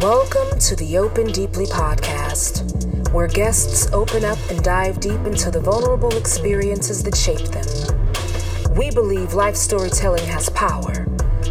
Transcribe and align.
Welcome 0.00 0.58
to 0.60 0.76
the 0.76 0.96
Open 0.96 1.26
Deeply 1.26 1.66
podcast, 1.66 3.12
where 3.12 3.26
guests 3.26 3.86
open 3.92 4.24
up 4.24 4.38
and 4.48 4.64
dive 4.64 4.98
deep 4.98 5.20
into 5.26 5.50
the 5.50 5.60
vulnerable 5.60 6.16
experiences 6.16 7.02
that 7.02 7.14
shape 7.14 7.48
them. 7.48 8.74
We 8.74 8.90
believe 8.90 9.34
life 9.34 9.56
storytelling 9.56 10.24
has 10.24 10.48
power 10.48 11.04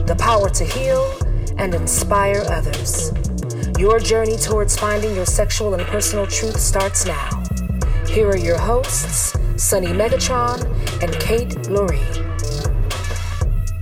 the 0.08 0.16
power 0.18 0.50
to 0.50 0.66
heal 0.66 1.16
and 1.60 1.76
inspire 1.76 2.42
others. 2.50 3.12
Your 3.78 4.00
journey 4.00 4.36
towards 4.36 4.76
finding 4.76 5.16
your 5.16 5.28
sexual 5.28 5.76
and 5.76 5.84
personal 5.84 6.26
truth 6.26 6.60
starts 6.60 7.06
now. 7.06 7.30
Here 8.08 8.30
are 8.30 8.36
your 8.36 8.58
hosts, 8.58 9.38
Sunny 9.58 9.90
Megatron 9.90 10.64
and 11.04 11.14
Kate 11.20 11.50
Loree. 11.70 12.26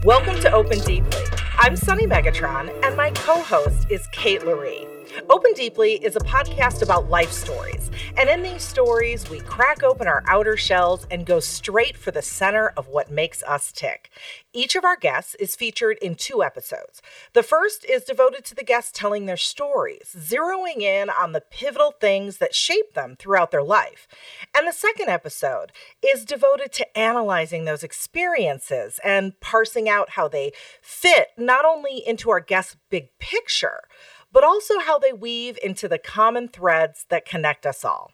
Welcome 0.03 0.37
to 0.41 0.51
Open 0.51 0.79
Deeply. 0.79 1.23
I'm 1.59 1.75
Sunny 1.75 2.05
Megatron, 2.05 2.71
and 2.85 2.95
my 2.95 3.09
co 3.11 3.41
host 3.41 3.87
is 3.89 4.06
Kate 4.27 4.41
Loree. 4.41 4.85
Open 5.29 5.53
Deeply 5.53 5.93
is 5.93 6.17
a 6.17 6.19
podcast 6.19 6.81
about 6.81 7.09
life 7.09 7.31
stories. 7.31 7.89
And 8.17 8.29
in 8.29 8.41
these 8.41 8.61
stories, 8.61 9.29
we 9.29 9.39
crack 9.39 9.83
open 9.83 10.05
our 10.05 10.23
outer 10.27 10.57
shells 10.57 11.07
and 11.09 11.25
go 11.25 11.39
straight 11.39 11.95
for 11.95 12.11
the 12.11 12.21
center 12.21 12.73
of 12.75 12.87
what 12.87 13.09
makes 13.09 13.41
us 13.43 13.71
tick. 13.71 14.09
Each 14.53 14.75
of 14.75 14.83
our 14.83 14.97
guests 14.97 15.35
is 15.35 15.55
featured 15.55 15.97
in 16.01 16.15
two 16.15 16.43
episodes. 16.43 17.01
The 17.33 17.43
first 17.43 17.85
is 17.85 18.03
devoted 18.03 18.43
to 18.45 18.55
the 18.55 18.63
guests 18.63 18.91
telling 18.91 19.25
their 19.25 19.37
stories, 19.37 20.15
zeroing 20.17 20.81
in 20.81 21.09
on 21.09 21.31
the 21.31 21.41
pivotal 21.41 21.91
things 21.91 22.37
that 22.37 22.55
shape 22.55 22.93
them 22.93 23.15
throughout 23.17 23.51
their 23.51 23.63
life. 23.63 24.07
And 24.55 24.67
the 24.67 24.73
second 24.73 25.09
episode 25.09 25.71
is 26.05 26.25
devoted 26.25 26.71
to 26.73 26.97
analyzing 26.97 27.65
those 27.65 27.83
experiences 27.83 28.99
and 29.03 29.39
parsing 29.39 29.87
out 29.87 30.11
how 30.11 30.27
they 30.27 30.51
fit 30.81 31.29
not 31.37 31.65
only 31.65 32.03
into 32.05 32.29
our 32.29 32.39
guest's 32.39 32.77
big 32.89 33.09
picture, 33.19 33.81
but 34.31 34.43
also 34.43 34.79
how 34.79 34.97
they 34.99 35.13
weave 35.13 35.57
into 35.63 35.87
the 35.87 35.97
common 35.97 36.47
threads 36.47 37.05
that 37.09 37.25
connect 37.25 37.65
us 37.65 37.83
all. 37.85 38.11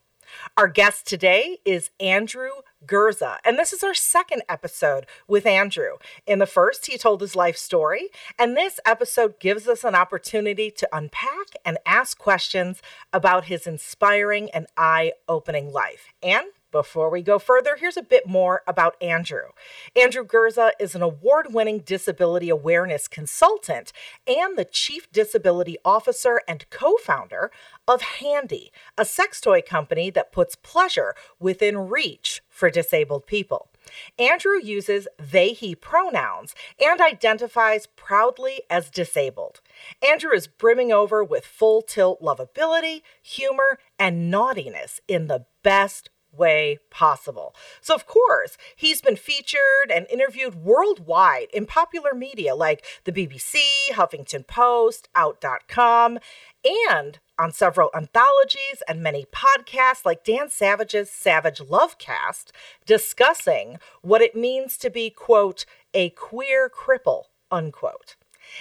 Our 0.57 0.67
guest 0.67 1.05
today 1.05 1.59
is 1.65 1.91
Andrew 1.99 2.49
Gurza, 2.85 3.37
and 3.45 3.57
this 3.57 3.73
is 3.73 3.83
our 3.83 3.93
second 3.93 4.41
episode 4.49 5.05
with 5.27 5.45
Andrew. 5.45 5.97
In 6.25 6.39
the 6.39 6.45
first, 6.45 6.87
he 6.87 6.97
told 6.97 7.21
his 7.21 7.35
life 7.35 7.57
story, 7.57 8.09
and 8.39 8.55
this 8.55 8.79
episode 8.85 9.39
gives 9.39 9.67
us 9.67 9.83
an 9.83 9.95
opportunity 9.95 10.71
to 10.71 10.89
unpack 10.91 11.47
and 11.65 11.77
ask 11.85 12.17
questions 12.17 12.81
about 13.11 13.45
his 13.45 13.67
inspiring 13.67 14.49
and 14.51 14.67
eye 14.77 15.13
opening 15.27 15.71
life. 15.71 16.13
And 16.21 16.47
before 16.73 17.09
we 17.09 17.21
go 17.21 17.39
further, 17.39 17.77
here's 17.77 17.95
a 17.95 18.03
bit 18.03 18.27
more 18.27 18.63
about 18.67 19.01
Andrew. 19.01 19.51
Andrew 19.95 20.25
Gurza 20.25 20.71
is 20.79 20.95
an 20.95 21.01
award 21.01 21.53
winning 21.53 21.79
disability 21.79 22.49
awareness 22.49 23.07
consultant 23.07 23.93
and 24.27 24.57
the 24.57 24.65
chief 24.65 25.09
disability 25.13 25.77
officer 25.85 26.41
and 26.45 26.69
co 26.69 26.97
founder 26.97 27.51
of 27.87 28.01
Handi, 28.01 28.73
a 28.97 29.05
sex 29.05 29.39
toy 29.39 29.61
company 29.61 30.09
that 30.09 30.33
puts 30.33 30.55
pleasure 30.55 31.15
within 31.39 31.77
reach 31.77 32.41
for 32.49 32.69
disabled 32.69 33.27
people. 33.27 33.69
Andrew 34.17 34.57
uses 34.61 35.07
they, 35.17 35.49
he 35.49 35.75
pronouns 35.75 36.55
and 36.83 37.01
identifies 37.01 37.87
proudly 37.95 38.61
as 38.69 38.89
disabled. 38.89 39.61
Andrew 40.07 40.31
is 40.31 40.47
brimming 40.47 40.91
over 40.91 41.23
with 41.23 41.45
full 41.45 41.81
tilt 41.81 42.21
lovability, 42.21 43.01
humor, 43.21 43.79
and 43.99 44.31
naughtiness 44.31 45.01
in 45.07 45.27
the 45.27 45.45
best 45.63 46.09
way 46.37 46.79
possible. 46.89 47.55
So, 47.81 47.93
of 47.93 48.05
course, 48.05 48.57
he's 48.75 49.01
been 49.01 49.15
featured 49.15 49.91
and 49.93 50.07
interviewed 50.09 50.55
worldwide 50.55 51.47
in 51.53 51.65
popular 51.65 52.13
media 52.13 52.55
like 52.55 52.83
the 53.03 53.11
BBC, 53.11 53.61
Huffington 53.91 54.47
Post, 54.47 55.09
Out.com, 55.15 56.19
and 56.65 57.19
on 57.37 57.51
several 57.51 57.89
anthologies 57.95 58.81
and 58.87 59.01
many 59.01 59.25
podcasts 59.25 60.05
like 60.05 60.23
Dan 60.23 60.49
Savage's 60.49 61.09
Savage 61.09 61.59
Lovecast, 61.59 62.51
discussing 62.85 63.77
what 64.01 64.21
it 64.21 64.35
means 64.35 64.77
to 64.77 64.89
be, 64.89 65.09
quote, 65.09 65.65
a 65.93 66.09
queer 66.11 66.69
cripple, 66.69 67.23
unquote. 67.51 68.15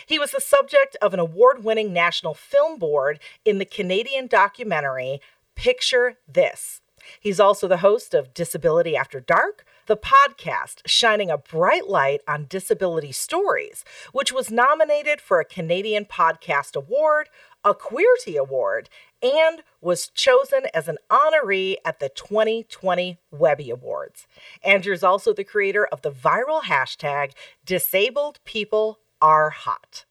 He 0.06 0.18
was 0.18 0.30
the 0.30 0.40
subject 0.40 0.96
of 1.02 1.12
an 1.12 1.20
award 1.20 1.64
winning 1.64 1.92
National 1.92 2.34
Film 2.34 2.78
Board 2.78 3.20
in 3.44 3.58
the 3.58 3.64
Canadian 3.64 4.26
documentary 4.26 5.20
Picture 5.54 6.18
This 6.26 6.81
He's 7.20 7.40
also 7.40 7.68
the 7.68 7.78
host 7.78 8.14
of 8.14 8.34
Disability 8.34 8.96
After 8.96 9.20
Dark, 9.20 9.64
the 9.86 9.96
podcast 9.96 10.82
shining 10.86 11.30
a 11.30 11.38
bright 11.38 11.88
light 11.88 12.20
on 12.26 12.46
disability 12.48 13.12
stories, 13.12 13.84
which 14.12 14.32
was 14.32 14.50
nominated 14.50 15.20
for 15.20 15.40
a 15.40 15.44
Canadian 15.44 16.04
Podcast 16.04 16.76
Award, 16.76 17.28
a 17.64 17.74
Queerty 17.74 18.36
Award, 18.36 18.88
and 19.22 19.62
was 19.80 20.08
chosen 20.08 20.62
as 20.74 20.88
an 20.88 20.98
honoree 21.10 21.76
at 21.84 22.00
the 22.00 22.08
2020 22.08 23.18
Webby 23.30 23.70
Awards. 23.70 24.26
Andrew's 24.64 25.02
also 25.02 25.32
the 25.32 25.44
creator 25.44 25.86
of 25.86 26.02
the 26.02 26.10
viral 26.10 26.62
hashtag 26.62 27.32
Disabled 27.64 28.40
People 28.44 28.98
Are 29.20 29.50
Hot. 29.50 30.04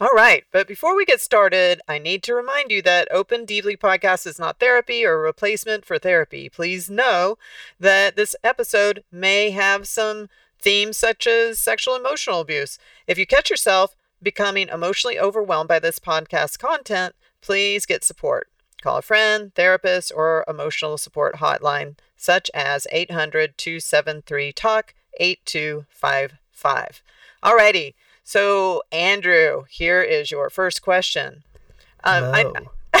All 0.00 0.10
right, 0.14 0.44
but 0.50 0.66
before 0.66 0.96
we 0.96 1.04
get 1.04 1.20
started, 1.20 1.80
I 1.86 1.98
need 1.98 2.24
to 2.24 2.34
remind 2.34 2.72
you 2.72 2.82
that 2.82 3.06
Open 3.12 3.44
Deeply 3.44 3.76
Podcast 3.76 4.26
is 4.26 4.38
not 4.38 4.58
therapy 4.58 5.04
or 5.04 5.14
a 5.14 5.18
replacement 5.18 5.84
for 5.84 5.98
therapy. 5.98 6.48
Please 6.48 6.90
know 6.90 7.38
that 7.78 8.16
this 8.16 8.34
episode 8.42 9.04
may 9.12 9.50
have 9.50 9.86
some 9.86 10.28
themes 10.58 10.96
such 10.96 11.26
as 11.26 11.58
sexual 11.58 11.94
emotional 11.94 12.40
abuse. 12.40 12.78
If 13.06 13.16
you 13.16 13.26
catch 13.26 13.48
yourself 13.48 13.94
becoming 14.20 14.68
emotionally 14.68 15.20
overwhelmed 15.20 15.68
by 15.68 15.78
this 15.78 15.98
podcast 15.98 16.58
content, 16.58 17.14
please 17.40 17.86
get 17.86 18.02
support. 18.02 18.48
Call 18.82 18.96
a 18.96 19.02
friend, 19.02 19.54
therapist, 19.54 20.10
or 20.14 20.44
emotional 20.48 20.98
support 20.98 21.36
hotline 21.36 21.96
such 22.16 22.50
as 22.54 22.86
800 22.90 23.56
273 23.56 24.52
TALK 24.52 24.94
8255. 25.20 27.02
Alrighty. 27.44 27.94
So, 28.24 28.82
Andrew, 28.92 29.64
here 29.68 30.02
is 30.02 30.30
your 30.30 30.50
first 30.50 30.82
question. 30.82 31.42
Um, 32.04 32.24
I, 32.24 32.44
uh, 32.94 33.00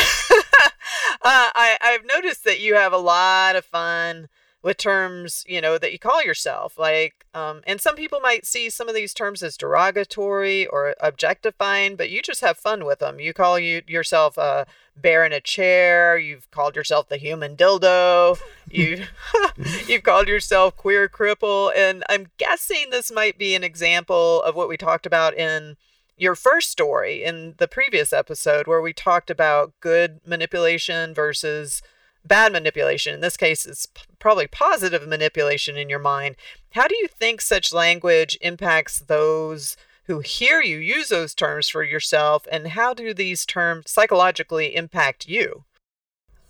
I, 1.22 1.76
I've 1.80 2.04
noticed 2.04 2.44
that 2.44 2.60
you 2.60 2.74
have 2.74 2.92
a 2.92 2.98
lot 2.98 3.56
of 3.56 3.64
fun 3.64 4.28
with 4.62 4.76
terms, 4.76 5.44
you 5.48 5.60
know, 5.60 5.76
that 5.76 5.92
you 5.92 5.98
call 5.98 6.22
yourself. 6.22 6.78
Like, 6.78 7.26
um, 7.34 7.62
and 7.66 7.80
some 7.80 7.96
people 7.96 8.20
might 8.20 8.46
see 8.46 8.70
some 8.70 8.88
of 8.88 8.94
these 8.94 9.12
terms 9.12 9.42
as 9.42 9.56
derogatory 9.56 10.66
or 10.66 10.94
objectifying, 11.00 11.96
but 11.96 12.10
you 12.10 12.22
just 12.22 12.40
have 12.42 12.56
fun 12.56 12.84
with 12.84 13.00
them. 13.00 13.18
You 13.18 13.32
call 13.32 13.58
you 13.58 13.82
yourself 13.86 14.38
a 14.38 14.66
bear 14.96 15.24
in 15.24 15.32
a 15.32 15.40
chair. 15.40 16.18
You've 16.18 16.50
called 16.50 16.76
yourself 16.76 17.08
the 17.08 17.16
human 17.16 17.56
dildo. 17.56 18.38
You 18.70 19.04
you've 19.86 20.04
called 20.04 20.28
yourself 20.28 20.76
queer 20.78 21.06
cripple, 21.06 21.70
and 21.76 22.04
I'm 22.08 22.28
guessing 22.38 22.86
this 22.88 23.12
might 23.12 23.36
be 23.36 23.54
an 23.54 23.62
example 23.62 24.42
of 24.44 24.54
what 24.54 24.68
we 24.68 24.78
talked 24.78 25.04
about 25.04 25.34
in 25.36 25.76
your 26.16 26.34
first 26.34 26.70
story 26.70 27.22
in 27.22 27.54
the 27.58 27.68
previous 27.68 28.14
episode, 28.14 28.66
where 28.66 28.80
we 28.80 28.94
talked 28.94 29.28
about 29.28 29.74
good 29.80 30.20
manipulation 30.24 31.12
versus 31.12 31.82
bad 32.24 32.52
manipulation. 32.52 33.14
In 33.14 33.20
this 33.20 33.36
case, 33.36 33.66
it's 33.66 33.86
p- 33.86 34.02
probably 34.18 34.46
positive 34.46 35.06
manipulation 35.06 35.76
in 35.76 35.90
your 35.90 35.98
mind. 35.98 36.36
How 36.70 36.86
do 36.86 36.96
you 36.96 37.08
think 37.08 37.40
such 37.40 37.74
language 37.74 38.38
impacts 38.40 39.00
those 39.00 39.76
who 40.04 40.20
hear 40.20 40.60
you 40.60 40.78
use 40.78 41.08
those 41.08 41.34
terms 41.34 41.68
for 41.68 41.82
yourself? 41.82 42.46
And 42.50 42.68
how 42.68 42.94
do 42.94 43.14
these 43.14 43.46
terms 43.46 43.90
psychologically 43.90 44.74
impact 44.74 45.28
you? 45.28 45.64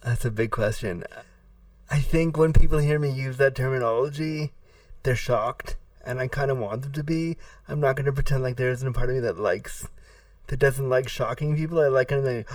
That's 0.00 0.24
a 0.24 0.30
big 0.30 0.50
question. 0.50 1.04
I 1.91 2.00
think 2.00 2.36
when 2.36 2.52
people 2.52 2.78
hear 2.78 2.98
me 2.98 3.10
use 3.10 3.36
that 3.36 3.54
terminology, 3.54 4.52
they're 5.02 5.16
shocked. 5.16 5.76
And 6.04 6.18
I 6.18 6.26
kind 6.26 6.50
of 6.50 6.58
want 6.58 6.82
them 6.82 6.92
to 6.92 7.04
be. 7.04 7.36
I'm 7.68 7.78
not 7.78 7.97
going 7.97 8.06
to 8.06 8.12
pretend 8.12 8.42
like 8.42 8.56
there 8.56 8.71
isn't 8.71 8.88
a 8.88 8.92
part 8.92 9.09
of 9.09 9.15
me 9.15 9.21
that 9.21 9.38
likes, 9.38 9.86
that 10.48 10.59
doesn't 10.59 10.88
like 10.88 11.09
shocking 11.09 11.56
people. 11.56 11.78
I 11.78 11.88
like 11.88 12.09
kind 12.09 12.27
of 12.27 12.34
like, 12.34 12.48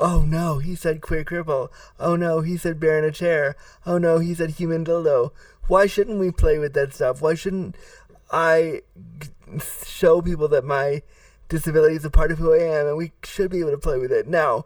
Oh 0.00 0.22
no, 0.26 0.58
he 0.58 0.74
said 0.74 1.00
queer 1.00 1.24
cripple. 1.24 1.68
Oh 2.00 2.16
no, 2.16 2.40
he 2.40 2.56
said 2.56 2.80
bear 2.80 2.98
in 2.98 3.04
a 3.04 3.12
chair. 3.12 3.54
Oh 3.86 3.98
no, 3.98 4.18
he 4.18 4.34
said 4.34 4.50
human 4.50 4.84
dildo. 4.84 5.30
Why 5.68 5.86
shouldn't 5.86 6.18
we 6.18 6.32
play 6.32 6.58
with 6.58 6.72
that 6.74 6.92
stuff? 6.92 7.22
Why 7.22 7.34
shouldn't 7.34 7.76
I 8.32 8.80
show 9.84 10.22
people 10.22 10.48
that 10.48 10.64
my 10.64 11.02
disability 11.48 11.96
is 11.96 12.04
a 12.04 12.10
part 12.10 12.32
of 12.32 12.38
who 12.38 12.54
I 12.54 12.60
am 12.60 12.86
and 12.86 12.96
we 12.96 13.12
should 13.22 13.50
be 13.50 13.60
able 13.60 13.72
to 13.72 13.78
play 13.78 13.98
with 13.98 14.10
it? 14.10 14.26
Now, 14.26 14.64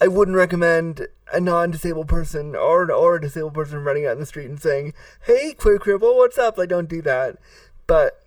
I 0.00 0.08
wouldn't 0.08 0.36
recommend 0.36 1.08
a 1.32 1.40
non-disabled 1.40 2.08
person 2.08 2.54
or 2.54 2.90
or 2.90 3.16
a 3.16 3.20
disabled 3.20 3.54
person 3.54 3.84
running 3.84 4.06
out 4.06 4.12
in 4.12 4.20
the 4.20 4.26
street 4.26 4.48
and 4.48 4.60
saying, 4.60 4.94
"Hey, 5.22 5.54
queer 5.54 5.78
cripple, 5.78 6.16
what's 6.16 6.38
up?" 6.38 6.58
Like, 6.58 6.68
don't 6.68 6.88
do 6.88 7.02
that. 7.02 7.38
But 7.86 8.22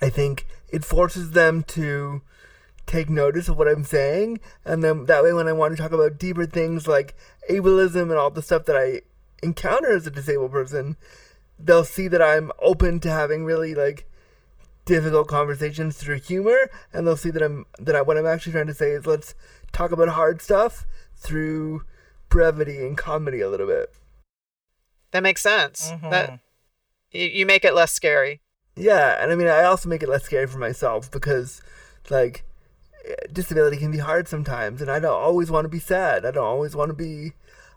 I 0.00 0.10
think 0.10 0.46
it 0.68 0.84
forces 0.84 1.32
them 1.32 1.62
to 1.64 2.22
take 2.86 3.08
notice 3.08 3.48
of 3.48 3.56
what 3.56 3.68
I'm 3.68 3.84
saying, 3.84 4.40
and 4.64 4.84
then 4.84 5.06
that 5.06 5.22
way, 5.24 5.32
when 5.32 5.48
I 5.48 5.52
want 5.52 5.76
to 5.76 5.82
talk 5.82 5.92
about 5.92 6.18
deeper 6.18 6.46
things 6.46 6.86
like 6.86 7.14
ableism 7.48 8.02
and 8.02 8.14
all 8.18 8.30
the 8.30 8.42
stuff 8.42 8.66
that 8.66 8.76
I 8.76 9.02
encounter 9.42 9.94
as 9.94 10.06
a 10.06 10.10
disabled 10.10 10.52
person, 10.52 10.96
they'll 11.58 11.84
see 11.84 12.08
that 12.08 12.22
I'm 12.22 12.52
open 12.60 13.00
to 13.00 13.10
having 13.10 13.44
really 13.44 13.74
like 13.74 14.06
difficult 14.84 15.28
conversations 15.28 15.96
through 15.96 16.20
humor, 16.20 16.70
and 16.92 17.06
they'll 17.06 17.16
see 17.16 17.30
that 17.30 17.42
I'm 17.42 17.66
that 17.78 17.96
I, 17.96 18.02
what 18.02 18.18
I'm 18.18 18.26
actually 18.26 18.52
trying 18.52 18.66
to 18.66 18.74
say 18.74 18.90
is 18.90 19.06
let's 19.06 19.34
talk 19.72 19.92
about 19.92 20.08
hard 20.08 20.42
stuff 20.42 20.86
through 21.16 21.82
brevity 22.28 22.78
and 22.78 22.96
comedy 22.96 23.40
a 23.40 23.48
little 23.48 23.66
bit. 23.66 23.92
That 25.12 25.22
makes 25.22 25.42
sense. 25.42 25.90
Mm-hmm. 25.90 26.10
That 26.10 26.40
you, 27.12 27.26
you 27.26 27.46
make 27.46 27.64
it 27.64 27.74
less 27.74 27.92
scary. 27.92 28.40
Yeah, 28.76 29.22
and 29.22 29.30
I 29.30 29.36
mean, 29.36 29.46
I 29.46 29.62
also 29.62 29.88
make 29.88 30.02
it 30.02 30.08
less 30.08 30.24
scary 30.24 30.48
for 30.48 30.58
myself 30.58 31.08
because, 31.08 31.62
like, 32.10 32.44
disability 33.32 33.76
can 33.76 33.92
be 33.92 33.98
hard 33.98 34.26
sometimes, 34.26 34.82
and 34.82 34.90
I 34.90 34.98
don't 34.98 35.22
always 35.22 35.48
want 35.48 35.64
to 35.64 35.68
be 35.68 35.78
sad. 35.78 36.26
I 36.26 36.32
don't 36.32 36.44
always 36.44 36.74
want 36.74 36.88
to 36.88 36.94
be 36.94 37.34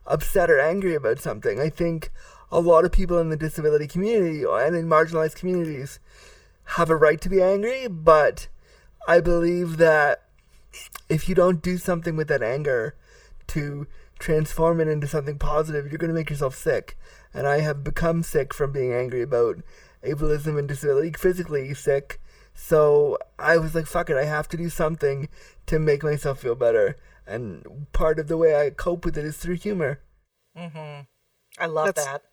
upset 0.07 0.49
or 0.49 0.59
angry 0.59 0.95
about 0.95 1.19
something. 1.19 1.59
I 1.59 1.69
think 1.69 2.11
a 2.51 2.59
lot 2.59 2.85
of 2.85 2.91
people 2.91 3.19
in 3.19 3.29
the 3.29 3.37
disability 3.37 3.87
community 3.87 4.43
and 4.43 4.75
in 4.75 4.87
marginalized 4.87 5.35
communities 5.35 5.99
have 6.75 6.89
a 6.89 6.95
right 6.95 7.19
to 7.21 7.29
be 7.29 7.41
angry, 7.41 7.87
but 7.87 8.47
I 9.07 9.19
believe 9.21 9.77
that 9.77 10.23
if 11.09 11.29
you 11.29 11.35
don't 11.35 11.61
do 11.61 11.77
something 11.77 12.15
with 12.15 12.27
that 12.27 12.43
anger 12.43 12.95
to 13.47 13.87
transform 14.19 14.81
it 14.81 14.87
into 14.87 15.07
something 15.07 15.37
positive, 15.37 15.87
you're 15.87 15.97
going 15.97 16.09
to 16.09 16.15
make 16.15 16.29
yourself 16.29 16.55
sick. 16.55 16.97
And 17.33 17.47
I 17.47 17.59
have 17.59 17.83
become 17.83 18.23
sick 18.23 18.53
from 18.53 18.71
being 18.71 18.91
angry 18.91 19.21
about 19.21 19.57
ableism 20.03 20.57
and 20.57 20.67
disability, 20.67 21.13
physically 21.13 21.73
sick. 21.73 22.19
So 22.53 23.17
I 23.37 23.57
was 23.57 23.75
like, 23.75 23.85
fuck 23.85 24.09
it, 24.09 24.17
I 24.17 24.25
have 24.25 24.47
to 24.49 24.57
do 24.57 24.69
something 24.69 25.29
to 25.67 25.79
make 25.79 26.03
myself 26.03 26.39
feel 26.39 26.55
better. 26.55 26.97
And 27.25 27.87
part 27.93 28.19
of 28.19 28.27
the 28.27 28.37
way 28.37 28.55
I 28.59 28.71
cope 28.71 29.05
with 29.05 29.17
it 29.17 29.25
is 29.25 29.37
through 29.37 29.55
humor. 29.55 30.01
Mm-hmm. 30.57 31.01
I 31.59 31.65
love 31.65 31.87
That's, 31.87 32.05
that. 32.05 32.23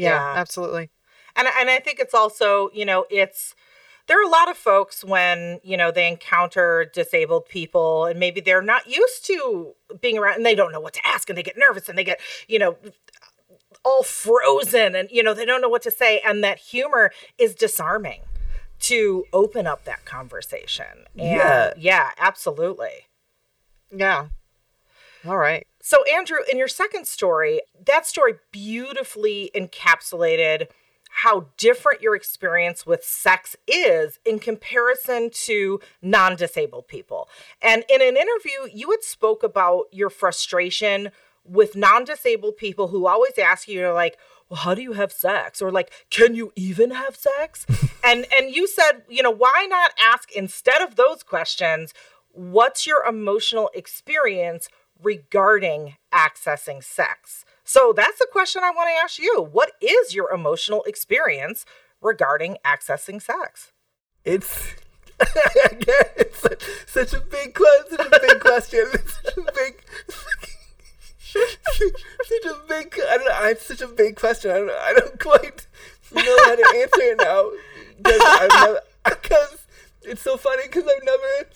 Yeah, 0.00 0.34
yeah, 0.34 0.40
absolutely. 0.40 0.90
And 1.36 1.48
and 1.58 1.70
I 1.70 1.78
think 1.78 1.98
it's 1.98 2.14
also, 2.14 2.70
you 2.72 2.84
know, 2.84 3.06
it's 3.10 3.54
there 4.06 4.18
are 4.20 4.26
a 4.26 4.28
lot 4.28 4.50
of 4.50 4.56
folks 4.56 5.04
when, 5.04 5.60
you 5.62 5.76
know, 5.76 5.90
they 5.92 6.08
encounter 6.08 6.90
disabled 6.92 7.46
people 7.46 8.06
and 8.06 8.18
maybe 8.18 8.40
they're 8.40 8.62
not 8.62 8.88
used 8.88 9.24
to 9.26 9.74
being 10.00 10.18
around 10.18 10.36
and 10.36 10.46
they 10.46 10.54
don't 10.54 10.72
know 10.72 10.80
what 10.80 10.94
to 10.94 11.06
ask 11.06 11.28
and 11.28 11.38
they 11.38 11.42
get 11.42 11.56
nervous 11.56 11.88
and 11.88 11.96
they 11.96 12.02
get, 12.02 12.18
you 12.48 12.58
know, 12.58 12.76
all 13.84 14.02
frozen 14.02 14.94
and 14.96 15.08
you 15.12 15.22
know, 15.22 15.32
they 15.32 15.44
don't 15.44 15.60
know 15.60 15.68
what 15.68 15.82
to 15.82 15.90
say 15.90 16.20
and 16.26 16.42
that 16.42 16.58
humor 16.58 17.12
is 17.38 17.54
disarming 17.54 18.22
to 18.80 19.24
open 19.32 19.66
up 19.66 19.84
that 19.84 20.04
conversation. 20.04 21.06
And 21.16 21.28
yeah, 21.28 21.72
yeah 21.76 22.10
absolutely. 22.18 23.06
Yeah. 23.92 24.26
All 25.26 25.36
right. 25.36 25.66
So, 25.82 25.98
Andrew, 26.04 26.38
in 26.50 26.58
your 26.58 26.68
second 26.68 27.06
story, 27.06 27.62
that 27.86 28.06
story 28.06 28.34
beautifully 28.52 29.50
encapsulated 29.54 30.68
how 31.10 31.46
different 31.56 32.00
your 32.00 32.14
experience 32.14 32.86
with 32.86 33.04
sex 33.04 33.56
is 33.66 34.20
in 34.24 34.38
comparison 34.38 35.28
to 35.30 35.80
non-disabled 36.00 36.86
people. 36.86 37.28
And 37.60 37.84
in 37.88 38.00
an 38.00 38.16
interview, 38.16 38.72
you 38.72 38.90
had 38.90 39.02
spoke 39.02 39.42
about 39.42 39.86
your 39.90 40.08
frustration 40.08 41.10
with 41.44 41.74
non-disabled 41.74 42.56
people 42.56 42.88
who 42.88 43.06
always 43.06 43.38
ask 43.38 43.66
you, 43.66 43.80
you're 43.80 43.92
like, 43.92 44.18
well, 44.48 44.60
how 44.60 44.74
do 44.74 44.82
you 44.82 44.92
have 44.92 45.12
sex? 45.12 45.60
Or 45.60 45.72
like, 45.72 45.90
can 46.10 46.34
you 46.34 46.52
even 46.54 46.90
have 46.90 47.16
sex? 47.16 47.66
and 48.04 48.26
and 48.36 48.54
you 48.54 48.66
said, 48.66 49.02
you 49.08 49.22
know, 49.22 49.30
why 49.30 49.66
not 49.68 49.92
ask 50.00 50.30
instead 50.32 50.82
of 50.82 50.96
those 50.96 51.22
questions, 51.22 51.92
what's 52.32 52.86
your 52.86 53.04
emotional 53.04 53.70
experience 53.74 54.68
regarding 55.02 55.96
accessing 56.12 56.82
sex? 56.82 57.44
So 57.64 57.92
that's 57.94 58.18
the 58.18 58.26
question 58.30 58.62
I 58.64 58.70
want 58.70 58.88
to 58.88 59.02
ask 59.02 59.18
you. 59.18 59.48
What 59.50 59.72
is 59.80 60.14
your 60.14 60.30
emotional 60.32 60.82
experience 60.84 61.64
regarding 62.00 62.56
accessing 62.64 63.22
sex? 63.22 63.72
It's 64.24 64.74
it's 66.16 66.46
such 66.86 67.12
a 67.12 67.20
big 67.20 67.54
question. 67.54 67.98
Such 67.98 68.06
a 68.06 68.20
big 68.20 68.40
question. 68.40 68.86
such 69.06 69.36
a 69.36 69.52
big, 69.54 69.84
such 72.24 72.44
a 72.46 72.56
big. 72.68 73.00
I 73.08 73.16
don't 73.16 73.26
know. 73.26 73.48
It's 73.48 73.66
such 73.66 73.82
a 73.82 73.88
big 73.88 74.16
question. 74.16 74.50
I 74.50 74.58
don't. 74.58 74.70
I 74.70 74.92
don't 74.94 75.20
quite 75.20 75.66
know 76.12 76.38
how 76.44 76.56
to 76.56 76.64
answer 76.76 77.02
it 77.02 77.18
now 77.18 77.50
because. 78.02 78.80
Because 79.04 79.66
it's 80.02 80.22
so 80.22 80.36
funny 80.36 80.64
because 80.64 80.84
I've 80.84 81.04
never. 81.04 81.48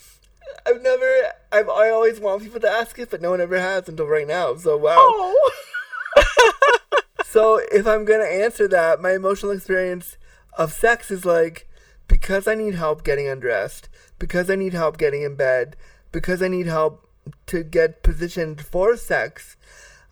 I've 0.67 0.83
never. 0.83 1.33
I've. 1.53 1.69
I 1.69 1.91
always 1.91 2.21
want 2.21 2.43
people 2.43 2.61
to 2.61 2.71
ask 2.71 2.99
it, 2.99 3.11
but 3.11 3.21
no 3.21 3.31
one 3.31 3.41
ever 3.41 3.59
has 3.59 3.89
until 3.89 4.07
right 4.07 4.27
now. 4.27 4.55
So 4.57 4.77
wow. 4.77 4.97
Oh. 4.99 5.53
so 7.25 7.61
if 7.73 7.87
I'm 7.87 8.05
gonna 8.05 8.25
answer 8.25 8.69
that, 8.69 9.01
my 9.01 9.13
emotional 9.13 9.53
experience 9.53 10.17
of 10.57 10.73
sex 10.73 11.11
is 11.11 11.25
like 11.25 11.69
because 12.09 12.47
I 12.47 12.55
need 12.55 12.75
help 12.75 13.05
getting 13.05 13.29
undressed, 13.29 13.89
because 14.19 14.51
I 14.51 14.57
need 14.57 14.73
help 14.73 14.99
getting 14.99 15.23
in 15.23 15.35
bed, 15.37 15.77
because 16.13 16.43
I 16.43 16.49
need 16.49 16.67
help 16.67 17.09
to 17.47 17.63
get 17.63 18.03
positioned 18.03 18.61
for 18.61 18.97
sex, 18.97 19.57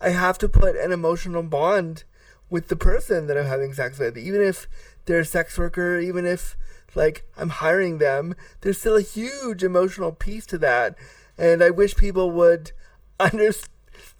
I 0.01 0.09
have 0.09 0.37
to 0.39 0.49
put 0.49 0.75
an 0.75 0.91
emotional 0.91 1.43
bond 1.43 2.03
with 2.49 2.67
the 2.67 2.75
person 2.75 3.27
that 3.27 3.37
I'm 3.37 3.45
having 3.45 3.73
sex 3.73 3.99
with. 3.99 4.17
Even 4.17 4.41
if 4.41 4.67
they're 5.05 5.19
a 5.19 5.25
sex 5.25 5.57
worker, 5.57 5.99
even 5.99 6.25
if 6.25 6.57
like 6.95 7.25
I'm 7.37 7.49
hiring 7.49 7.97
them, 7.97 8.35
there's 8.61 8.77
still 8.77 8.95
a 8.95 9.01
huge 9.01 9.63
emotional 9.63 10.11
piece 10.11 10.45
to 10.47 10.57
that. 10.59 10.95
And 11.37 11.63
I 11.63 11.69
wish 11.69 11.95
people 11.95 12.31
would 12.31 12.71
understand 13.19 13.69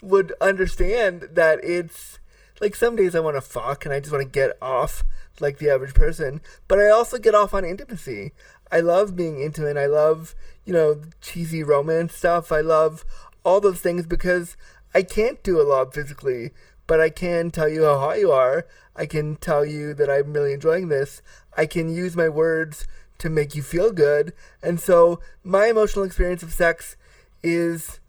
would 0.02 0.34
understand 0.42 1.30
that 1.32 1.64
it's 1.64 2.20
like 2.62 2.76
some 2.76 2.96
days 2.96 3.16
I 3.16 3.20
want 3.20 3.38
to 3.38 3.42
fuck 3.42 3.86
and 3.86 3.94
I 3.94 4.00
just 4.00 4.12
want 4.12 4.24
to 4.24 4.30
get 4.30 4.58
off 4.62 5.04
like 5.40 5.58
the 5.58 5.70
average 5.70 5.94
person, 5.94 6.42
but 6.68 6.80
I 6.80 6.90
also 6.90 7.18
get 7.18 7.34
off 7.34 7.54
on 7.54 7.66
intimacy. 7.66 8.34
I 8.72 8.82
love 8.82 9.16
being 9.16 9.42
intimate. 9.42 9.78
I 9.78 9.88
love, 9.88 10.36
you 10.66 10.74
know, 10.74 11.02
cheesy 11.22 11.64
romance 11.64 12.16
stuff. 12.16 12.52
I 12.52 12.62
love 12.62 13.04
all 13.44 13.60
those 13.60 13.82
things 13.82 14.06
because 14.06 14.56
I 14.94 15.02
can't 15.02 15.42
do 15.44 15.60
a 15.60 15.64
lot 15.64 15.94
physically, 15.94 16.52
but 16.86 17.00
I 17.00 17.10
can 17.10 17.50
tell 17.50 17.68
you 17.68 17.84
how 17.84 17.98
hot 17.98 18.20
you 18.20 18.32
are. 18.32 18.68
I 18.96 19.06
can 19.06 19.38
tell 19.38 19.66
you 19.66 19.94
that 19.96 20.10
I'm 20.10 20.34
really 20.34 20.54
enjoying 20.54 20.90
this. 20.90 21.22
I 21.58 21.66
can 21.66 21.94
use 21.94 22.16
my 22.16 22.30
words 22.30 22.88
to 23.20 23.30
make 23.30 23.56
you 23.56 23.62
feel 23.62 23.92
good. 23.92 24.34
And 24.62 24.80
so 24.80 25.20
my 25.44 25.68
emotional 25.68 26.06
experience 26.06 26.44
of 26.44 26.52
sex 26.54 26.96
is 27.42 28.00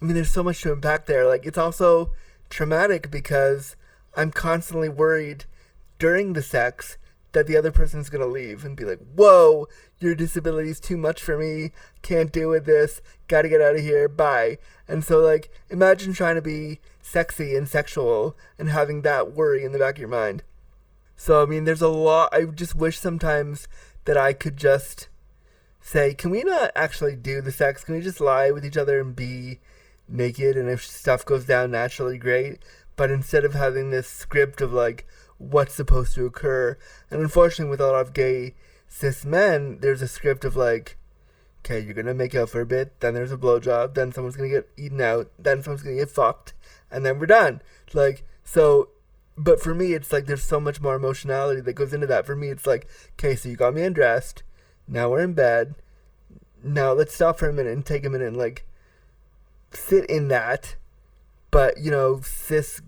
I 0.00 0.04
mean, 0.04 0.14
there's 0.14 0.30
so 0.30 0.44
much 0.44 0.62
to 0.62 0.72
unpack 0.72 1.06
there. 1.06 1.26
Like, 1.26 1.44
it's 1.44 1.58
also 1.58 2.12
traumatic 2.50 3.10
because 3.10 3.74
I'm 4.16 4.30
constantly 4.30 4.88
worried 4.88 5.44
during 5.98 6.32
the 6.32 6.42
sex 6.42 6.98
that 7.32 7.46
the 7.46 7.56
other 7.56 7.72
person's 7.72 8.08
gonna 8.08 8.26
leave 8.26 8.64
and 8.64 8.76
be 8.76 8.84
like, 8.84 9.00
"Whoa, 9.14 9.68
your 9.98 10.14
disability 10.14 10.70
is 10.70 10.80
too 10.80 10.96
much 10.96 11.22
for 11.22 11.36
me. 11.36 11.72
Can't 12.00 12.32
deal 12.32 12.48
with 12.48 12.64
this. 12.64 13.02
Got 13.26 13.42
to 13.42 13.48
get 13.48 13.60
out 13.60 13.74
of 13.76 13.82
here. 13.82 14.08
Bye." 14.08 14.58
And 14.86 15.04
so, 15.04 15.18
like, 15.18 15.50
imagine 15.68 16.12
trying 16.12 16.36
to 16.36 16.42
be 16.42 16.80
sexy 17.02 17.54
and 17.56 17.68
sexual 17.68 18.36
and 18.58 18.70
having 18.70 19.02
that 19.02 19.32
worry 19.32 19.64
in 19.64 19.72
the 19.72 19.78
back 19.78 19.96
of 19.96 20.00
your 20.00 20.08
mind. 20.08 20.42
So, 21.18 21.42
I 21.42 21.46
mean, 21.46 21.64
there's 21.64 21.82
a 21.82 21.88
lot. 21.88 22.30
I 22.32 22.44
just 22.44 22.74
wish 22.74 22.98
sometimes 22.98 23.68
that 24.06 24.16
I 24.16 24.32
could 24.32 24.56
just 24.56 25.08
say, 25.82 26.14
"Can 26.14 26.30
we 26.30 26.42
not 26.42 26.70
actually 26.74 27.16
do 27.16 27.42
the 27.42 27.52
sex? 27.52 27.84
Can 27.84 27.94
we 27.94 28.00
just 28.00 28.20
lie 28.20 28.50
with 28.50 28.64
each 28.64 28.78
other 28.78 29.00
and 29.00 29.14
be?" 29.14 29.60
naked 30.08 30.56
and 30.56 30.68
if 30.68 30.84
stuff 30.84 31.24
goes 31.24 31.44
down 31.44 31.70
naturally 31.70 32.18
great 32.18 32.58
but 32.96 33.10
instead 33.10 33.44
of 33.44 33.54
having 33.54 33.90
this 33.90 34.08
script 34.08 34.60
of 34.60 34.72
like 34.72 35.06
what's 35.36 35.74
supposed 35.74 36.14
to 36.14 36.24
occur 36.26 36.76
and 37.10 37.20
unfortunately 37.20 37.70
with 37.70 37.80
a 37.80 37.86
lot 37.86 38.00
of 38.00 38.12
gay 38.12 38.54
cis 38.88 39.24
men 39.24 39.78
there's 39.80 40.02
a 40.02 40.08
script 40.08 40.44
of 40.44 40.56
like 40.56 40.96
okay 41.60 41.78
you're 41.78 41.94
gonna 41.94 42.14
make 42.14 42.34
out 42.34 42.48
for 42.48 42.60
a 42.60 42.66
bit 42.66 42.98
then 43.00 43.14
there's 43.14 43.32
a 43.32 43.36
blowjob 43.36 43.94
then 43.94 44.10
someone's 44.10 44.36
gonna 44.36 44.48
get 44.48 44.68
eaten 44.76 45.00
out 45.00 45.30
then 45.38 45.62
someone's 45.62 45.82
gonna 45.82 45.96
get 45.96 46.10
fucked 46.10 46.54
and 46.90 47.04
then 47.04 47.18
we're 47.18 47.26
done 47.26 47.60
like 47.92 48.24
so 48.44 48.88
but 49.38 49.60
for 49.60 49.74
me 49.74 49.94
it's 49.94 50.12
like 50.12 50.26
there's 50.26 50.42
so 50.42 50.60
much 50.60 50.80
more 50.80 50.96
emotionality 50.96 51.60
that 51.60 51.72
goes 51.74 51.94
into 51.94 52.06
that. 52.06 52.26
For 52.26 52.36
me 52.36 52.48
it's 52.48 52.66
like 52.66 52.86
okay 53.12 53.36
so 53.36 53.48
you 53.48 53.56
got 53.56 53.74
me 53.74 53.82
undressed. 53.82 54.42
Now 54.86 55.10
we're 55.10 55.22
in 55.22 55.34
bed. 55.34 55.74
Now 56.62 56.92
let's 56.92 57.14
stop 57.14 57.38
for 57.38 57.48
a 57.48 57.52
minute 57.52 57.72
and 57.72 57.86
take 57.86 58.04
a 58.04 58.10
minute 58.10 58.28
and 58.28 58.36
like 58.36 58.64
sit 59.72 60.04
in 60.06 60.28
that, 60.28 60.76
but 61.50 61.78
you 61.78 61.90
know, 61.90 62.20
cis, 62.22 62.80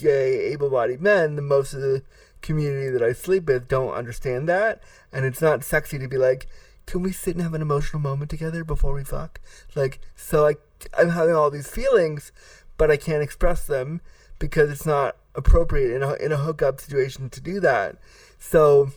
gay, 0.00 0.52
able-bodied 0.52 1.00
men, 1.00 1.36
the 1.36 1.42
most 1.42 1.74
of 1.74 1.80
the 1.80 2.02
community 2.40 2.90
that 2.90 3.02
I 3.02 3.12
sleep 3.12 3.46
with 3.46 3.68
don't 3.68 3.94
understand 3.94 4.48
that, 4.48 4.82
and 5.12 5.24
it's 5.24 5.42
not 5.42 5.64
sexy 5.64 5.98
to 5.98 6.08
be 6.08 6.16
like, 6.16 6.46
can 6.86 7.02
we 7.02 7.12
sit 7.12 7.34
and 7.34 7.42
have 7.42 7.54
an 7.54 7.62
emotional 7.62 8.00
moment 8.00 8.30
together 8.30 8.64
before 8.64 8.92
we 8.92 9.04
fuck? 9.04 9.40
Like, 9.74 10.00
so 10.16 10.46
I, 10.46 10.54
I'm 10.98 11.10
having 11.10 11.34
all 11.34 11.50
these 11.50 11.70
feelings, 11.70 12.32
but 12.76 12.90
I 12.90 12.96
can't 12.96 13.22
express 13.22 13.66
them 13.66 14.00
because 14.38 14.70
it's 14.70 14.86
not 14.86 15.16
appropriate 15.34 15.94
in 15.94 16.02
a, 16.02 16.14
in 16.14 16.32
a 16.32 16.36
hookup 16.36 16.80
situation 16.80 17.30
to 17.30 17.40
do 17.40 17.60
that. 17.60 17.96
So 18.38 18.90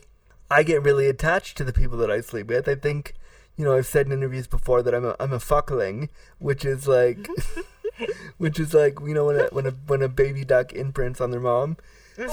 I 0.50 0.64
get 0.64 0.84
really 0.84 1.08
attached 1.08 1.58
to 1.58 1.64
the 1.64 1.74
people 1.74 1.98
that 2.00 2.12
I 2.12 2.22
sleep 2.22 2.48
with. 2.48 2.68
I 2.68 2.76
think 2.76 3.16
you 3.58 3.64
know, 3.64 3.76
I've 3.76 3.86
said 3.86 4.06
in 4.06 4.12
interviews 4.12 4.48
before 4.48 4.84
that 4.84 4.94
I'm 4.94 5.06
a 5.06 5.16
I'm 5.20 5.34
a 5.34 5.40
fuckling, 5.40 6.10
which 6.40 6.66
is 6.66 6.88
like, 6.88 7.28
which 8.38 8.60
is 8.60 8.74
like 8.74 9.00
you 9.02 9.14
know 9.14 9.26
when 9.26 9.40
a 9.40 9.46
when 9.46 9.66
a 9.66 9.72
when 9.88 10.02
a 10.02 10.10
baby 10.10 10.44
duck 10.44 10.74
imprints 10.74 11.22
on 11.22 11.32
their 11.32 11.40
mom. 11.40 11.78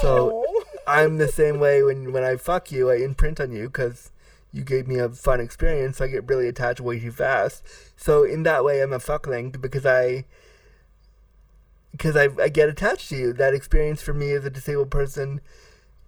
So 0.01 0.45
I'm 0.87 1.19
the 1.19 1.29
same 1.29 1.59
way 1.61 1.83
when 1.83 2.13
when 2.13 2.25
I 2.25 2.37
fuck 2.37 2.73
you, 2.73 2.91
I 2.91 2.97
imprint 2.97 3.41
on 3.41 3.53
you 3.53 3.67
because 3.67 4.11
you 4.53 4.65
gave 4.65 4.87
me 4.87 4.99
a 4.99 5.09
fun 5.09 5.41
experience. 5.41 5.99
So 5.99 6.05
I 6.05 6.09
get 6.09 6.29
really 6.29 6.49
attached 6.49 6.81
way 6.81 6.99
too 6.99 7.13
fast. 7.13 7.63
So 7.97 8.25
in 8.25 8.43
that 8.43 8.65
way, 8.65 8.83
I'm 8.83 8.93
a 8.93 8.99
fuckling 8.99 9.51
because 9.51 9.87
I 9.87 10.25
because 11.93 12.17
I, 12.17 12.29
I 12.43 12.49
get 12.49 12.69
attached 12.69 13.09
to 13.11 13.17
you. 13.17 13.33
That 13.33 13.55
experience 13.55 14.03
for 14.03 14.13
me 14.13 14.33
as 14.33 14.45
a 14.45 14.51
disabled 14.51 14.91
person 14.91 15.41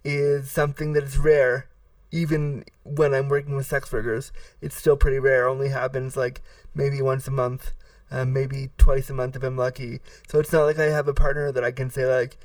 is 0.03 0.51
something 0.51 0.93
that 0.93 1.03
is 1.03 1.17
rare. 1.17 1.67
Even 2.11 2.65
when 2.83 3.13
I'm 3.13 3.29
working 3.29 3.55
with 3.55 3.65
sex 3.65 3.91
workers, 3.91 4.31
it's 4.61 4.75
still 4.75 4.97
pretty 4.97 5.19
rare. 5.19 5.47
Only 5.47 5.69
happens 5.69 6.17
like 6.17 6.41
maybe 6.73 7.01
once 7.01 7.27
a 7.27 7.31
month, 7.31 7.73
um, 8.11 8.33
maybe 8.33 8.69
twice 8.77 9.09
a 9.09 9.13
month 9.13 9.35
if 9.35 9.43
I'm 9.43 9.57
lucky. 9.57 9.99
So 10.27 10.39
it's 10.39 10.51
not 10.51 10.63
like 10.63 10.79
I 10.79 10.85
have 10.85 11.07
a 11.07 11.13
partner 11.13 11.51
that 11.51 11.63
I 11.63 11.71
can 11.71 11.89
say 11.89 12.05
like, 12.05 12.37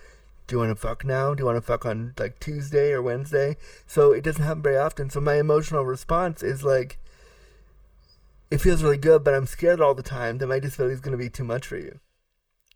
"Do 0.47 0.56
you 0.56 0.59
want 0.59 0.70
to 0.70 0.76
fuck 0.76 1.04
now? 1.04 1.35
Do 1.35 1.42
you 1.42 1.47
want 1.47 1.56
to 1.56 1.62
fuck 1.62 1.87
on 1.87 2.14
like 2.18 2.40
Tuesday 2.40 2.92
or 2.92 3.02
Wednesday?" 3.02 3.56
So 3.87 4.12
it 4.12 4.25
doesn't 4.25 4.44
happen 4.44 4.62
very 4.62 4.78
often. 4.78 5.11
So 5.11 5.20
my 5.20 5.35
emotional 5.35 5.85
response 5.85 6.42
is 6.42 6.64
like, 6.64 6.99
it 8.50 8.61
feels 8.61 8.82
really 8.82 8.99
good, 8.99 9.23
but 9.23 9.35
I'm 9.35 9.47
scared 9.47 9.80
all 9.80 9.94
the 9.94 10.02
time 10.02 10.38
that 10.38 10.49
my 10.49 10.59
disability 10.59 10.94
is 10.94 11.00
going 11.00 11.16
to 11.16 11.23
be 11.23 11.30
too 11.30 11.44
much 11.44 11.66
for 11.66 11.76
you. 11.76 12.00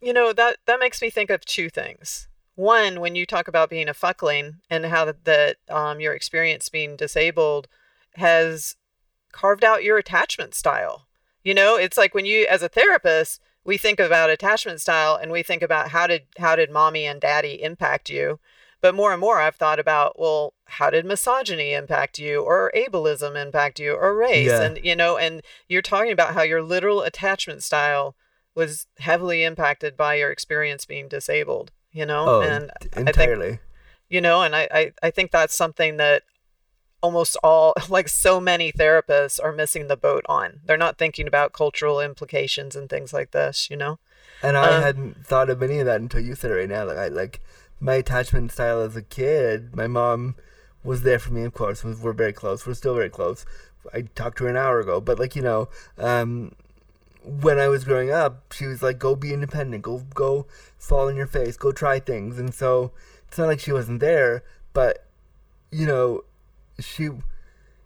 You 0.05 0.13
know 0.13 0.35
that 0.35 0.59
that 0.67 0.81
makes 0.81 1.01
me 1.01 1.09
think 1.09 1.31
of 1.31 1.47
two 1.47 1.71
things. 1.71 2.29
One, 2.57 3.01
when 3.01 3.17
you 3.17 3.25
talk 3.25 3.49
about 3.49 3.71
being 3.71 3.89
a 3.89 3.95
fuckling 3.95 4.57
and 4.69 4.85
how 4.87 5.07
that, 5.07 5.25
that 5.25 5.57
um, 5.69 5.99
your 5.99 6.13
experience 6.13 6.69
being 6.69 6.95
disabled 6.95 7.69
has 8.17 8.77
carved 9.33 9.65
out 9.65 9.83
your 9.83 9.97
attachment 9.99 10.55
style. 10.55 11.07
You 11.43 11.55
know, 11.55 11.77
it's 11.77 11.97
like 11.97 12.15
when 12.15 12.27
you, 12.27 12.47
as 12.49 12.63
a 12.63 12.69
therapist, 12.69 13.41
we 13.65 13.77
think 13.79 13.99
about 13.99 14.31
attachment 14.31 14.81
style 14.83 15.17
and 15.17 15.33
we 15.33 15.43
think 15.43 15.63
about 15.63 15.89
how 15.89 16.07
did 16.07 16.25
how 16.39 16.55
did 16.55 16.71
mommy 16.71 17.07
and 17.07 17.19
daddy 17.21 17.63
impact 17.63 18.11
you. 18.11 18.39
But 18.83 18.95
more 18.95 19.13
and 19.13 19.21
more, 19.23 19.41
I've 19.41 19.57
thought 19.57 19.81
about, 19.81 20.19
well, 20.19 20.53
how 20.67 20.91
did 20.91 21.07
misogyny 21.07 21.73
impact 21.73 22.19
you, 22.19 22.43
or 22.43 22.71
ableism 22.77 23.41
impact 23.41 23.81
you, 23.81 23.95
or 23.95 24.15
race, 24.15 24.49
Yeah. 24.49 24.61
and 24.61 24.79
you 24.85 24.95
know, 24.95 25.17
and 25.17 25.41
you're 25.67 25.81
talking 25.81 26.13
about 26.13 26.35
how 26.35 26.43
your 26.43 26.63
literal 26.63 27.01
attachment 27.01 27.63
style 27.63 28.15
was 28.55 28.87
heavily 28.99 29.45
impacted 29.45 29.97
by 29.97 30.15
your 30.15 30.31
experience 30.31 30.85
being 30.85 31.09
disabled. 31.09 31.73
You 31.93 32.07
know, 32.07 32.27
Oh, 32.29 32.41
and 32.43 32.71
d- 32.81 32.89
I 32.97 33.13
think 33.13 33.61
you 34.09 34.21
know 34.21 34.43
and 34.43 34.55
I, 34.55 34.69
I 34.71 34.93
i 35.03 35.11
think 35.11 35.31
that's 35.31 35.55
something 35.55 35.97
that 35.97 36.23
almost 37.03 37.37
all 37.43 37.73
like 37.89 38.09
so 38.09 38.41
many 38.41 38.71
therapists 38.73 39.39
are 39.43 39.53
missing 39.53 39.89
the 39.89 39.97
boat 39.97 40.25
on 40.29 40.61
they're 40.67 40.77
not 40.77 40.99
thinking 40.99 41.27
about 41.27 41.53
cultural 41.53 42.01
implications 42.01 42.77
and 42.77 42.89
things 42.91 43.13
like 43.13 43.31
this 43.31 43.69
you 43.71 43.77
know 43.77 43.99
And 44.43 44.57
I 44.59 44.73
Um, 44.73 44.83
hadn't 44.83 45.27
thought 45.27 45.49
of 45.51 45.63
any 45.63 45.79
of 45.79 45.87
that 45.87 46.01
until 46.01 46.21
you 46.21 46.35
said 46.35 46.51
it 46.51 46.55
right 46.55 46.69
now. 46.69 46.85
Like 46.85 46.99
I 46.99 47.09
like 47.09 47.41
my 47.81 47.95
attachment 47.95 48.53
style 48.53 48.81
as 48.81 48.95
a 48.97 49.03
kid. 49.03 49.75
My 49.75 49.87
mom 49.87 50.35
was 50.83 51.03
there 51.03 51.19
for 51.19 51.33
me, 51.33 51.45
of 51.45 51.55
course. 51.55 51.83
we- 51.85 51.95
We're 51.95 52.13
very 52.13 52.33
close. 52.35 52.67
We're 52.67 52.75
still 52.75 52.95
very 52.95 53.11
close. 53.11 53.47
I 53.93 54.03
talked 54.03 54.37
to 54.39 54.45
her 54.45 54.51
an 54.51 54.57
hour 54.57 54.81
ago, 54.81 55.01
but 55.01 55.19
like 55.19 55.35
you 55.35 55.43
know, 55.43 55.69
um, 55.99 56.53
when 57.25 57.59
I 57.59 57.69
was 57.69 57.85
growing 57.85 58.11
up, 58.11 58.53
she 58.53 58.67
was 58.67 58.83
like, 58.83 58.99
"Go 58.99 59.17
be 59.17 59.33
independent. 59.33 59.83
Go 59.83 60.03
go 60.15 60.47
fall 60.79 61.09
on 61.09 61.17
your 61.17 61.27
face. 61.27 61.57
Go 61.57 61.73
try 61.73 61.99
things." 61.99 62.39
And 62.39 62.55
so 62.55 62.93
it's 63.29 63.39
not 63.39 63.47
like 63.47 63.61
she 63.61 63.73
wasn't 63.73 64.01
there, 64.01 64.45
but 64.73 65.07
you 65.71 65.87
know, 65.87 66.23
she, 66.79 67.09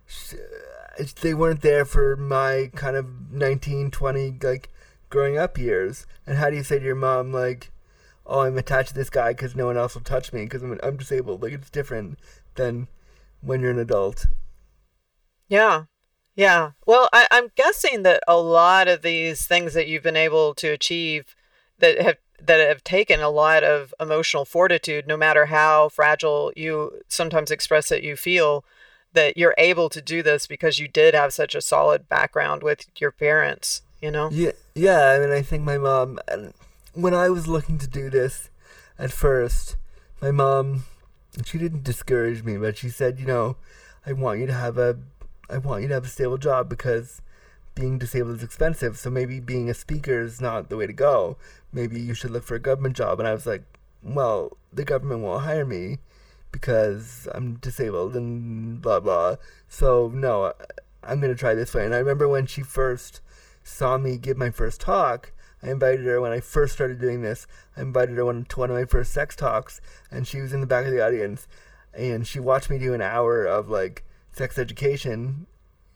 she 0.07 0.37
uh, 0.99 1.05
they 1.23 1.33
weren't 1.35 1.63
there 1.63 1.85
for 1.85 2.17
my 2.17 2.71
kind 2.75 2.97
of 2.97 3.33
19, 3.33 3.91
20, 3.91 4.39
like 4.43 4.69
growing 5.09 5.39
up 5.39 5.57
years. 5.57 6.07
And 6.27 6.37
how 6.37 6.51
do 6.51 6.57
you 6.57 6.63
say 6.63 6.79
to 6.79 6.85
your 6.85 6.95
mom, 6.95 7.33
like, 7.33 7.71
oh, 8.27 8.41
I'm 8.41 8.59
attached 8.59 8.91
to 8.91 8.95
this 8.95 9.11
guy 9.11 9.33
because 9.33 9.57
no 9.57 9.67
one 9.67 9.79
else 9.79 9.95
will 9.95 10.03
touch 10.03 10.33
me 10.33 10.45
because 10.45 10.63
I'm, 10.63 10.79
I'm 10.83 10.97
disabled? 10.97 11.43
Like, 11.43 11.53
it's 11.53 11.71
different 11.71 12.19
than 12.57 12.89
when 13.41 13.61
you're 13.61 13.71
an 13.71 13.79
adult. 13.79 14.27
yeah 15.49 15.85
yeah 16.39 16.71
well 16.87 17.11
I, 17.13 17.27
i'm 17.31 17.51
guessing 17.55 18.03
that 18.05 18.23
a 18.27 18.39
lot 18.39 18.89
of 18.89 19.03
these 19.03 19.47
things 19.47 19.75
that 19.75 19.89
you've 19.89 20.03
been 20.03 20.17
able 20.17 20.55
to 20.55 20.69
achieve 20.69 21.37
that 21.79 22.01
have 22.01 22.17
that 22.41 22.67
have 22.67 22.85
taken 22.85 23.21
a 23.21 23.29
lot 23.29 23.65
of 23.65 23.93
emotional 24.01 24.45
fortitude 24.45 25.07
no 25.07 25.17
matter 25.17 25.47
how 25.47 25.89
fragile 25.91 26.53
you 26.57 27.01
sometimes 27.09 27.51
express 27.51 27.91
that 27.91 28.03
you 28.03 28.17
feel 28.17 28.65
that 29.13 29.37
you're 29.37 29.55
able 29.59 29.89
to 29.89 30.01
do 30.01 30.23
this 30.23 30.47
because 30.47 30.79
you 30.79 30.87
did 30.87 31.15
have 31.15 31.33
such 31.33 31.55
a 31.55 31.61
solid 31.61 32.09
background 32.09 32.63
with 32.63 32.87
your 33.01 33.11
parents 33.11 33.83
you 34.01 34.11
know 34.11 34.29
Yeah, 34.33 34.53
yeah. 34.75 35.11
I 35.11 35.19
mean, 35.19 35.31
I 35.31 35.43
think 35.43 35.65
my 35.65 35.79
mom, 35.79 36.21
when 36.95 37.15
I 37.15 37.29
was 37.29 37.49
looking 37.49 37.79
to 37.79 37.89
do 37.89 38.11
this 38.11 38.49
at 38.99 39.13
first, 39.13 39.77
my 40.23 40.31
mom, 40.31 40.85
she 41.45 41.59
didn't 41.59 41.85
discourage 41.85 42.43
me, 42.43 42.57
but 42.57 42.77
she 42.79 42.89
said, 42.89 43.19
you 43.19 43.27
know, 43.27 43.57
I 44.07 44.13
want 44.13 44.41
you 44.41 44.47
to 44.47 44.53
have 44.53 44.79
a, 44.79 44.99
I 45.51 45.59
want 45.59 45.83
you 45.83 45.89
to 45.89 45.95
have 45.95 46.05
a 46.05 46.09
stable 46.09 46.39
job 46.39 46.69
because 46.69 47.23
being 47.75 47.99
disabled 47.99 48.37
is 48.37 48.43
expensive. 48.43 48.99
So 48.99 49.11
maybe 49.11 49.41
being 49.41 49.71
a 49.71 49.75
speaker 49.75 50.21
is 50.21 50.41
not 50.41 50.69
the 50.69 50.77
way 50.77 50.87
to 50.87 50.93
go. 50.93 51.37
Maybe 51.73 52.01
you 52.01 52.15
should 52.15 52.31
look 52.31 52.45
for 52.45 52.57
a 52.57 52.61
government 52.61 52.97
job. 52.97 53.19
And 53.19 53.29
I 53.29 53.33
was 53.33 53.47
like, 53.47 53.63
well, 54.03 54.57
the 54.73 54.85
government 54.85 55.21
won't 55.21 55.45
hire 55.45 55.65
me 55.65 55.99
because 56.53 57.29
I'm 57.33 57.55
disabled 57.57 58.17
and 58.17 58.81
blah 58.81 59.01
blah. 59.01 59.37
So 59.69 60.11
no, 60.13 60.53
I'm 61.03 61.21
gonna 61.21 61.35
try 61.35 61.55
this 61.55 61.75
way. 61.75 61.85
And 61.85 61.95
I 61.95 61.99
remember 61.99 62.29
when 62.29 62.47
she 62.47 62.63
first 62.63 63.21
saw 63.63 63.99
me 63.99 64.17
give 64.17 64.37
my 64.37 64.51
first 64.51 64.81
talk, 64.81 65.33
I 65.63 65.71
invited 65.71 66.05
her 66.07 66.21
when 66.21 66.33
I 66.33 66.41
first 66.41 66.75
started 66.75 67.01
doing 67.01 67.23
this. 67.23 67.47
I 67.77 67.83
invited 67.83 68.17
her 68.17 68.43
to 68.45 68.59
one 68.59 68.71
of 68.71 68.77
my 68.77 68.85
first 68.85 69.13
sex 69.13 69.35
talks, 69.35 69.81
and 70.11 70.27
she 70.27 70.41
was 70.41 70.53
in 70.53 70.61
the 70.61 70.67
back 70.67 70.87
of 70.87 70.93
the 70.93 71.05
audience, 71.05 71.49
and 71.93 72.27
she 72.27 72.41
watched 72.41 72.71
me 72.71 72.79
do 72.79 72.95
an 72.95 73.03
hour 73.03 73.45
of 73.45 73.69
like 73.69 74.05
sex 74.39 74.59
education 74.59 75.47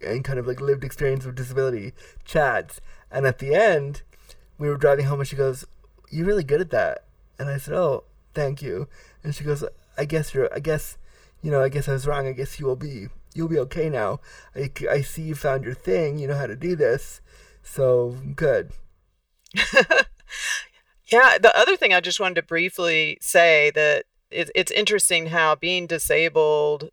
and 0.00 0.24
kind 0.24 0.38
of 0.38 0.46
like 0.46 0.60
lived 0.60 0.84
experience 0.84 1.24
with 1.24 1.36
disability 1.36 1.92
chats. 2.24 2.80
And 3.10 3.26
at 3.26 3.38
the 3.38 3.54
end, 3.54 4.02
we 4.58 4.68
were 4.68 4.76
driving 4.76 5.06
home, 5.06 5.20
and 5.20 5.28
she 5.28 5.36
goes, 5.36 5.64
"You're 6.10 6.26
really 6.26 6.44
good 6.44 6.60
at 6.60 6.70
that." 6.70 7.04
And 7.38 7.48
I 7.48 7.58
said, 7.58 7.74
"Oh, 7.74 8.04
thank 8.34 8.62
you." 8.62 8.88
And 9.22 9.34
she 9.34 9.44
goes, 9.44 9.64
"I 9.96 10.04
guess 10.04 10.34
you're. 10.34 10.52
I 10.54 10.60
guess, 10.60 10.98
you 11.42 11.50
know, 11.50 11.62
I 11.62 11.68
guess 11.68 11.88
I 11.88 11.92
was 11.92 12.06
wrong. 12.06 12.26
I 12.26 12.32
guess 12.32 12.58
you 12.58 12.66
will 12.66 12.76
be. 12.76 13.08
You'll 13.34 13.48
be 13.48 13.58
okay 13.60 13.88
now. 13.88 14.20
I 14.54 15.00
see 15.00 15.22
you 15.22 15.34
found 15.34 15.64
your 15.64 15.74
thing. 15.74 16.18
You 16.18 16.28
know 16.28 16.36
how 16.36 16.46
to 16.46 16.56
do 16.56 16.76
this. 16.76 17.20
So 17.62 18.16
good." 18.34 18.72
Yeah, 21.12 21.36
the 21.36 21.56
other 21.56 21.76
thing 21.76 21.92
I 21.92 22.00
just 22.00 22.20
wanted 22.20 22.36
to 22.36 22.42
briefly 22.42 23.18
say 23.20 23.70
that 23.74 24.06
it, 24.30 24.50
it's 24.54 24.72
interesting 24.72 25.26
how 25.26 25.54
being 25.54 25.86
disabled 25.86 26.90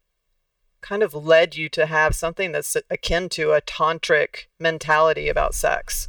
kind 0.82 1.04
of 1.04 1.14
led 1.14 1.56
you 1.56 1.70
to 1.70 1.86
have 1.86 2.16
something 2.16 2.52
that's 2.52 2.76
akin 2.90 3.30
to 3.30 3.52
a 3.52 3.62
tantric 3.62 4.46
mentality 4.60 5.30
about 5.30 5.54
sex. 5.54 6.08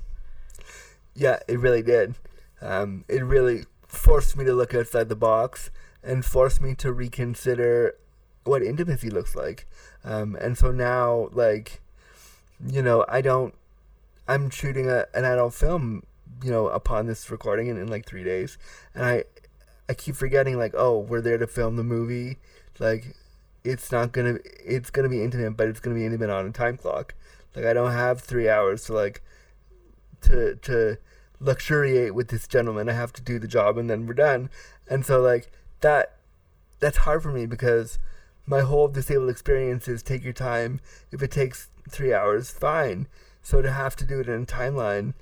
Yeah, 1.15 1.41
it 1.49 1.59
really 1.59 1.83
did. 1.83 2.15
Um, 2.63 3.05
it 3.09 3.25
really 3.25 3.65
forced 3.87 4.37
me 4.37 4.45
to 4.45 4.55
look 4.55 4.75
outside 4.75 5.09
the 5.09 5.17
box 5.17 5.71
and 6.03 6.25
forced 6.25 6.61
me 6.61 6.75
to 6.77 6.93
reconsider 6.93 7.97
what 8.45 8.63
intimacy 8.63 9.11
looks 9.11 9.35
like. 9.35 9.67
Um, 10.05 10.37
and 10.41 10.57
so 10.57 10.71
now, 10.71 11.29
like, 11.33 11.81
you 12.65 12.83
know, 12.83 13.05
I 13.09 13.21
don't. 13.21 13.55
I'm 14.29 14.49
shooting 14.51 14.89
a, 14.89 15.07
an 15.13 15.25
adult 15.25 15.55
film, 15.55 16.05
you 16.43 16.51
know, 16.51 16.69
upon 16.69 17.07
this 17.07 17.31
recording 17.31 17.67
in, 17.67 17.77
in 17.77 17.89
like 17.89 18.07
three 18.07 18.23
days, 18.23 18.59
and 18.95 19.05
I, 19.05 19.25
I 19.89 19.95
keep 19.95 20.15
forgetting, 20.15 20.57
like, 20.57 20.73
oh, 20.77 21.01
we're 21.01 21.21
there 21.21 21.39
to 21.39 21.47
film 21.47 21.77
the 21.77 21.83
movie. 21.83 22.39
Like, 22.79 23.17
it's 23.65 23.93
not 23.93 24.13
gonna. 24.13 24.39
It's 24.65 24.91
gonna 24.91 25.09
be 25.09 25.23
intimate, 25.23 25.57
but 25.57 25.69
it's 25.69 25.81
gonna 25.81 25.97
be 25.97 26.07
intimate 26.07 26.31
on 26.31 26.47
a 26.47 26.53
time 26.53 26.77
clock. 26.77 27.15
Like, 27.55 27.65
I 27.65 27.73
don't 27.73 27.93
have 27.93 28.21
three 28.21 28.49
hours 28.49 28.85
to 28.85 28.93
like 28.93 29.23
to 30.23 30.57
to 30.57 30.99
luxuriate 31.41 32.15
with 32.15 32.29
this 32.29 32.47
gentleman. 32.47 32.89
I 32.89 32.93
have 32.93 33.13
to 33.15 33.23
do 33.23 33.39
the 33.39 33.49
job 33.49 33.79
and 33.79 33.89
then 33.89 34.07
we're 34.07 34.15
done. 34.15 34.51
And 34.89 35.05
so 35.05 35.21
like 35.21 35.51
that 35.81 36.17
that's 36.79 36.99
hard 36.99 37.23
for 37.23 37.33
me 37.33 37.47
because 37.47 37.99
my 38.47 38.61
whole 38.61 38.89
disabled 38.89 39.31
experience 39.31 39.89
is 39.89 40.03
take 40.03 40.23
your 40.23 40.33
time. 40.33 40.81
If 41.11 41.23
it 41.23 41.31
takes 41.31 41.69
three 41.89 42.13
hours, 42.13 42.51
fine. 42.51 43.09
So 43.43 43.63
to 43.63 43.73
have 43.73 43.97
to 43.97 44.05
do 44.05 44.21
it 44.21 44.29
in 44.29 44.43
a 44.43 44.47
timeline 44.47 45.15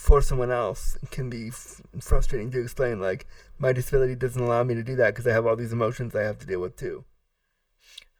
for 0.00 0.22
someone 0.22 0.50
else 0.50 0.96
can 1.10 1.28
be 1.28 1.48
f- 1.48 1.82
frustrating 2.00 2.50
to 2.50 2.58
explain. 2.58 3.00
Like 3.00 3.26
my 3.58 3.74
disability 3.74 4.14
doesn't 4.14 4.42
allow 4.42 4.64
me 4.64 4.74
to 4.74 4.82
do 4.82 4.96
that 4.96 5.10
because 5.10 5.26
I 5.26 5.32
have 5.32 5.46
all 5.46 5.56
these 5.56 5.74
emotions 5.74 6.16
I 6.16 6.22
have 6.22 6.38
to 6.38 6.46
deal 6.46 6.60
with 6.60 6.74
too. 6.74 7.04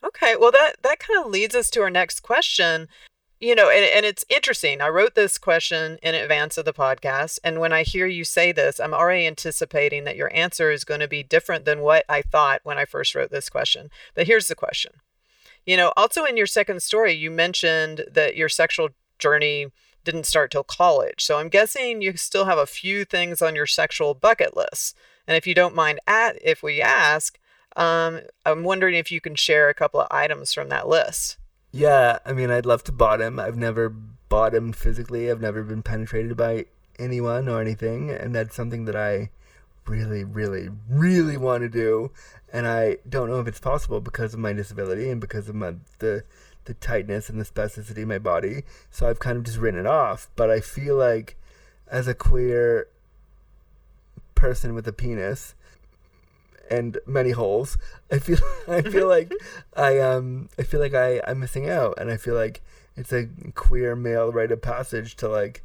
Okay, 0.04 0.36
well 0.38 0.50
that 0.50 0.74
that 0.82 0.98
kind 0.98 1.24
of 1.24 1.30
leads 1.30 1.54
us 1.54 1.70
to 1.70 1.80
our 1.80 1.88
next 1.88 2.20
question. 2.20 2.86
You 3.40 3.54
know, 3.54 3.70
and, 3.70 3.82
and 3.82 4.04
it's 4.04 4.26
interesting. 4.28 4.82
I 4.82 4.88
wrote 4.88 5.14
this 5.14 5.38
question 5.38 5.98
in 6.02 6.14
advance 6.14 6.58
of 6.58 6.66
the 6.66 6.74
podcast, 6.74 7.38
and 7.42 7.58
when 7.58 7.72
I 7.72 7.82
hear 7.82 8.06
you 8.06 8.24
say 8.24 8.52
this, 8.52 8.78
I'm 8.78 8.92
already 8.92 9.26
anticipating 9.26 10.04
that 10.04 10.16
your 10.16 10.30
answer 10.36 10.70
is 10.70 10.84
going 10.84 11.00
to 11.00 11.08
be 11.08 11.22
different 11.22 11.64
than 11.64 11.80
what 11.80 12.04
I 12.10 12.20
thought 12.20 12.60
when 12.62 12.76
I 12.76 12.84
first 12.84 13.14
wrote 13.14 13.30
this 13.30 13.48
question. 13.48 13.88
But 14.14 14.26
here's 14.26 14.48
the 14.48 14.54
question. 14.54 14.92
You 15.64 15.78
know, 15.78 15.94
also 15.96 16.26
in 16.26 16.36
your 16.36 16.46
second 16.46 16.82
story, 16.82 17.14
you 17.14 17.30
mentioned 17.30 18.04
that 18.12 18.36
your 18.36 18.50
sexual 18.50 18.90
journey 19.18 19.68
didn't 20.04 20.26
start 20.26 20.50
till 20.50 20.64
college. 20.64 21.24
So 21.24 21.38
I'm 21.38 21.48
guessing 21.48 22.02
you 22.02 22.16
still 22.16 22.46
have 22.46 22.58
a 22.58 22.66
few 22.66 23.04
things 23.04 23.42
on 23.42 23.54
your 23.54 23.66
sexual 23.66 24.14
bucket 24.14 24.56
list. 24.56 24.96
And 25.26 25.36
if 25.36 25.46
you 25.46 25.54
don't 25.54 25.74
mind 25.74 26.00
at 26.06 26.38
if 26.42 26.62
we 26.62 26.80
ask, 26.82 27.38
um, 27.76 28.20
I'm 28.44 28.64
wondering 28.64 28.94
if 28.94 29.12
you 29.12 29.20
can 29.20 29.34
share 29.34 29.68
a 29.68 29.74
couple 29.74 30.00
of 30.00 30.08
items 30.10 30.52
from 30.52 30.68
that 30.70 30.88
list. 30.88 31.36
Yeah, 31.72 32.18
I 32.26 32.32
mean, 32.32 32.50
I'd 32.50 32.66
love 32.66 32.82
to 32.84 32.92
bottom. 32.92 33.38
I've 33.38 33.56
never 33.56 33.88
bottomed 33.88 34.74
physically. 34.74 35.30
I've 35.30 35.40
never 35.40 35.62
been 35.62 35.82
penetrated 35.82 36.36
by 36.36 36.66
anyone 36.98 37.48
or 37.48 37.60
anything, 37.60 38.10
and 38.10 38.34
that's 38.34 38.56
something 38.56 38.86
that 38.86 38.96
I 38.96 39.30
really, 39.86 40.24
really, 40.24 40.68
really 40.88 41.36
want 41.36 41.62
to 41.62 41.68
do. 41.68 42.10
And 42.52 42.66
I 42.66 42.98
don't 43.08 43.28
know 43.28 43.40
if 43.40 43.46
it's 43.46 43.60
possible 43.60 44.00
because 44.00 44.34
of 44.34 44.40
my 44.40 44.52
disability 44.52 45.10
and 45.10 45.20
because 45.20 45.48
of 45.48 45.54
my 45.54 45.74
the 46.00 46.24
the 46.64 46.74
tightness 46.74 47.28
and 47.28 47.40
the 47.40 47.44
spasticity 47.44 48.02
of 48.02 48.08
my 48.08 48.18
body. 48.18 48.64
So 48.90 49.08
I've 49.08 49.18
kind 49.18 49.36
of 49.38 49.44
just 49.44 49.58
written 49.58 49.80
it 49.80 49.86
off. 49.86 50.28
But 50.36 50.50
I 50.50 50.60
feel 50.60 50.96
like 50.96 51.36
as 51.88 52.06
a 52.06 52.14
queer 52.14 52.88
person 54.34 54.74
with 54.74 54.86
a 54.88 54.92
penis 54.92 55.54
and 56.70 56.98
many 57.06 57.30
holes, 57.30 57.76
I 58.10 58.18
feel 58.18 58.38
I 58.68 58.82
feel 58.82 59.08
like 59.16 59.32
I 59.76 59.98
um 59.98 60.48
I 60.58 60.62
feel 60.62 60.80
like 60.80 60.94
I 60.94 61.20
I'm 61.26 61.40
missing 61.40 61.68
out, 61.68 61.94
and 61.98 62.10
I 62.10 62.16
feel 62.16 62.34
like 62.34 62.62
it's 62.96 63.12
a 63.12 63.28
queer 63.54 63.96
male 63.96 64.32
rite 64.32 64.52
of 64.52 64.62
passage 64.62 65.16
to 65.16 65.28
like 65.28 65.62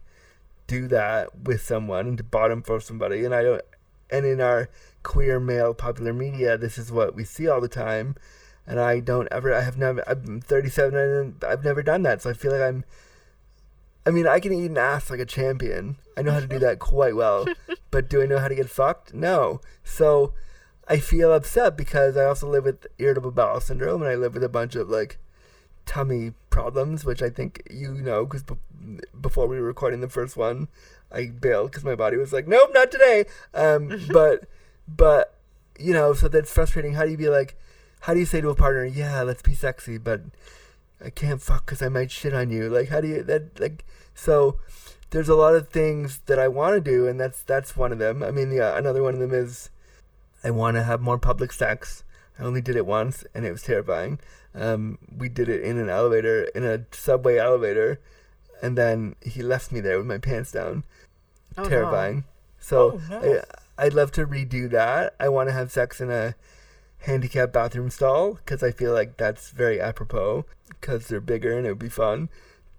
do 0.67 0.87
that 0.87 1.43
with 1.43 1.61
someone 1.61 2.07
and 2.07 2.17
to 2.17 2.23
bottom 2.23 2.61
for 2.61 2.79
somebody, 2.79 3.23
and 3.23 3.33
I 3.33 3.43
don't. 3.43 3.61
And 4.09 4.25
in 4.25 4.39
our 4.39 4.69
queer 5.03 5.39
male 5.39 5.73
popular 5.73 6.13
media, 6.13 6.57
this 6.57 6.77
is 6.77 6.91
what 6.91 7.15
we 7.15 7.23
see 7.23 7.47
all 7.47 7.59
the 7.59 7.67
time, 7.67 8.15
and 8.67 8.79
I 8.79 8.99
don't 8.99 9.27
ever. 9.31 9.53
I 9.53 9.61
have 9.61 9.77
never. 9.77 10.03
I'm 10.07 10.41
37 10.41 10.95
and 10.95 11.43
I've 11.43 11.63
never 11.63 11.83
done 11.83 12.03
that, 12.03 12.21
so 12.21 12.29
I 12.29 12.33
feel 12.33 12.51
like 12.51 12.61
I'm. 12.61 12.83
I 14.05 14.11
mean, 14.11 14.27
I 14.27 14.39
can 14.39 14.53
eat 14.53 14.69
an 14.69 14.77
ass 14.77 15.09
like 15.09 15.19
a 15.19 15.25
champion. 15.25 15.97
I 16.17 16.21
know 16.21 16.31
how 16.31 16.39
to 16.39 16.47
do 16.47 16.59
that 16.59 16.79
quite 16.79 17.15
well, 17.15 17.45
but 17.91 18.09
do 18.09 18.21
I 18.21 18.25
know 18.25 18.39
how 18.39 18.47
to 18.47 18.55
get 18.55 18.69
fucked? 18.69 19.13
No. 19.13 19.61
So 19.83 20.33
I 20.87 20.97
feel 20.97 21.33
upset 21.33 21.75
because 21.75 22.15
I 22.15 22.25
also 22.25 22.47
live 22.47 22.65
with 22.65 22.85
irritable 22.99 23.31
bowel 23.31 23.59
syndrome 23.59 24.01
and 24.01 24.11
I 24.11 24.15
live 24.15 24.33
with 24.33 24.43
a 24.43 24.49
bunch 24.49 24.75
of 24.75 24.89
like 24.89 25.17
tummy 25.85 26.33
problems, 26.49 27.05
which 27.05 27.21
I 27.21 27.29
think 27.29 27.63
you 27.69 27.93
know 27.93 28.25
because 28.25 28.43
b- 28.43 28.99
before 29.19 29.47
we 29.47 29.59
were 29.59 29.65
recording 29.65 30.01
the 30.01 30.09
first 30.09 30.37
one, 30.37 30.67
I 31.11 31.27
bailed 31.27 31.71
because 31.71 31.83
my 31.83 31.95
body 31.95 32.17
was 32.17 32.33
like, 32.33 32.47
nope, 32.47 32.71
not 32.73 32.91
today. 32.91 33.25
Um, 33.53 33.99
but 34.11 34.45
but 34.87 35.35
you 35.79 35.93
know, 35.93 36.13
so 36.13 36.27
that's 36.27 36.51
frustrating. 36.51 36.93
How 36.93 37.05
do 37.05 37.11
you 37.11 37.17
be 37.17 37.29
like? 37.29 37.57
How 38.05 38.13
do 38.13 38.19
you 38.19 38.27
say 38.27 38.39
to 38.39 38.49
a 38.49 38.55
partner, 38.55 38.85
yeah, 38.85 39.23
let's 39.23 39.41
be 39.41 39.55
sexy, 39.55 39.97
but 39.97 40.21
I 41.03 41.09
can't 41.09 41.41
fuck 41.41 41.65
because 41.65 41.81
I 41.81 41.89
might 41.89 42.11
shit 42.11 42.35
on 42.35 42.51
you? 42.51 42.69
Like, 42.69 42.89
how 42.89 43.01
do 43.01 43.07
you 43.07 43.23
that 43.23 43.59
like? 43.59 43.83
So 44.13 44.59
there's 45.09 45.27
a 45.27 45.33
lot 45.33 45.55
of 45.55 45.69
things 45.69 46.19
that 46.27 46.37
I 46.37 46.47
want 46.47 46.75
to 46.75 46.81
do, 46.81 47.07
and 47.07 47.19
that's 47.19 47.41
that's 47.41 47.75
one 47.75 47.91
of 47.91 47.97
them. 47.97 48.21
I 48.21 48.29
mean, 48.29 48.51
yeah, 48.51 48.77
another 48.77 49.01
one 49.01 49.15
of 49.15 49.19
them 49.19 49.33
is 49.33 49.71
I 50.43 50.51
want 50.51 50.77
to 50.77 50.83
have 50.83 51.01
more 51.01 51.17
public 51.17 51.51
sex. 51.51 52.03
I 52.37 52.43
only 52.43 52.61
did 52.61 52.75
it 52.75 52.85
once, 52.85 53.25
and 53.33 53.43
it 53.43 53.51
was 53.51 53.63
terrifying. 53.63 54.19
Um, 54.53 54.99
we 55.17 55.27
did 55.27 55.49
it 55.49 55.63
in 55.63 55.79
an 55.79 55.89
elevator, 55.89 56.43
in 56.53 56.63
a 56.63 56.85
subway 56.91 57.37
elevator, 57.37 57.99
and 58.61 58.77
then 58.77 59.15
he 59.23 59.41
left 59.41 59.71
me 59.71 59.79
there 59.79 59.97
with 59.97 60.05
my 60.05 60.19
pants 60.19 60.51
down. 60.51 60.83
Oh, 61.57 61.67
terrifying. 61.67 62.17
no. 62.17 62.23
So 62.59 63.01
Oh, 63.11 63.19
no. 63.21 63.41
I, 63.79 63.85
I'd 63.85 63.93
love 63.95 64.11
to 64.11 64.27
redo 64.27 64.69
that. 64.69 65.15
I 65.19 65.29
want 65.29 65.49
to 65.49 65.53
have 65.53 65.71
sex 65.71 65.99
in 65.99 66.11
a 66.11 66.35
handicapped 66.99 67.53
bathroom 67.53 67.89
stall 67.89 68.33
because 68.33 68.63
I 68.63 68.71
feel 68.71 68.93
like 68.93 69.17
that's 69.17 69.51
very 69.51 69.79
apropos 69.79 70.45
because 70.69 71.07
they're 71.07 71.21
bigger 71.21 71.57
and 71.57 71.65
it 71.65 71.69
would 71.69 71.79
be 71.79 71.89
fun 71.89 72.29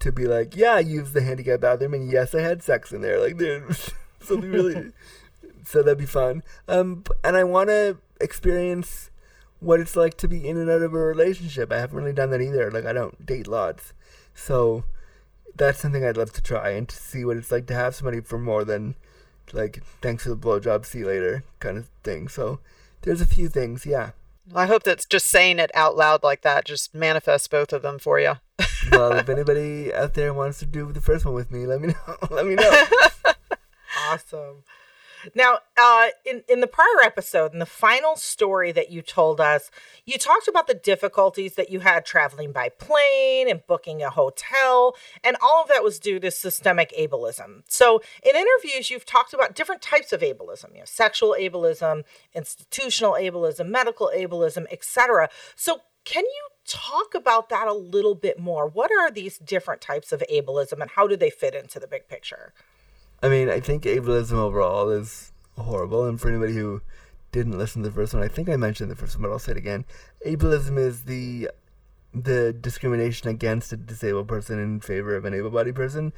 to 0.01 0.13
be 0.13 0.27
like, 0.27 0.57
yeah, 0.57 0.75
I 0.75 0.81
used 0.81 1.15
the 1.15 1.23
handicap 1.23 1.61
bathroom 1.61 1.95
and 1.95 2.11
yes, 2.11 2.35
I 2.35 2.41
had 2.41 2.63
sex 2.63 2.93
in 2.93 3.01
there. 3.01 3.21
Like, 3.21 3.39
there's 3.39 3.91
something 4.21 4.51
really. 4.51 4.93
so 5.65 5.83
that'd 5.83 5.99
be 5.99 6.07
fun. 6.07 6.43
Um, 6.69 7.05
and 7.25 7.37
I 7.37 7.45
want 7.45 7.69
to 7.71 7.99
experience 8.21 9.11
what 9.61 9.81
it's 9.81 9.97
like 9.97 10.17
to 10.19 10.29
be 10.29 10.47
in 10.47 10.59
and 10.59 10.69
out 10.69 10.83
of 10.83 10.93
a 10.93 10.99
relationship. 10.99 11.73
I 11.73 11.79
haven't 11.79 11.97
really 11.97 12.13
done 12.13 12.31
that 12.31 12.43
either. 12.43 12.71
Like, 12.71 12.85
I 12.85 12.93
don't 12.93 13.25
date 13.25 13.47
lots. 13.47 13.93
So 14.35 14.85
that's 15.57 15.81
something 15.81 16.05
I'd 16.05 16.17
love 16.17 16.33
to 16.35 16.43
try 16.43 16.71
and 16.71 16.89
to 16.89 16.97
see 16.97 17.25
what 17.25 17.37
it's 17.37 17.51
like 17.51 17.67
to 17.67 17.75
have 17.75 17.95
somebody 17.95 18.21
for 18.21 18.39
more 18.39 18.65
than 18.65 18.95
like 19.53 19.83
thanks 20.03 20.25
for 20.25 20.31
the 20.31 20.37
blowjob, 20.37 20.85
see 20.85 21.01
you 21.01 21.07
later 21.07 21.45
kind 21.61 21.79
of 21.79 21.89
thing. 22.03 22.29
So 22.29 22.61
there's 23.07 23.21
a 23.21 23.27
few 23.27 23.49
things, 23.49 23.87
yeah. 23.87 24.11
I 24.55 24.67
hope 24.67 24.83
that's 24.83 25.07
just 25.07 25.29
saying 25.29 25.59
it 25.59 25.71
out 25.75 25.97
loud 25.97 26.23
like 26.23 26.43
that 26.43 26.65
just 26.65 26.95
manifests 26.95 27.49
both 27.49 27.73
of 27.73 27.81
them 27.81 27.99
for 27.99 28.21
you. 28.21 28.35
Well, 28.93 29.15
if 29.15 29.29
anybody 29.29 29.93
out 29.93 30.15
there 30.15 30.33
wants 30.33 30.61
to 30.61 30.67
do 30.67 30.93
the 30.93 31.01
first 31.01 31.25
one 31.25 31.35
with 31.35 31.51
me, 31.51 31.67
let 31.67 31.81
me 31.81 31.89
know. 31.89 32.17
let 32.31 32.47
me 32.47 32.55
know. 32.55 32.85
Awesome. 34.09 34.63
Now, 35.35 35.59
uh, 35.77 36.09
in 36.25 36.43
in 36.49 36.61
the 36.61 36.67
prior 36.67 37.03
episode, 37.03 37.53
in 37.53 37.59
the 37.59 37.67
final 37.67 38.17
story 38.17 38.73
that 38.73 38.91
you 38.91 39.03
told 39.03 39.41
us, 39.41 39.71
you 40.05 40.19
talked 40.19 40.49
about 40.49 40.67
the 40.67 40.75
difficulties 40.75 41.55
that 41.55 41.71
you 41.71 41.81
had 41.81 42.05
traveling 42.05 42.53
by 42.53 42.69
plane 42.69 43.49
and 43.49 43.67
booking 43.67 44.03
a 44.03 44.11
hotel, 44.11 44.95
and 45.25 45.37
all 45.43 45.63
of 45.63 45.69
that 45.69 45.83
was 45.83 45.99
due 45.99 46.21
to 46.21 46.31
systemic 46.31 46.93
ableism. 46.99 47.63
So, 47.69 48.03
in 48.23 48.37
interviews, 48.37 48.91
you've 48.91 49.07
talked 49.07 49.35
about 49.35 49.55
different 49.55 49.83
types 49.83 50.13
of 50.13 50.21
ableism, 50.21 50.73
you 50.73 50.81
know, 50.81 50.85
sexual 50.85 51.37
ableism, 51.39 52.05
institutional 52.35 53.13
ableism, 53.13 53.69
medical 53.69 54.11
ableism, 54.15 54.67
etc. 54.71 55.29
So, 55.55 55.81
can 56.05 56.25
you 56.25 56.49
talk 56.67 57.15
about 57.15 57.49
that 57.49 57.67
a 57.67 57.73
little 57.73 58.15
bit 58.15 58.39
more? 58.39 58.69
What 58.69 58.91
are 58.93 59.11
these 59.11 59.39
different 59.39 59.81
types 59.81 60.13
of 60.13 60.23
ableism, 60.33 60.81
and 60.81 60.91
how 60.91 61.07
do 61.07 61.17
they 61.17 61.31
fit 61.31 61.55
into 61.55 61.81
the 61.81 61.89
big 61.89 62.09
picture? 62.09 62.53
I 63.23 63.29
mean, 63.29 63.49
I 63.49 63.61
think 63.61 63.85
ableism 63.85 64.35
overall 64.35 64.91
is 64.91 65.33
horrible, 65.57 66.05
and 66.05 66.21
for 66.21 66.29
anybody 66.29 66.55
who 66.55 66.83
didn't 67.33 67.59
listen 67.59 67.83
to 67.83 67.89
the 67.89 67.95
first 67.95 68.15
one, 68.15 68.23
I 68.23 68.29
think 68.29 68.49
I 68.49 68.57
mentioned 68.57 68.91
the 68.91 68.97
first 68.97 69.17
one, 69.17 69.23
but 69.23 69.33
I'll 69.33 69.39
say 69.39 69.53
it 69.53 69.59
again. 69.59 69.85
Ableism 70.25 70.79
is 70.79 71.05
the 71.05 71.51
the 72.15 72.53
discrimination 72.53 73.29
against 73.29 73.73
a 73.73 73.77
disabled 73.77 74.27
person 74.27 74.59
in 74.59 74.81
favor 74.81 75.17
of 75.17 75.27
an 75.27 75.35
able-bodied 75.35 75.75
person, 75.75 76.13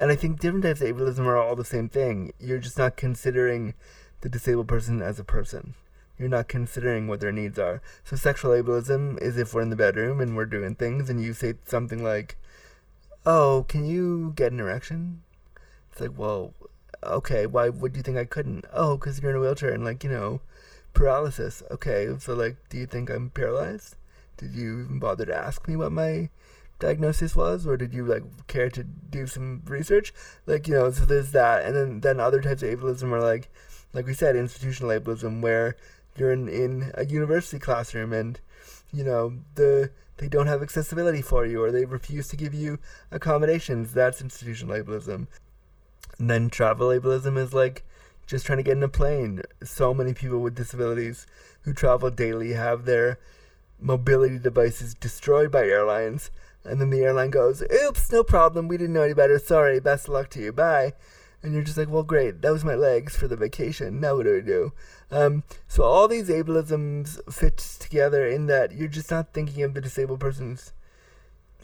and 0.00 0.10
I 0.10 0.16
think 0.16 0.40
different 0.40 0.64
types 0.64 0.80
of 0.80 0.88
ableism 0.88 1.26
are 1.26 1.36
all 1.36 1.56
the 1.56 1.64
same 1.64 1.88
thing. 1.88 2.32
You're 2.38 2.58
just 2.58 2.78
not 2.78 2.96
considering 2.96 3.74
the 4.22 4.28
disabled 4.28 4.68
person 4.68 5.02
as 5.02 5.18
a 5.18 5.24
person. 5.24 5.74
You're 6.18 6.28
not 6.28 6.48
considering 6.48 7.06
what 7.06 7.20
their 7.20 7.32
needs 7.32 7.58
are. 7.58 7.82
So 8.04 8.16
sexual 8.16 8.52
ableism 8.52 9.20
is 9.20 9.36
if 9.36 9.52
we're 9.52 9.62
in 9.62 9.70
the 9.70 9.76
bedroom 9.76 10.20
and 10.20 10.36
we're 10.36 10.46
doing 10.46 10.74
things, 10.74 11.10
and 11.10 11.22
you 11.22 11.32
say 11.32 11.54
something 11.64 12.02
like, 12.02 12.36
"Oh, 13.26 13.64
can 13.68 13.84
you 13.84 14.32
get 14.36 14.52
an 14.52 14.60
erection?" 14.60 15.22
It's 15.92 16.00
like, 16.00 16.18
well, 16.18 16.54
okay, 17.04 17.46
why 17.46 17.68
would 17.68 17.96
you 17.96 18.02
think 18.02 18.16
I 18.16 18.24
couldn't? 18.24 18.64
Oh, 18.72 18.96
because 18.96 19.20
you're 19.20 19.30
in 19.30 19.36
a 19.36 19.40
wheelchair 19.40 19.70
and, 19.72 19.84
like, 19.84 20.02
you 20.02 20.10
know, 20.10 20.40
paralysis. 20.94 21.62
Okay, 21.70 22.08
so, 22.18 22.34
like, 22.34 22.56
do 22.70 22.78
you 22.78 22.86
think 22.86 23.10
I'm 23.10 23.30
paralyzed? 23.30 23.96
Did 24.38 24.54
you 24.54 24.84
even 24.84 24.98
bother 24.98 25.26
to 25.26 25.36
ask 25.36 25.68
me 25.68 25.76
what 25.76 25.92
my 25.92 26.30
diagnosis 26.78 27.36
was? 27.36 27.66
Or 27.66 27.76
did 27.76 27.92
you, 27.92 28.06
like, 28.06 28.22
care 28.46 28.70
to 28.70 28.82
do 28.82 29.26
some 29.26 29.62
research? 29.66 30.14
Like, 30.46 30.66
you 30.66 30.74
know, 30.74 30.90
so 30.90 31.04
there's 31.04 31.32
that. 31.32 31.64
And 31.64 31.76
then, 31.76 32.00
then 32.00 32.20
other 32.20 32.40
types 32.40 32.62
of 32.62 32.70
ableism 32.70 33.12
are, 33.12 33.20
like, 33.20 33.50
like 33.92 34.06
we 34.06 34.14
said, 34.14 34.34
institutional 34.34 34.98
ableism, 34.98 35.42
where 35.42 35.76
you're 36.16 36.32
in, 36.32 36.48
in 36.48 36.90
a 36.94 37.04
university 37.04 37.58
classroom 37.58 38.12
and, 38.14 38.40
you 38.92 39.04
know, 39.04 39.34
the 39.54 39.90
they 40.18 40.28
don't 40.28 40.46
have 40.46 40.62
accessibility 40.62 41.20
for 41.20 41.46
you 41.46 41.62
or 41.62 41.72
they 41.72 41.84
refuse 41.84 42.28
to 42.28 42.36
give 42.36 42.54
you 42.54 42.78
accommodations. 43.10 43.92
That's 43.92 44.20
institutional 44.20 44.76
ableism. 44.76 45.26
And 46.22 46.30
then 46.30 46.50
travel 46.50 46.90
ableism 46.90 47.36
is 47.36 47.52
like 47.52 47.82
just 48.28 48.46
trying 48.46 48.58
to 48.58 48.62
get 48.62 48.76
in 48.76 48.82
a 48.84 48.88
plane. 48.88 49.42
So 49.64 49.92
many 49.92 50.14
people 50.14 50.38
with 50.38 50.54
disabilities 50.54 51.26
who 51.62 51.74
travel 51.74 52.10
daily 52.10 52.52
have 52.52 52.84
their 52.84 53.18
mobility 53.80 54.38
devices 54.38 54.94
destroyed 54.94 55.50
by 55.50 55.64
airlines. 55.64 56.30
And 56.62 56.80
then 56.80 56.90
the 56.90 57.00
airline 57.00 57.30
goes, 57.30 57.60
oops, 57.62 58.12
no 58.12 58.22
problem. 58.22 58.68
We 58.68 58.76
didn't 58.76 58.92
know 58.92 59.02
any 59.02 59.14
better. 59.14 59.36
Sorry. 59.40 59.80
Best 59.80 60.06
of 60.06 60.14
luck 60.14 60.30
to 60.30 60.40
you. 60.40 60.52
Bye. 60.52 60.92
And 61.42 61.54
you're 61.54 61.64
just 61.64 61.76
like, 61.76 61.90
well, 61.90 62.04
great. 62.04 62.40
That 62.40 62.52
was 62.52 62.64
my 62.64 62.76
legs 62.76 63.16
for 63.16 63.26
the 63.26 63.34
vacation. 63.34 63.98
Now 63.98 64.14
what 64.14 64.26
do 64.26 64.36
I 64.36 64.42
do? 64.42 64.72
Um, 65.10 65.42
so 65.66 65.82
all 65.82 66.06
these 66.06 66.28
ableisms 66.28 67.18
fit 67.34 67.56
together 67.56 68.28
in 68.28 68.46
that 68.46 68.70
you're 68.70 68.86
just 68.86 69.10
not 69.10 69.32
thinking 69.32 69.64
of 69.64 69.74
the 69.74 69.80
disabled 69.80 70.20
person's 70.20 70.72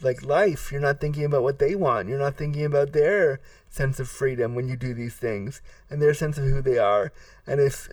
like 0.03 0.23
life. 0.23 0.71
You're 0.71 0.81
not 0.81 0.99
thinking 0.99 1.25
about 1.25 1.43
what 1.43 1.59
they 1.59 1.75
want. 1.75 2.09
You're 2.09 2.19
not 2.19 2.37
thinking 2.37 2.65
about 2.65 2.93
their 2.93 3.39
sense 3.69 3.99
of 3.99 4.09
freedom 4.09 4.55
when 4.55 4.67
you 4.67 4.75
do 4.75 4.93
these 4.93 5.15
things 5.15 5.61
and 5.89 6.01
their 6.01 6.13
sense 6.13 6.37
of 6.37 6.45
who 6.45 6.61
they 6.61 6.77
are. 6.77 7.11
And 7.45 7.59
if 7.59 7.89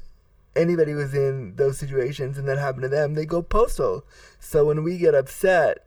anybody 0.54 0.94
was 0.94 1.14
in 1.14 1.54
those 1.56 1.78
situations 1.78 2.38
and 2.38 2.48
that 2.48 2.58
happened 2.58 2.82
to 2.82 2.88
them, 2.88 3.14
they 3.14 3.26
go 3.26 3.42
postal. 3.42 4.04
So 4.40 4.64
when 4.64 4.82
we 4.82 4.98
get 4.98 5.14
upset, 5.14 5.86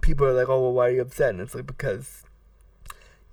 people 0.00 0.26
are 0.26 0.32
like, 0.32 0.48
"Oh, 0.48 0.60
well, 0.60 0.72
why 0.72 0.88
are 0.88 0.92
you 0.92 1.02
upset?" 1.02 1.30
And 1.30 1.40
it's 1.40 1.54
like 1.54 1.66
because 1.66 2.24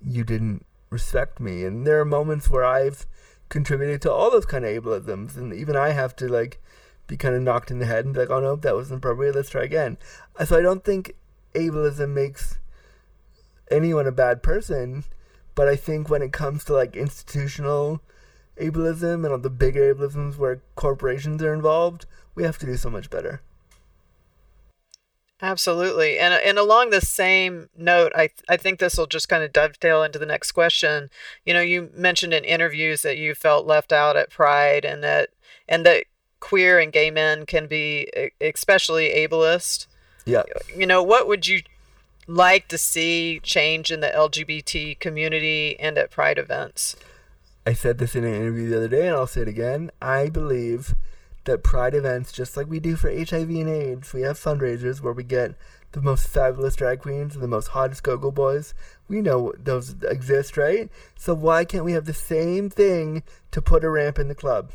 you 0.00 0.24
didn't 0.24 0.64
respect 0.90 1.40
me. 1.40 1.64
And 1.64 1.86
there 1.86 2.00
are 2.00 2.04
moments 2.04 2.50
where 2.50 2.64
I've 2.64 3.06
contributed 3.48 4.02
to 4.02 4.12
all 4.12 4.30
those 4.30 4.46
kind 4.46 4.64
of 4.64 4.84
ableisms, 4.84 5.36
and 5.36 5.52
even 5.52 5.76
I 5.76 5.90
have 5.90 6.16
to 6.16 6.28
like 6.28 6.62
be 7.06 7.16
kind 7.16 7.34
of 7.34 7.42
knocked 7.42 7.70
in 7.70 7.78
the 7.78 7.86
head 7.86 8.04
and 8.04 8.14
be 8.14 8.20
like, 8.20 8.30
"Oh 8.30 8.40
no, 8.40 8.56
that 8.56 8.74
wasn't 8.74 8.98
appropriate. 8.98 9.34
Let's 9.34 9.50
try 9.50 9.62
again." 9.64 9.98
So 10.44 10.58
I 10.58 10.62
don't 10.62 10.84
think 10.84 11.14
ableism 11.54 12.10
makes 12.10 12.58
anyone 13.70 14.06
a 14.06 14.12
bad 14.12 14.42
person, 14.42 15.04
but 15.54 15.68
I 15.68 15.76
think 15.76 16.08
when 16.08 16.22
it 16.22 16.32
comes 16.32 16.64
to 16.64 16.74
like 16.74 16.96
institutional 16.96 18.00
ableism 18.60 19.24
and 19.24 19.26
all 19.26 19.38
the 19.38 19.50
bigger 19.50 19.94
ableisms 19.94 20.36
where 20.36 20.62
corporations 20.76 21.42
are 21.42 21.54
involved, 21.54 22.06
we 22.34 22.44
have 22.44 22.58
to 22.58 22.66
do 22.66 22.76
so 22.76 22.90
much 22.90 23.10
better. 23.10 23.40
Absolutely. 25.42 26.18
And 26.18 26.32
and 26.32 26.58
along 26.58 26.90
the 26.90 27.00
same 27.00 27.68
note, 27.76 28.12
I 28.14 28.30
I 28.48 28.56
think 28.56 28.78
this 28.78 28.96
will 28.96 29.06
just 29.06 29.28
kind 29.28 29.42
of 29.42 29.52
dovetail 29.52 30.02
into 30.02 30.18
the 30.18 30.26
next 30.26 30.52
question. 30.52 31.10
You 31.44 31.52
know, 31.52 31.60
you 31.60 31.90
mentioned 31.94 32.32
in 32.32 32.44
interviews 32.44 33.02
that 33.02 33.18
you 33.18 33.34
felt 33.34 33.66
left 33.66 33.92
out 33.92 34.16
at 34.16 34.30
Pride 34.30 34.84
and 34.84 35.02
that 35.02 35.30
and 35.68 35.84
that 35.84 36.06
queer 36.40 36.78
and 36.78 36.92
gay 36.92 37.10
men 37.10 37.46
can 37.46 37.66
be 37.66 38.08
especially 38.40 39.10
ableist. 39.10 39.86
Yeah. 40.24 40.42
You 40.74 40.86
know, 40.86 41.02
what 41.02 41.28
would 41.28 41.46
you 41.46 41.62
like 42.26 42.68
to 42.68 42.78
see 42.78 43.40
change 43.42 43.90
in 43.90 44.00
the 44.00 44.08
LGBT 44.08 44.98
community 44.98 45.78
and 45.78 45.98
at 45.98 46.10
Pride 46.10 46.38
events? 46.38 46.96
I 47.66 47.72
said 47.72 47.98
this 47.98 48.14
in 48.14 48.24
an 48.24 48.34
interview 48.34 48.68
the 48.68 48.76
other 48.76 48.88
day 48.88 49.06
and 49.06 49.16
I'll 49.16 49.26
say 49.26 49.42
it 49.42 49.48
again. 49.48 49.90
I 50.00 50.28
believe 50.28 50.94
that 51.44 51.62
Pride 51.62 51.94
events, 51.94 52.32
just 52.32 52.56
like 52.56 52.68
we 52.68 52.80
do 52.80 52.96
for 52.96 53.10
HIV 53.10 53.50
and 53.50 53.68
AIDS, 53.68 54.12
we 54.12 54.22
have 54.22 54.38
fundraisers 54.38 55.00
where 55.00 55.12
we 55.12 55.24
get 55.24 55.54
the 55.92 56.00
most 56.00 56.26
fabulous 56.26 56.74
drag 56.74 57.00
queens 57.00 57.34
and 57.34 57.42
the 57.42 57.48
most 57.48 57.68
hottest 57.68 58.02
go-go 58.02 58.30
boys. 58.30 58.74
We 59.08 59.20
know 59.20 59.52
those 59.58 59.94
exist, 60.02 60.56
right? 60.56 60.90
So 61.16 61.34
why 61.34 61.64
can't 61.64 61.84
we 61.84 61.92
have 61.92 62.06
the 62.06 62.14
same 62.14 62.68
thing 62.68 63.22
to 63.52 63.62
put 63.62 63.84
a 63.84 63.90
ramp 63.90 64.18
in 64.18 64.28
the 64.28 64.34
club? 64.34 64.72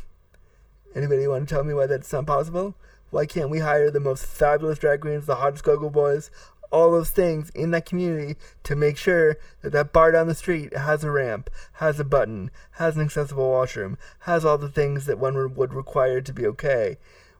Anybody 0.94 1.26
want 1.26 1.48
to 1.48 1.54
tell 1.54 1.64
me 1.64 1.74
why 1.74 1.86
that's 1.86 2.12
not 2.12 2.26
possible? 2.26 2.74
Why 3.10 3.26
can't 3.26 3.50
we 3.50 3.58
hire 3.58 3.90
the 3.90 4.00
most 4.00 4.24
fabulous 4.24 4.78
drag 4.78 5.00
queens, 5.00 5.26
the 5.26 5.36
hottest 5.36 5.64
go-go 5.64 5.90
boys, 5.90 6.30
all 6.70 6.92
those 6.92 7.10
things 7.10 7.50
in 7.50 7.72
that 7.72 7.86
community 7.86 8.36
to 8.62 8.76
make 8.76 8.96
sure 8.96 9.36
that 9.62 9.72
that 9.72 9.92
bar 9.92 10.12
down 10.12 10.28
the 10.28 10.34
street 10.34 10.76
has 10.76 11.02
a 11.02 11.10
ramp, 11.10 11.50
has 11.74 11.98
a 11.98 12.04
button, 12.04 12.50
has 12.72 12.96
an 12.96 13.02
accessible 13.02 13.50
washroom, 13.50 13.98
has 14.20 14.44
all 14.44 14.58
the 14.58 14.68
things 14.68 15.06
that 15.06 15.18
one 15.18 15.54
would 15.54 15.74
require 15.74 16.20
to 16.20 16.32
be 16.32 16.46
okay. 16.46 16.96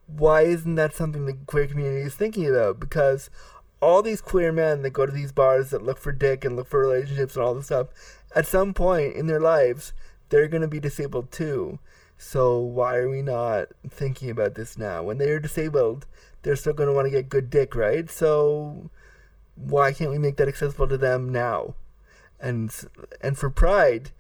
Why 0.07 0.43
isn't 0.43 0.75
that 0.75 0.95
something 0.95 1.27
the 1.27 1.37
queer 1.47 1.69
community 1.69 2.03
is 2.03 2.15
thinking 2.15 2.49
about? 2.49 2.81
Because 2.81 3.31
all 3.81 4.03
these 4.03 4.21
queer 4.21 4.53
men 4.53 4.83
that 4.83 4.91
go 4.91 5.07
to 5.07 5.13
these 5.13 5.33
bars 5.33 5.71
that 5.71 5.85
look 5.85 5.99
for 5.99 6.13
dick 6.13 6.45
and 6.45 6.57
look 6.57 6.67
for 6.67 6.81
relationships 6.81 7.37
and 7.37 7.45
all 7.45 7.55
this 7.55 7.67
stuff, 7.67 7.89
at 8.35 8.47
some 8.47 8.75
point 8.75 9.15
in 9.15 9.27
their 9.27 9.41
lives, 9.41 9.93
they're 10.29 10.49
going 10.49 10.63
to 10.63 10.69
be 10.69 10.81
disabled 10.81 11.31
too. 11.31 11.79
So 12.23 12.59
why 12.59 12.97
are 12.97 13.09
we 13.09 13.23
not 13.23 13.69
thinking 13.89 14.29
about 14.29 14.55
this 14.55 14.77
now? 14.77 15.03
When 15.03 15.17
they're 15.17 15.41
disabled, 15.41 16.07
they're 16.43 16.55
still 16.55 16.75
going 16.75 16.89
to 16.89 16.93
want 16.93 17.07
to 17.07 17.11
get 17.11 17.31
good 17.31 17.49
dick, 17.49 17.75
right? 17.75 18.11
So 18.11 18.91
why 19.57 19.95
can't 19.95 20.11
we 20.11 20.19
make 20.19 20.37
that 20.37 20.47
accessible 20.47 20.87
to 20.89 20.99
them 20.99 21.33
now? 21.33 21.77
And 22.39 22.71
and 23.23 23.39
for 23.39 23.49
Pride, 23.49 24.11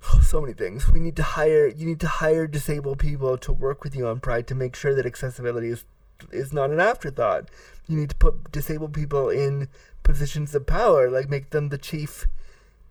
so 0.22 0.40
many 0.40 0.52
things. 0.52 0.88
We 0.88 1.00
need 1.00 1.16
to 1.16 1.24
hire. 1.24 1.66
You 1.66 1.84
need 1.84 2.00
to 2.00 2.08
hire 2.08 2.46
disabled 2.46 3.00
people 3.00 3.36
to 3.38 3.52
work 3.52 3.82
with 3.82 3.96
you 3.96 4.06
on 4.06 4.20
Pride 4.20 4.46
to 4.46 4.54
make 4.54 4.76
sure 4.76 4.94
that 4.94 5.04
accessibility 5.04 5.70
is 5.70 5.84
is 6.30 6.52
not 6.52 6.70
an 6.70 6.78
afterthought. 6.78 7.50
You 7.88 7.98
need 7.98 8.10
to 8.10 8.16
put 8.16 8.52
disabled 8.52 8.94
people 8.94 9.30
in 9.30 9.68
positions 10.04 10.54
of 10.54 10.64
power, 10.64 11.10
like 11.10 11.28
make 11.28 11.50
them 11.50 11.70
the 11.70 11.78
chief 11.78 12.28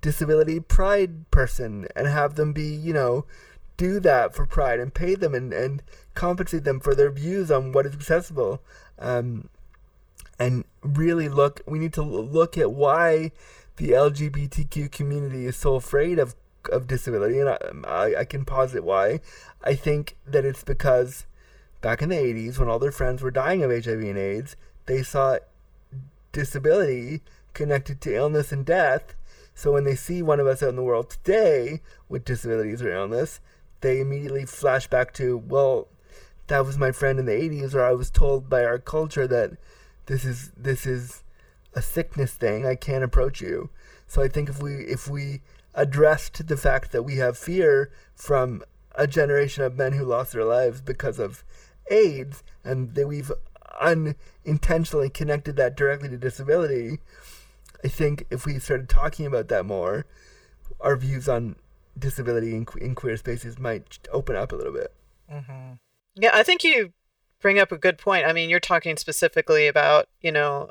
disability 0.02 0.60
pride 0.60 1.30
person 1.32 1.88
and 1.96 2.08
have 2.08 2.36
them 2.36 2.54
be, 2.54 2.66
you 2.66 2.94
know, 2.94 3.26
do 3.78 4.00
that 4.00 4.34
for 4.34 4.46
pride 4.46 4.80
and 4.80 4.94
pay 4.94 5.16
them 5.16 5.34
and, 5.34 5.52
and 5.52 5.84
compensate 6.14 6.64
them 6.64 6.80
for 6.80 6.96
their 6.96 7.12
views 7.12 7.52
on 7.52 7.72
what 7.72 7.86
is 7.86 7.94
accessible. 7.94 8.62
Um, 9.00 9.50
and 10.40 10.66
really 10.82 11.30
look 11.30 11.62
we 11.66 11.80
need 11.80 11.94
to 11.94 12.02
look 12.02 12.58
at 12.58 12.72
why 12.72 13.32
the 13.78 13.92
LGBTQ 13.92 14.92
community 14.92 15.46
is 15.46 15.56
so 15.56 15.76
afraid 15.76 16.20
of 16.20 16.36
of 16.72 16.88
disability 16.88 17.40
and 17.40 17.86
I, 17.86 18.16
I 18.20 18.26
can 18.26 18.44
posit 18.44 18.84
why 18.84 19.20
I 19.64 19.76
think 19.76 20.18
that 20.26 20.46
it's 20.46 20.64
because 20.64 21.26
back 21.82 22.02
in 22.02 22.10
the 22.10 22.16
80s 22.16 22.58
when 22.58 22.70
all 22.70 22.80
their 22.80 22.92
friends 22.92 23.22
were 23.22 23.32
dying 23.32 23.64
of 23.64 23.70
HIV 23.70 24.00
and 24.00 24.18
AIDS 24.18 24.56
they 24.88 25.04
saw 25.04 25.38
disability 26.32 27.22
connected 27.54 28.02
to 28.02 28.16
illness 28.16 28.52
and 28.52 28.66
death 28.66 29.14
so 29.56 29.72
when 29.72 29.84
they 29.84 29.96
see 29.96 30.22
one 30.22 30.40
of 30.40 30.46
us 30.46 30.62
out 30.62 30.70
in 30.70 30.76
the 30.76 30.84
world 30.84 31.10
today 31.10 31.82
with 32.08 32.26
disabilities 32.26 32.82
or 32.82 32.94
illness 32.94 33.40
they 33.82 34.00
immediately 34.00 34.46
flash 34.46 34.88
back 34.88 35.12
to 35.14 35.38
well 35.38 35.88
that 36.48 36.66
was 36.66 36.78
my 36.78 36.92
friend 36.92 37.18
in 37.18 37.26
the 37.26 37.32
80s 37.32 37.74
or 37.74 37.84
I 37.84 37.94
was 37.94 38.12
told 38.12 38.50
by 38.50 38.64
our 38.64 38.78
culture 38.78 39.28
that 39.28 39.58
this 40.06 40.24
is 40.24 40.52
this 40.56 40.86
is 40.86 41.24
a 41.74 41.82
sickness 41.82 42.34
thing. 42.34 42.66
I 42.66 42.76
can't 42.76 43.04
approach 43.04 43.42
you. 43.42 43.70
So 44.08 44.22
I 44.22 44.28
think 44.28 44.50
if 44.50 44.62
we 44.62 44.74
if 44.76 45.08
we 45.08 45.42
addressed 45.74 46.48
the 46.48 46.58
fact 46.58 46.92
that 46.92 47.04
we 47.04 47.18
have 47.18 47.38
fear 47.38 47.92
from 48.16 48.64
a 48.96 49.08
generation 49.08 49.64
of 49.64 49.76
men 49.76 49.94
who 49.94 50.06
lost 50.06 50.34
their 50.34 50.46
lives 50.46 50.82
because 50.82 51.20
of 51.20 51.44
AIDS, 51.92 52.44
and 52.64 52.96
that 52.96 53.08
we've 53.08 53.32
unintentionally 53.82 55.10
connected 55.10 55.58
that 55.58 55.76
directly 55.76 56.08
to 56.10 56.18
disability, 56.18 57.00
I 57.84 57.88
think 57.88 58.26
if 58.30 58.46
we 58.46 58.60
started 58.60 58.90
talking 58.90 59.26
about 59.26 59.48
that 59.50 59.66
more, 59.66 60.06
our 60.80 60.96
views 60.96 61.30
on 61.30 61.56
disability 61.98 62.56
in, 62.56 62.66
in 62.80 62.96
queer 62.96 63.18
spaces 63.18 63.58
might 63.58 64.00
open 64.12 64.36
up 64.36 64.52
a 64.52 64.56
little 64.56 64.74
bit. 64.74 64.94
Mm-hmm. 65.32 65.74
Yeah, 66.16 66.32
I 66.34 66.44
think 66.44 66.64
you 66.64 66.94
bring 67.42 67.60
up 67.60 67.72
a 67.72 67.78
good 67.78 67.98
point. 67.98 68.26
I 68.26 68.34
mean, 68.34 68.50
you're 68.50 68.60
talking 68.60 68.98
specifically 68.98 69.68
about, 69.68 70.08
you 70.22 70.32
know, 70.32 70.70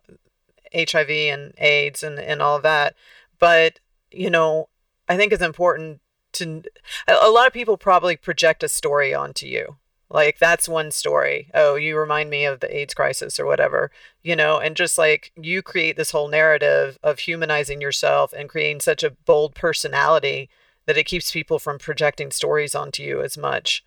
HIV 0.74 1.10
and 1.10 1.54
AIDS 1.58 2.02
and, 2.02 2.18
and 2.18 2.42
all 2.42 2.60
that. 2.60 2.94
But, 3.38 3.80
you 4.10 4.30
know, 4.30 4.68
I 5.08 5.16
think 5.16 5.32
it's 5.32 5.42
important 5.42 6.00
to, 6.32 6.62
a 7.06 7.30
lot 7.30 7.46
of 7.46 7.52
people 7.52 7.76
probably 7.76 8.16
project 8.16 8.62
a 8.62 8.68
story 8.68 9.14
onto 9.14 9.46
you. 9.46 9.76
Like, 10.14 10.38
that's 10.38 10.68
one 10.68 10.92
story. 10.92 11.50
Oh, 11.52 11.74
you 11.74 11.98
remind 11.98 12.30
me 12.30 12.46
of 12.46 12.60
the 12.60 12.74
AIDS 12.74 12.94
crisis 12.94 13.38
or 13.38 13.44
whatever, 13.44 13.90
you 14.22 14.36
know, 14.36 14.58
and 14.58 14.76
just 14.76 14.96
like 14.96 15.32
you 15.36 15.60
create 15.60 15.96
this 15.96 16.12
whole 16.12 16.28
narrative 16.28 16.98
of 17.02 17.18
humanizing 17.18 17.82
yourself 17.82 18.32
and 18.32 18.48
creating 18.48 18.80
such 18.80 19.02
a 19.02 19.10
bold 19.10 19.54
personality 19.54 20.48
that 20.86 20.96
it 20.96 21.04
keeps 21.04 21.30
people 21.30 21.58
from 21.58 21.78
projecting 21.78 22.30
stories 22.30 22.74
onto 22.74 23.02
you 23.02 23.20
as 23.20 23.36
much 23.36 23.84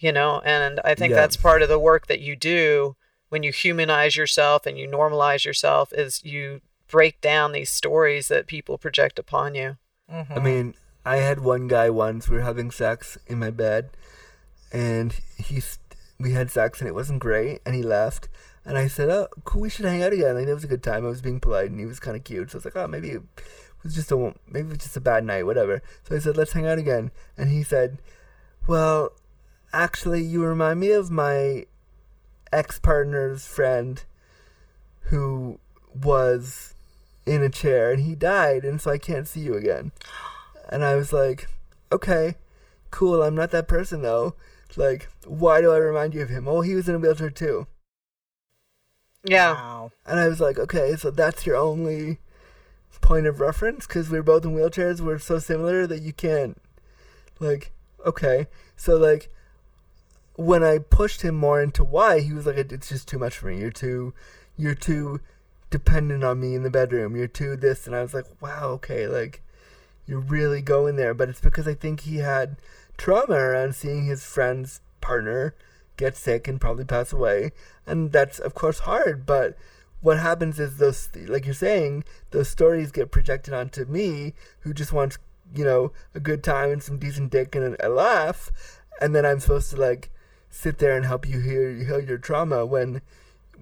you 0.00 0.10
know 0.10 0.40
and 0.44 0.80
i 0.84 0.94
think 0.94 1.10
yeah. 1.10 1.16
that's 1.16 1.36
part 1.36 1.62
of 1.62 1.68
the 1.68 1.78
work 1.78 2.06
that 2.08 2.20
you 2.20 2.34
do 2.34 2.96
when 3.28 3.42
you 3.42 3.52
humanize 3.52 4.16
yourself 4.16 4.66
and 4.66 4.78
you 4.78 4.88
normalize 4.88 5.44
yourself 5.44 5.92
is 5.92 6.24
you 6.24 6.60
break 6.88 7.20
down 7.20 7.52
these 7.52 7.70
stories 7.70 8.26
that 8.28 8.48
people 8.48 8.76
project 8.76 9.18
upon 9.18 9.54
you 9.54 9.76
mm-hmm. 10.12 10.32
i 10.32 10.40
mean 10.40 10.74
i 11.04 11.16
had 11.16 11.40
one 11.40 11.68
guy 11.68 11.88
once 11.88 12.28
we 12.28 12.36
were 12.36 12.42
having 12.42 12.70
sex 12.70 13.16
in 13.28 13.38
my 13.38 13.50
bed 13.50 13.90
and 14.72 15.18
he's 15.36 15.78
we 16.18 16.32
had 16.32 16.50
sex 16.50 16.80
and 16.80 16.88
it 16.88 16.94
wasn't 16.94 17.20
great 17.20 17.60
and 17.64 17.74
he 17.74 17.82
left. 17.82 18.28
And 18.64 18.76
i 18.76 18.88
said 18.88 19.08
oh 19.08 19.28
cool 19.44 19.62
we 19.62 19.70
should 19.70 19.86
hang 19.86 20.02
out 20.02 20.12
again. 20.12 20.34
Like 20.34 20.46
it 20.46 20.54
was 20.54 20.64
a 20.64 20.68
good 20.68 20.82
time. 20.82 21.04
I 21.04 21.08
was 21.08 21.22
being 21.22 21.40
polite 21.40 21.70
and 21.70 21.80
he 21.80 21.86
was 21.86 22.00
kind 22.00 22.16
of 22.16 22.24
cute. 22.24 22.50
So 22.50 22.56
i 22.56 22.58
was 22.58 22.64
like 22.64 22.76
oh 22.76 22.86
maybe 22.86 23.10
it 23.10 23.22
was 23.82 23.94
just 23.94 24.12
a 24.12 24.34
maybe 24.46 24.68
it 24.68 24.72
was 24.72 24.78
just 24.78 24.96
a 24.96 25.00
bad 25.00 25.24
night 25.24 25.46
whatever. 25.46 25.82
So 26.04 26.14
i 26.14 26.18
said 26.18 26.36
let's 26.36 26.52
hang 26.52 26.66
out 26.66 26.78
again. 26.78 27.10
And 27.36 27.50
he 27.50 27.62
said 27.62 27.98
well 28.66 29.12
Actually, 29.72 30.22
you 30.22 30.44
remind 30.44 30.80
me 30.80 30.90
of 30.90 31.10
my 31.12 31.64
ex 32.52 32.80
partner's 32.80 33.46
friend 33.46 34.02
who 35.02 35.60
was 35.94 36.74
in 37.24 37.42
a 37.42 37.48
chair 37.48 37.92
and 37.92 38.02
he 38.02 38.16
died, 38.16 38.64
and 38.64 38.80
so 38.80 38.90
I 38.90 38.98
can't 38.98 39.28
see 39.28 39.40
you 39.40 39.54
again. 39.54 39.92
And 40.68 40.84
I 40.84 40.96
was 40.96 41.12
like, 41.12 41.48
okay, 41.92 42.34
cool, 42.90 43.22
I'm 43.22 43.36
not 43.36 43.52
that 43.52 43.68
person 43.68 44.02
though. 44.02 44.34
Like, 44.76 45.08
why 45.26 45.60
do 45.60 45.72
I 45.72 45.78
remind 45.78 46.14
you 46.14 46.22
of 46.22 46.28
him? 46.28 46.46
Oh, 46.48 46.60
he 46.60 46.74
was 46.74 46.88
in 46.88 46.94
a 46.94 46.98
wheelchair 46.98 47.30
too. 47.30 47.66
Yeah. 49.24 49.52
Wow. 49.52 49.92
And 50.06 50.18
I 50.18 50.28
was 50.28 50.40
like, 50.40 50.58
okay, 50.58 50.96
so 50.96 51.10
that's 51.10 51.46
your 51.46 51.56
only 51.56 52.18
point 53.00 53.26
of 53.26 53.40
reference 53.40 53.86
because 53.86 54.10
we're 54.10 54.22
both 54.22 54.44
in 54.44 54.54
wheelchairs. 54.54 55.00
We're 55.00 55.18
so 55.18 55.38
similar 55.38 55.86
that 55.86 56.02
you 56.02 56.12
can't, 56.12 56.60
like, 57.38 57.72
okay. 58.04 58.46
So, 58.76 58.96
like, 58.96 59.30
when 60.36 60.62
I 60.62 60.78
pushed 60.78 61.22
him 61.22 61.34
more 61.34 61.60
into 61.62 61.84
why, 61.84 62.20
he 62.20 62.32
was 62.32 62.46
like, 62.46 62.56
"It's 62.56 62.88
just 62.88 63.08
too 63.08 63.18
much 63.18 63.36
for 63.36 63.48
me. 63.48 63.58
You're 63.58 63.70
too, 63.70 64.14
you're 64.56 64.74
too 64.74 65.20
dependent 65.70 66.24
on 66.24 66.40
me 66.40 66.54
in 66.54 66.62
the 66.62 66.70
bedroom. 66.70 67.16
You're 67.16 67.26
too 67.26 67.56
this." 67.56 67.86
And 67.86 67.94
I 67.94 68.02
was 68.02 68.14
like, 68.14 68.26
"Wow, 68.40 68.70
okay, 68.74 69.06
like 69.06 69.42
you're 70.06 70.20
really 70.20 70.62
going 70.62 70.96
there." 70.96 71.14
But 71.14 71.28
it's 71.28 71.40
because 71.40 71.68
I 71.68 71.74
think 71.74 72.00
he 72.00 72.18
had 72.18 72.56
trauma 73.00 73.34
around 73.34 73.74
seeing 73.74 74.04
his 74.04 74.22
friend's 74.22 74.82
partner 75.00 75.54
get 75.96 76.14
sick 76.16 76.46
and 76.46 76.60
probably 76.60 76.84
pass 76.84 77.12
away, 77.14 77.52
and 77.86 78.12
that's 78.12 78.38
of 78.38 78.54
course 78.54 78.80
hard. 78.80 79.24
But 79.24 79.56
what 80.02 80.18
happens 80.18 80.60
is 80.60 80.76
those, 80.76 81.08
like 81.26 81.46
you're 81.46 81.54
saying, 81.54 82.04
those 82.30 82.48
stories 82.48 82.92
get 82.92 83.10
projected 83.10 83.54
onto 83.54 83.86
me, 83.86 84.34
who 84.60 84.74
just 84.74 84.92
wants, 84.92 85.18
you 85.54 85.64
know, 85.64 85.92
a 86.14 86.20
good 86.20 86.44
time 86.44 86.70
and 86.70 86.82
some 86.82 86.98
decent 86.98 87.30
dick 87.30 87.54
and 87.54 87.74
a, 87.80 87.88
laugh, 87.88 88.52
and 89.00 89.14
then 89.14 89.24
I'm 89.24 89.40
supposed 89.40 89.70
to 89.70 89.76
like 89.76 90.10
sit 90.50 90.78
there 90.78 90.94
and 90.94 91.06
help 91.06 91.26
you 91.26 91.40
heal, 91.40 91.86
heal 91.86 92.04
your 92.06 92.18
trauma 92.18 92.66
when 92.66 93.00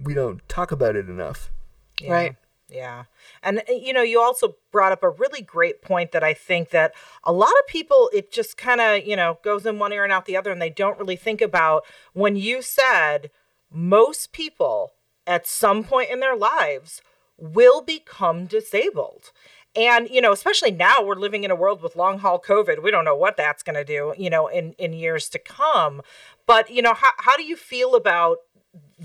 we 0.03 0.15
don't 0.15 0.47
talk 0.49 0.73
about 0.73 0.97
it 0.97 1.09
enough. 1.09 1.53
Yeah. 2.01 2.13
Right. 2.13 2.37
Yeah. 2.71 3.05
And 3.43 3.59
uh, 3.61 3.73
you 3.73 3.93
know, 3.93 4.03
you 4.03 4.21
also 4.21 4.57
brought 4.71 4.93
up 4.93 5.03
a 5.03 5.09
really 5.09 5.41
great 5.41 5.81
point 5.81 6.13
that 6.13 6.23
I 6.23 6.35
think 6.35 6.71
that 6.71 6.95
a 7.25 7.33
lot 7.33 7.53
of 7.61 7.67
people 7.67 8.11
it 8.13 8.31
just 8.31 8.57
kind 8.57 8.81
of, 8.81 9.07
you 9.07 9.17
know, 9.17 9.39
goes 9.43 9.65
in 9.65 9.79
one 9.79 9.93
ear 9.93 10.05
and 10.05 10.13
out 10.13 10.27
the 10.27 10.37
other 10.37 10.51
and 10.51 10.61
they 10.61 10.71
don't 10.71 10.99
really 10.99 11.17
think 11.17 11.41
about 11.41 11.85
when 12.13 12.37
you 12.37 12.61
said 12.61 13.31
most 13.71 14.33
people 14.33 14.93
at 15.27 15.47
some 15.47 15.85
point 15.85 16.11
in 16.11 16.21
their 16.21 16.37
lives 16.37 17.03
will 17.39 17.83
become 17.83 18.47
disabled. 18.47 19.31
And, 19.77 20.09
you 20.11 20.21
know, 20.21 20.33
especially 20.33 20.73
now 20.73 21.03
we're 21.03 21.15
living 21.15 21.45
in 21.45 21.51
a 21.51 21.55
world 21.55 21.83
with 21.83 21.95
long 21.95 22.19
haul 22.19 22.41
COVID. 22.41 22.83
We 22.83 22.91
don't 22.91 23.05
know 23.05 23.15
what 23.15 23.37
that's 23.37 23.63
going 23.63 23.77
to 23.77 23.85
do, 23.85 24.15
you 24.17 24.31
know, 24.31 24.49
in, 24.49 24.73
in 24.73 24.93
years 24.93 25.29
to 25.31 25.39
come. 25.39 26.03
But, 26.47 26.71
you 26.71 26.83
know, 26.83 26.95
how, 26.95 27.11
how 27.19 27.37
do 27.37 27.45
you 27.45 27.55
feel 27.55 27.95
about 27.95 28.39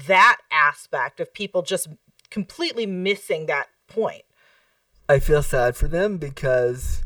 that 0.07 0.37
aspect 0.51 1.19
of 1.19 1.33
people 1.33 1.61
just 1.61 1.89
completely 2.33 2.87
missing 2.87 3.45
that 3.45 3.67
point? 3.87 4.23
I 5.07 5.19
feel 5.19 5.43
sad 5.43 5.75
for 5.75 5.87
them 5.87 6.17
because 6.17 7.03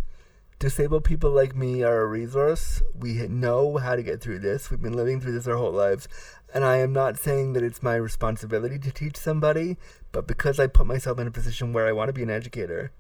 disabled 0.58 1.04
people 1.04 1.32
like 1.32 1.54
me 1.54 1.84
are 1.84 2.02
a 2.02 2.08
resource. 2.08 2.82
We 2.98 3.28
know 3.28 3.76
how 3.78 3.98
to 3.98 4.04
get 4.04 4.22
through 4.22 4.40
this. 4.40 4.72
We've 4.72 4.82
been 4.82 4.96
living 4.96 5.20
through 5.20 5.34
this 5.34 5.48
our 5.48 5.58
whole 5.58 5.74
lives. 5.74 6.08
And 6.54 6.64
I 6.64 6.78
am 6.78 6.94
not 6.94 7.18
saying 7.18 7.54
that 7.54 7.64
it's 7.64 7.84
my 7.84 7.96
responsibility 7.96 8.80
to 8.80 8.92
teach 8.92 9.18
somebody, 9.18 9.76
but 10.14 10.28
because 10.28 10.62
I 10.62 10.68
put 10.68 10.88
myself 10.88 11.20
in 11.20 11.28
a 11.28 11.32
position 11.32 11.74
where 11.74 11.88
I 11.88 11.92
want 11.92 12.08
to 12.08 12.14
be 12.14 12.24
an 12.24 12.30
educator, 12.30 12.94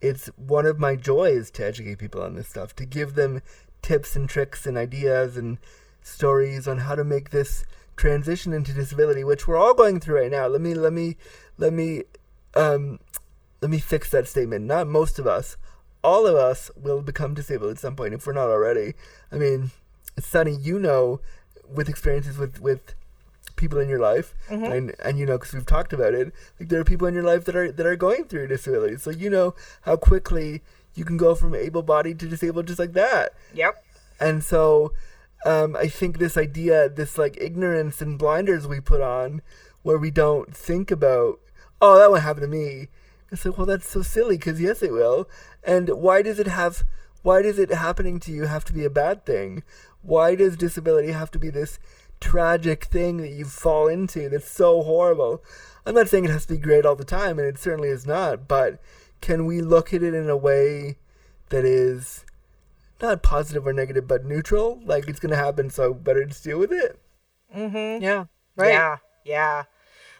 it's 0.00 0.28
one 0.36 0.64
of 0.64 0.78
my 0.78 0.96
joys 0.96 1.50
to 1.52 1.66
educate 1.66 1.98
people 1.98 2.22
on 2.22 2.34
this 2.34 2.48
stuff, 2.48 2.74
to 2.76 2.86
give 2.86 3.14
them 3.14 3.42
tips 3.82 4.16
and 4.16 4.26
tricks 4.26 4.66
and 4.66 4.78
ideas 4.78 5.36
and 5.36 5.58
stories 6.00 6.66
on 6.66 6.78
how 6.78 6.94
to 6.94 7.04
make 7.04 7.28
this 7.28 7.66
transition 7.98 8.52
into 8.52 8.72
disability, 8.72 9.24
which 9.24 9.46
we're 9.46 9.58
all 9.58 9.74
going 9.74 10.00
through 10.00 10.20
right 10.20 10.30
now. 10.30 10.46
Let 10.46 10.60
me 10.60 10.74
let 10.74 10.92
me 10.92 11.16
let 11.58 11.72
me 11.72 12.04
um 12.54 12.98
let 13.60 13.70
me 13.70 13.78
fix 13.78 14.10
that 14.10 14.26
statement. 14.26 14.64
Not 14.64 14.86
most 14.86 15.18
of 15.18 15.26
us, 15.26 15.56
all 16.02 16.26
of 16.26 16.36
us 16.36 16.70
will 16.76 17.02
become 17.02 17.34
disabled 17.34 17.72
at 17.72 17.78
some 17.78 17.96
point 17.96 18.14
if 18.14 18.26
we're 18.26 18.32
not 18.32 18.48
already. 18.48 18.94
I 19.30 19.36
mean, 19.36 19.72
Sunny, 20.18 20.56
you 20.56 20.78
know, 20.78 21.20
with 21.72 21.88
experiences 21.88 22.38
with 22.38 22.60
with 22.60 22.94
people 23.56 23.80
in 23.80 23.88
your 23.88 23.98
life, 23.98 24.34
mm-hmm. 24.48 24.64
and 24.64 24.94
and 25.04 25.18
you 25.18 25.26
know, 25.26 25.36
because 25.36 25.52
we've 25.52 25.66
talked 25.66 25.92
about 25.92 26.14
it, 26.14 26.32
like 26.58 26.68
there 26.68 26.80
are 26.80 26.84
people 26.84 27.06
in 27.06 27.14
your 27.14 27.24
life 27.24 27.44
that 27.44 27.56
are 27.56 27.70
that 27.70 27.86
are 27.86 27.96
going 27.96 28.24
through 28.24 28.46
disability. 28.46 28.96
So 28.96 29.10
you 29.10 29.28
know 29.28 29.54
how 29.82 29.96
quickly 29.96 30.62
you 30.94 31.04
can 31.04 31.16
go 31.16 31.34
from 31.34 31.54
able-bodied 31.54 32.18
to 32.18 32.26
disabled 32.26 32.66
just 32.66 32.78
like 32.78 32.92
that. 32.94 33.34
Yep. 33.54 33.84
And 34.20 34.42
so, 34.42 34.92
um, 35.44 35.76
I 35.76 35.88
think 35.88 36.18
this 36.18 36.36
idea, 36.36 36.88
this 36.88 37.18
like 37.18 37.36
ignorance 37.40 38.00
and 38.00 38.18
blinders 38.18 38.66
we 38.66 38.80
put 38.80 39.00
on, 39.00 39.42
where 39.82 39.98
we 39.98 40.10
don't 40.10 40.54
think 40.54 40.90
about, 40.90 41.40
oh, 41.80 41.98
that 41.98 42.10
won't 42.10 42.22
happen 42.22 42.42
to 42.42 42.48
me 42.48 42.88
it's 43.30 43.44
like, 43.44 43.58
well, 43.58 43.66
that's 43.66 43.88
so 43.88 44.02
silly 44.02 44.36
because 44.36 44.60
yes, 44.60 44.82
it 44.82 44.92
will. 44.92 45.28
And 45.62 45.88
why 45.90 46.22
does 46.22 46.38
it 46.38 46.46
have? 46.46 46.84
Why 47.22 47.42
does 47.42 47.58
it 47.58 47.70
happening 47.70 48.20
to 48.20 48.32
you 48.32 48.46
have 48.46 48.64
to 48.66 48.72
be 48.72 48.84
a 48.84 48.90
bad 48.90 49.26
thing? 49.26 49.62
Why 50.02 50.34
does 50.34 50.56
disability 50.56 51.12
have 51.12 51.30
to 51.32 51.38
be 51.38 51.50
this 51.50 51.78
tragic 52.20 52.84
thing 52.84 53.18
that 53.18 53.30
you 53.30 53.44
fall 53.44 53.88
into 53.88 54.28
that's 54.28 54.48
so 54.48 54.82
horrible? 54.82 55.42
I'm 55.84 55.94
not 55.94 56.08
saying 56.08 56.24
it 56.24 56.30
has 56.30 56.46
to 56.46 56.54
be 56.54 56.60
great 56.60 56.86
all 56.86 56.96
the 56.96 57.04
time, 57.04 57.38
and 57.38 57.46
it 57.48 57.58
certainly 57.58 57.88
is 57.88 58.06
not. 58.06 58.48
But 58.48 58.80
can 59.20 59.46
we 59.46 59.60
look 59.60 59.92
at 59.92 60.02
it 60.02 60.14
in 60.14 60.30
a 60.30 60.36
way 60.36 60.96
that 61.50 61.64
is 61.64 62.24
not 63.00 63.22
positive 63.22 63.66
or 63.66 63.72
negative, 63.72 64.06
but 64.06 64.24
neutral? 64.24 64.80
Like 64.84 65.08
it's 65.08 65.20
going 65.20 65.30
to 65.30 65.36
happen, 65.36 65.70
so 65.70 65.94
better 65.94 66.24
just 66.24 66.44
deal 66.44 66.58
with 66.58 66.72
it. 66.72 67.00
Mm-hmm. 67.54 68.02
Yeah. 68.02 68.24
Right. 68.56 68.72
Yeah. 68.72 68.96
Yeah. 69.24 69.64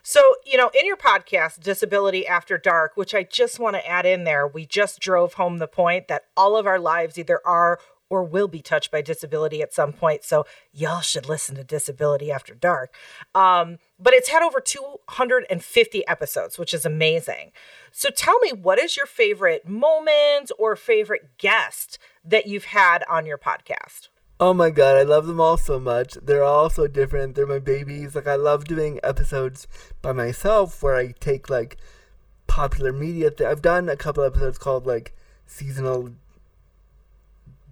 So, 0.02 0.22
you 0.46 0.56
know, 0.56 0.70
in 0.78 0.86
your 0.86 0.96
podcast, 0.96 1.60
Disability 1.60 2.26
After 2.26 2.56
Dark, 2.56 2.92
which 2.96 3.14
I 3.14 3.24
just 3.24 3.58
want 3.58 3.76
to 3.76 3.86
add 3.86 4.06
in 4.06 4.24
there, 4.24 4.46
we 4.46 4.64
just 4.64 5.00
drove 5.00 5.34
home 5.34 5.58
the 5.58 5.66
point 5.66 6.08
that 6.08 6.24
all 6.36 6.56
of 6.56 6.66
our 6.66 6.78
lives 6.78 7.18
either 7.18 7.40
are 7.46 7.78
or 8.10 8.24
will 8.24 8.48
be 8.48 8.62
touched 8.62 8.90
by 8.90 9.02
disability 9.02 9.60
at 9.60 9.74
some 9.74 9.92
point. 9.92 10.24
So, 10.24 10.46
y'all 10.72 11.02
should 11.02 11.28
listen 11.28 11.56
to 11.56 11.64
Disability 11.64 12.32
After 12.32 12.54
Dark. 12.54 12.94
Um, 13.34 13.78
but 13.98 14.14
it's 14.14 14.30
had 14.30 14.42
over 14.42 14.60
250 14.60 16.06
episodes, 16.06 16.58
which 16.58 16.72
is 16.72 16.86
amazing. 16.86 17.52
So, 17.92 18.08
tell 18.08 18.38
me, 18.38 18.52
what 18.54 18.78
is 18.78 18.96
your 18.96 19.04
favorite 19.04 19.68
moment 19.68 20.50
or 20.58 20.74
favorite 20.74 21.36
guest 21.36 21.98
that 22.28 22.46
you've 22.46 22.66
had 22.66 23.04
on 23.08 23.26
your 23.26 23.38
podcast? 23.38 24.08
Oh 24.40 24.54
my 24.54 24.70
god, 24.70 24.96
I 24.96 25.02
love 25.02 25.26
them 25.26 25.40
all 25.40 25.56
so 25.56 25.80
much. 25.80 26.14
They're 26.22 26.44
all 26.44 26.70
so 26.70 26.86
different. 26.86 27.34
They're 27.34 27.46
my 27.46 27.58
babies. 27.58 28.14
Like 28.14 28.28
I 28.28 28.36
love 28.36 28.64
doing 28.64 29.00
episodes 29.02 29.66
by 30.00 30.12
myself 30.12 30.80
where 30.82 30.94
I 30.94 31.12
take 31.18 31.50
like 31.50 31.76
popular 32.46 32.92
media. 32.92 33.30
Th- 33.30 33.48
I've 33.48 33.62
done 33.62 33.88
a 33.88 33.96
couple 33.96 34.22
episodes 34.22 34.58
called 34.58 34.86
like 34.86 35.16
seasonal 35.46 36.10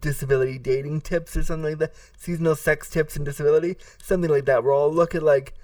disability 0.01 0.59
dating 0.59 1.03
tips 1.03 1.37
or 1.37 1.45
something 1.45 1.71
like 1.71 1.79
that. 1.79 1.95
Seasonal 2.17 2.57
sex 2.57 2.91
tips 2.91 3.15
and 3.15 3.25
disability, 3.25 3.77
something 4.03 4.31
like 4.31 4.47
that. 4.47 4.65
Where 4.65 4.75
I'll 4.75 4.93
look 4.93 5.15
at 5.15 5.23
like, 5.23 5.55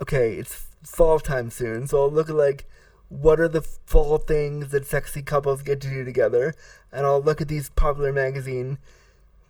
okay, 0.00 0.36
it's 0.36 0.66
fall 0.82 1.20
time 1.20 1.50
soon, 1.50 1.86
so 1.86 2.00
I'll 2.00 2.10
look 2.10 2.30
at 2.30 2.36
like 2.36 2.66
what 3.08 3.40
are 3.40 3.48
the 3.48 3.62
fall 3.62 4.18
things 4.18 4.68
that 4.68 4.86
sexy 4.86 5.22
couples 5.22 5.62
get 5.62 5.80
to 5.80 5.88
do 5.88 6.04
together, 6.04 6.54
and 6.92 7.06
I'll 7.06 7.22
look 7.22 7.40
at 7.40 7.48
these 7.48 7.70
popular 7.70 8.12
magazine 8.12 8.78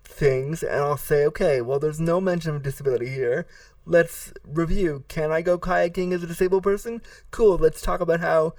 things 0.04 0.62
and 0.62 0.80
I'll 0.80 0.96
say, 0.96 1.24
okay, 1.26 1.60
well, 1.60 1.78
there's 1.78 2.00
no 2.00 2.20
mention 2.20 2.54
of 2.54 2.62
disability 2.62 3.08
here. 3.08 3.46
Let's 3.86 4.32
review. 4.44 5.04
Can 5.08 5.30
I 5.30 5.42
go 5.42 5.58
kayaking 5.58 6.12
as 6.12 6.22
a 6.22 6.26
disabled 6.26 6.62
person? 6.62 7.00
Cool. 7.30 7.56
Let's 7.56 7.80
talk 7.80 8.00
about 8.00 8.20
how 8.20 8.54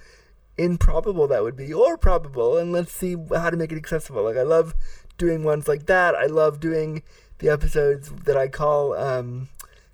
improbable 0.58 1.28
that 1.28 1.44
would 1.44 1.56
be 1.56 1.72
or 1.72 1.98
probable 1.98 2.58
and 2.58 2.72
let's 2.72 2.92
see 2.92 3.16
how 3.34 3.50
to 3.50 3.58
make 3.58 3.72
it 3.72 3.78
accessible. 3.78 4.24
Like, 4.24 4.38
I 4.38 4.44
love 4.44 4.74
doing 5.18 5.44
ones 5.44 5.68
like 5.68 5.86
that. 5.86 6.16
I 6.16 6.26
love 6.26 6.60
doing 6.60 7.04
the 7.40 7.50
episodes 7.50 8.12
that 8.26 8.38
I 8.38 8.48
call 8.48 8.94
um, 8.94 9.50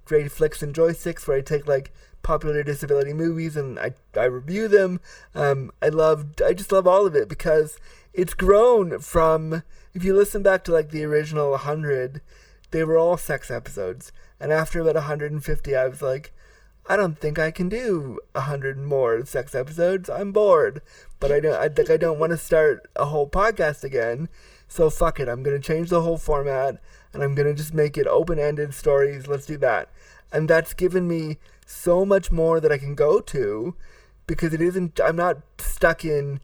Great 0.06 0.32
Flicks 0.32 0.62
and 0.62 0.74
Joysticks, 0.74 1.28
where 1.28 1.38
I 1.38 1.42
take 1.42 1.68
like 1.68 1.92
popular 2.24 2.64
disability 2.64 3.14
movies 3.14 3.56
and 3.56 3.78
I, 3.80 3.94
I 4.16 4.26
review 4.26 4.68
them. 4.68 5.00
Um, 5.36 5.72
I 5.82 5.90
love, 5.90 6.28
I 6.44 6.54
just 6.54 6.72
love 6.72 6.88
all 6.88 7.06
of 7.06 7.16
it 7.16 7.30
because 7.30 7.78
it's 8.16 8.34
grown 8.34 9.00
from 9.00 9.64
if 9.94 10.04
you 10.04 10.16
listen 10.16 10.42
back 10.42 10.64
to 10.64 10.72
like 10.72 10.90
the 10.90 11.04
original 11.04 11.52
100 11.52 12.22
they 12.72 12.84
were 12.84 12.98
all 12.98 13.18
sex 13.18 13.52
episodes. 13.52 14.12
And 14.40 14.52
after 14.52 14.80
about 14.80 14.96
150 14.96 15.76
i 15.76 15.88
was 15.88 16.02
like 16.02 16.34
i 16.88 16.96
don't 16.96 17.20
think 17.20 17.40
i 17.40 17.52
can 17.52 17.70
do 17.70 18.20
100 18.32 18.78
more 18.78 19.26
sex 19.26 19.54
episodes. 19.54 20.10
I'm 20.10 20.32
bored. 20.32 20.82
But 21.20 21.32
i 21.32 21.40
don't 21.40 21.56
i 21.56 21.70
think 21.70 21.90
i 21.90 21.98
don't 21.98 22.20
want 22.20 22.32
to 22.32 22.38
start 22.38 22.90
a 22.96 23.06
whole 23.06 23.30
podcast 23.30 23.84
again. 23.84 24.30
So 24.68 24.90
fuck 24.90 25.20
it. 25.20 25.30
I'm 25.30 25.44
going 25.44 25.60
to 25.60 25.68
change 25.68 25.90
the 25.90 26.02
whole 26.02 26.18
format 26.18 26.82
and 27.14 27.22
i'm 27.22 27.36
going 27.36 27.48
to 27.48 27.54
just 27.54 27.74
make 27.74 27.98
it 27.98 28.08
open-ended 28.08 28.74
stories. 28.74 29.28
Let's 29.28 29.46
do 29.46 29.58
that. 29.58 29.90
And 30.32 30.50
that's 30.50 30.74
given 30.74 31.08
me 31.08 31.38
so 31.66 32.06
much 32.06 32.32
more 32.32 32.60
that 32.60 32.72
i 32.72 32.78
can 32.78 32.96
go 32.96 33.20
to 33.20 33.76
because 34.28 34.54
it 34.54 34.62
isn't 34.62 35.00
i'm 35.04 35.16
not 35.16 35.38
stuck 35.58 36.06
in 36.06 36.40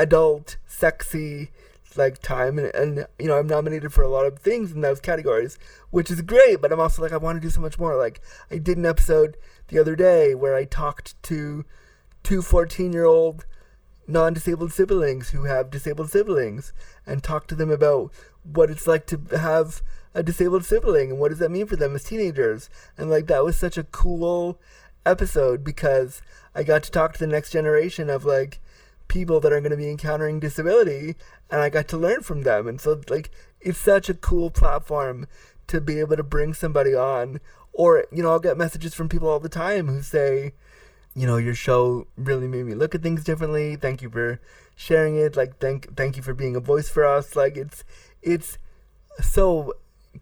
adult, 0.00 0.56
sexy, 0.66 1.50
like 1.96 2.20
time 2.22 2.58
and, 2.58 2.72
and 2.72 3.06
you 3.18 3.26
know 3.26 3.36
i'm 3.36 3.48
nominated 3.48 3.92
for 3.92 4.02
a 4.02 4.08
lot 4.08 4.24
of 4.24 4.38
things 4.38 4.70
in 4.70 4.80
those 4.80 5.00
categories 5.00 5.58
which 5.90 6.08
is 6.08 6.22
great 6.22 6.62
but 6.62 6.70
i'm 6.70 6.78
also 6.78 7.02
like 7.02 7.12
i 7.12 7.16
want 7.16 7.36
to 7.36 7.40
do 7.40 7.50
so 7.50 7.60
much 7.60 7.80
more. 7.80 7.96
Like 7.96 8.20
i 8.48 8.58
did 8.58 8.78
an 8.78 8.86
episode 8.86 9.36
the 9.68 9.78
other 9.80 9.96
day 9.96 10.34
where 10.34 10.54
i 10.54 10.64
talked 10.64 11.20
to 11.24 11.64
two 12.22 12.42
14 12.42 12.92
year 12.92 13.04
old 13.04 13.44
non-disabled 14.06 14.72
siblings 14.72 15.30
who 15.30 15.44
have 15.44 15.70
disabled 15.70 16.10
siblings 16.10 16.72
and 17.06 17.22
talked 17.22 17.48
to 17.48 17.54
them 17.54 17.70
about 17.70 18.12
what 18.42 18.70
it's 18.70 18.86
like 18.86 19.06
to 19.06 19.20
have 19.36 19.82
a 20.14 20.22
disabled 20.22 20.64
sibling 20.64 21.10
and 21.10 21.20
what 21.20 21.28
does 21.28 21.38
that 21.38 21.50
mean 21.50 21.66
for 21.66 21.76
them 21.76 21.94
as 21.94 22.02
teenagers. 22.02 22.68
And 22.98 23.08
like 23.08 23.26
that 23.28 23.44
was 23.44 23.56
such 23.56 23.78
a 23.78 23.84
cool 23.84 24.58
episode 25.06 25.64
because 25.64 26.20
i 26.54 26.62
got 26.62 26.82
to 26.82 26.90
talk 26.90 27.14
to 27.14 27.18
the 27.18 27.26
next 27.26 27.50
generation 27.50 28.10
of 28.10 28.26
like 28.26 28.60
people 29.10 29.40
that 29.40 29.52
are 29.52 29.60
going 29.60 29.72
to 29.72 29.76
be 29.76 29.90
encountering 29.90 30.40
disability 30.40 31.16
and 31.50 31.60
I 31.60 31.68
got 31.68 31.88
to 31.88 31.98
learn 31.98 32.22
from 32.22 32.42
them. 32.42 32.66
And 32.66 32.80
so 32.80 33.02
like 33.08 33.30
it's 33.60 33.78
such 33.78 34.08
a 34.08 34.14
cool 34.14 34.50
platform 34.50 35.26
to 35.66 35.80
be 35.80 36.00
able 36.00 36.16
to 36.16 36.22
bring 36.22 36.54
somebody 36.54 36.94
on 36.94 37.40
or 37.72 38.06
you 38.10 38.22
know 38.22 38.30
I'll 38.30 38.40
get 38.40 38.56
messages 38.56 38.94
from 38.94 39.08
people 39.08 39.28
all 39.28 39.40
the 39.40 39.48
time 39.48 39.88
who 39.88 40.00
say 40.00 40.52
you 41.14 41.26
know 41.26 41.36
your 41.36 41.54
show 41.54 42.06
really 42.16 42.46
made 42.46 42.64
me 42.64 42.74
look 42.74 42.94
at 42.94 43.02
things 43.02 43.24
differently. 43.24 43.76
Thank 43.76 44.00
you 44.00 44.08
for 44.08 44.40
sharing 44.76 45.16
it. 45.16 45.36
Like 45.36 45.58
thank 45.58 45.96
thank 45.96 46.16
you 46.16 46.22
for 46.22 46.32
being 46.32 46.56
a 46.56 46.60
voice 46.60 46.88
for 46.88 47.04
us. 47.04 47.36
Like 47.36 47.56
it's 47.56 47.84
it's 48.22 48.58
so 49.20 49.74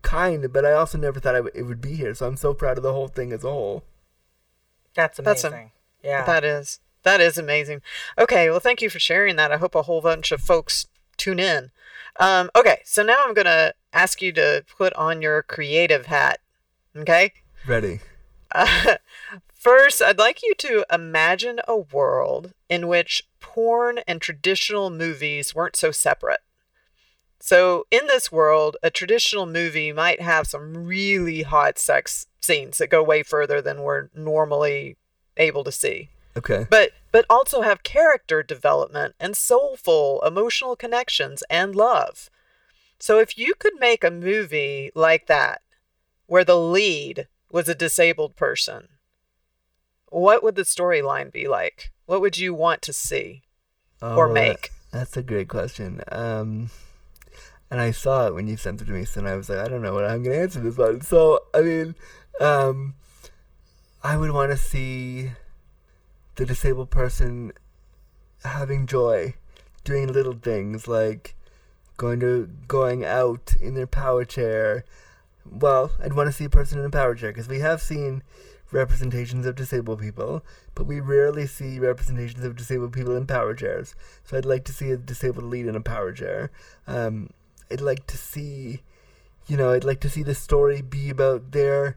kind, 0.02 0.52
but 0.52 0.64
I 0.64 0.72
also 0.72 0.98
never 0.98 1.20
thought 1.20 1.34
it 1.34 1.62
would 1.66 1.80
be 1.80 1.94
here. 1.94 2.14
So 2.14 2.26
I'm 2.26 2.36
so 2.36 2.54
proud 2.54 2.78
of 2.78 2.82
the 2.82 2.92
whole 2.92 3.08
thing 3.08 3.32
as 3.32 3.44
a 3.44 3.50
whole. 3.50 3.84
That's 4.94 5.18
amazing. 5.18 5.50
That's 5.50 5.64
a, 6.04 6.06
yeah. 6.08 6.24
That 6.24 6.44
is. 6.44 6.80
That 7.02 7.20
is 7.20 7.38
amazing. 7.38 7.82
Okay, 8.18 8.50
well, 8.50 8.60
thank 8.60 8.82
you 8.82 8.90
for 8.90 8.98
sharing 8.98 9.36
that. 9.36 9.52
I 9.52 9.56
hope 9.56 9.74
a 9.74 9.82
whole 9.82 10.00
bunch 10.00 10.32
of 10.32 10.40
folks 10.40 10.86
tune 11.16 11.38
in. 11.38 11.70
Um, 12.18 12.50
okay, 12.56 12.80
so 12.84 13.02
now 13.02 13.18
I'm 13.24 13.34
going 13.34 13.46
to 13.46 13.74
ask 13.92 14.20
you 14.20 14.32
to 14.32 14.64
put 14.76 14.92
on 14.94 15.22
your 15.22 15.42
creative 15.42 16.06
hat. 16.06 16.40
Okay? 16.96 17.32
Ready. 17.66 18.00
Uh, 18.52 18.96
first, 19.54 20.02
I'd 20.02 20.18
like 20.18 20.42
you 20.42 20.54
to 20.58 20.84
imagine 20.92 21.60
a 21.68 21.76
world 21.76 22.52
in 22.68 22.88
which 22.88 23.28
porn 23.40 24.00
and 24.06 24.20
traditional 24.20 24.90
movies 24.90 25.54
weren't 25.54 25.76
so 25.76 25.90
separate. 25.90 26.40
So, 27.40 27.86
in 27.92 28.08
this 28.08 28.32
world, 28.32 28.76
a 28.82 28.90
traditional 28.90 29.46
movie 29.46 29.92
might 29.92 30.20
have 30.20 30.48
some 30.48 30.86
really 30.86 31.42
hot 31.42 31.78
sex 31.78 32.26
scenes 32.40 32.78
that 32.78 32.90
go 32.90 33.00
way 33.02 33.22
further 33.22 33.62
than 33.62 33.82
we're 33.82 34.08
normally 34.12 34.96
able 35.36 35.62
to 35.62 35.70
see. 35.70 36.10
Okay. 36.36 36.66
but 36.70 36.90
but 37.10 37.24
also 37.28 37.62
have 37.62 37.82
character 37.82 38.42
development 38.42 39.14
and 39.18 39.36
soulful 39.36 40.20
emotional 40.24 40.76
connections 40.76 41.42
and 41.50 41.74
love. 41.74 42.30
So 43.00 43.18
if 43.18 43.36
you 43.38 43.54
could 43.54 43.74
make 43.80 44.04
a 44.04 44.10
movie 44.10 44.90
like 44.94 45.26
that 45.26 45.62
where 46.26 46.44
the 46.44 46.58
lead 46.58 47.26
was 47.50 47.68
a 47.68 47.74
disabled 47.74 48.36
person, 48.36 48.88
what 50.10 50.42
would 50.42 50.54
the 50.54 50.62
storyline 50.62 51.32
be 51.32 51.48
like? 51.48 51.90
What 52.06 52.20
would 52.20 52.38
you 52.38 52.54
want 52.54 52.82
to 52.82 52.92
see 52.92 53.42
or 54.02 54.24
Oh, 54.24 54.28
that- 54.28 54.34
make? 54.34 54.70
That's 54.90 55.16
a 55.16 55.22
great 55.22 55.48
question. 55.48 56.02
Um, 56.10 56.70
and 57.70 57.78
I 57.80 57.90
saw 57.90 58.26
it 58.26 58.34
when 58.34 58.46
you 58.48 58.56
sent 58.56 58.80
it 58.80 58.86
to 58.86 58.92
me, 58.92 59.04
so 59.04 59.24
I 59.24 59.36
was 59.36 59.48
like, 59.50 59.58
I 59.58 59.68
don't 59.68 59.82
know 59.82 59.92
what 59.94 60.04
I'm 60.04 60.22
gonna 60.22 60.36
answer 60.36 60.60
this 60.60 60.76
one. 60.78 61.00
So 61.02 61.40
I 61.54 61.60
mean, 61.60 61.94
um, 62.40 62.94
I 64.02 64.16
would 64.16 64.30
want 64.30 64.50
to 64.52 64.56
see 64.56 65.32
the 66.38 66.46
disabled 66.46 66.88
person 66.88 67.52
having 68.44 68.86
joy, 68.86 69.34
doing 69.82 70.06
little 70.06 70.34
things 70.34 70.86
like 70.86 71.34
going 71.96 72.20
to 72.20 72.48
going 72.68 73.04
out 73.04 73.56
in 73.60 73.74
their 73.74 73.88
power 73.88 74.24
chair. 74.24 74.84
Well, 75.44 75.90
I'd 76.00 76.12
want 76.12 76.28
to 76.28 76.32
see 76.32 76.44
a 76.44 76.48
person 76.48 76.78
in 76.78 76.84
a 76.84 76.90
power 76.90 77.16
chair 77.16 77.32
because 77.32 77.48
we 77.48 77.58
have 77.58 77.82
seen 77.82 78.22
representations 78.70 79.46
of 79.46 79.56
disabled 79.56 80.00
people, 80.00 80.44
but 80.76 80.86
we 80.86 81.00
rarely 81.00 81.44
see 81.44 81.80
representations 81.80 82.44
of 82.44 82.54
disabled 82.54 82.92
people 82.92 83.16
in 83.16 83.26
power 83.26 83.52
chairs. 83.52 83.96
So 84.22 84.38
I'd 84.38 84.44
like 84.44 84.64
to 84.66 84.72
see 84.72 84.92
a 84.92 84.96
disabled 84.96 85.46
lead 85.46 85.66
in 85.66 85.74
a 85.74 85.80
power 85.80 86.12
chair. 86.12 86.52
Um, 86.86 87.30
I'd 87.68 87.80
like 87.80 88.06
to 88.06 88.16
see, 88.16 88.82
you 89.48 89.56
know, 89.56 89.72
I'd 89.72 89.82
like 89.82 90.00
to 90.00 90.10
see 90.10 90.22
the 90.22 90.36
story 90.36 90.82
be 90.82 91.10
about 91.10 91.50
their 91.50 91.96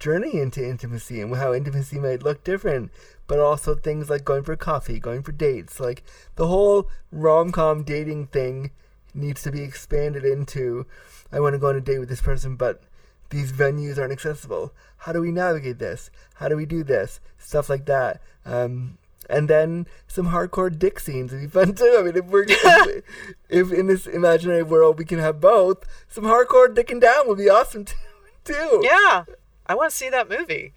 journey 0.00 0.40
into 0.40 0.66
intimacy 0.66 1.20
and 1.20 1.36
how 1.36 1.54
intimacy 1.54 1.98
might 1.98 2.22
look 2.22 2.42
different, 2.42 2.90
but 3.30 3.38
also 3.38 3.76
things 3.76 4.10
like 4.10 4.24
going 4.24 4.42
for 4.42 4.56
coffee, 4.56 4.98
going 4.98 5.22
for 5.22 5.30
dates. 5.30 5.78
Like 5.78 6.02
the 6.34 6.48
whole 6.48 6.88
rom 7.12 7.52
com 7.52 7.84
dating 7.84 8.26
thing 8.26 8.72
needs 9.14 9.40
to 9.44 9.52
be 9.52 9.62
expanded 9.62 10.24
into 10.24 10.84
I 11.30 11.38
want 11.38 11.52
to 11.54 11.60
go 11.60 11.68
on 11.68 11.76
a 11.76 11.80
date 11.80 12.00
with 12.00 12.08
this 12.08 12.20
person, 12.20 12.56
but 12.56 12.82
these 13.28 13.52
venues 13.52 13.98
aren't 13.98 14.10
accessible. 14.10 14.72
How 14.96 15.12
do 15.12 15.20
we 15.20 15.30
navigate 15.30 15.78
this? 15.78 16.10
How 16.34 16.48
do 16.48 16.56
we 16.56 16.66
do 16.66 16.82
this? 16.82 17.20
Stuff 17.38 17.68
like 17.70 17.86
that. 17.86 18.20
Um, 18.44 18.98
and 19.28 19.48
then 19.48 19.86
some 20.08 20.30
hardcore 20.30 20.76
dick 20.76 20.98
scenes 20.98 21.30
would 21.30 21.40
be 21.40 21.46
fun 21.46 21.76
too. 21.76 21.96
I 22.00 22.02
mean, 22.02 22.16
if 22.16 22.24
we're 22.24 22.46
if, 22.48 23.04
if 23.48 23.72
in 23.72 23.86
this 23.86 24.08
imaginary 24.08 24.64
world 24.64 24.98
we 24.98 25.04
can 25.04 25.20
have 25.20 25.40
both, 25.40 25.86
some 26.08 26.24
hardcore 26.24 26.66
dicking 26.74 27.00
down 27.00 27.28
would 27.28 27.38
be 27.38 27.48
awesome 27.48 27.84
too. 27.84 27.94
too. 28.44 28.80
Yeah, 28.82 29.22
I 29.68 29.76
want 29.76 29.92
to 29.92 29.96
see 29.96 30.10
that 30.10 30.28
movie. 30.28 30.72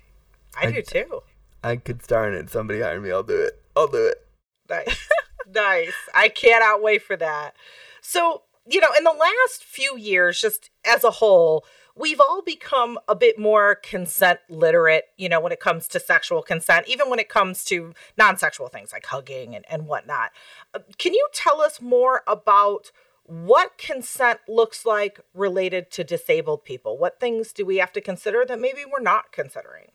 I, 0.56 0.68
I- 0.68 0.72
do 0.72 0.82
too. 0.84 1.24
I 1.64 1.78
could 1.78 2.04
star 2.04 2.28
in 2.28 2.36
it. 2.36 2.50
Somebody 2.50 2.82
hire 2.82 3.00
me. 3.00 3.12
I'll 3.12 3.24
do 3.24 3.42
it. 3.42 3.62
I'll 3.76 3.88
do 3.88 4.06
it. 4.08 4.18
Nice. 4.70 5.08
nice. 5.54 5.94
I 6.14 6.30
cannot 6.30 6.84
wait 6.84 7.02
for 7.02 7.16
that. 7.16 7.56
So, 8.02 8.44
you 8.70 8.82
know, 8.82 8.90
in 8.98 9.04
the 9.04 9.12
last 9.12 9.64
few 9.64 9.98
years, 9.98 10.42
just 10.42 10.70
as 10.86 11.04
a 11.04 11.12
whole, 11.12 11.66
we've 11.96 12.20
all 12.20 12.42
become 12.42 13.00
a 13.08 13.16
bit 13.16 13.40
more 13.40 13.76
consent 13.76 14.40
literate, 14.50 15.06
you 15.18 15.30
know, 15.30 15.40
when 15.40 15.52
it 15.52 15.60
comes 15.60 15.88
to 15.90 16.00
sexual 16.00 16.42
consent, 16.42 16.88
even 16.88 17.10
when 17.10 17.20
it 17.20 17.30
comes 17.30 17.64
to 17.66 17.94
non 18.18 18.38
sexual 18.38 18.68
things 18.68 18.92
like 18.92 19.06
hugging 19.06 19.56
and, 19.56 19.66
and 19.70 19.88
whatnot. 19.88 20.32
Uh, 20.74 20.80
Can 20.98 21.14
you 21.14 21.28
tell 21.34 21.62
us 21.62 21.82
more 21.82 22.24
about 22.28 22.92
what 23.26 23.78
consent 23.78 24.40
looks 24.50 24.86
like 24.86 25.22
related 25.34 25.90
to 25.92 26.04
disabled 26.04 26.66
people? 26.66 26.98
What 26.98 27.22
things 27.22 27.54
do 27.54 27.66
we 27.66 27.78
have 27.78 27.94
to 27.94 28.02
consider 28.02 28.44
that 28.46 28.60
maybe 28.60 28.82
we're 28.86 29.02
not 29.02 29.32
considering? 29.32 29.92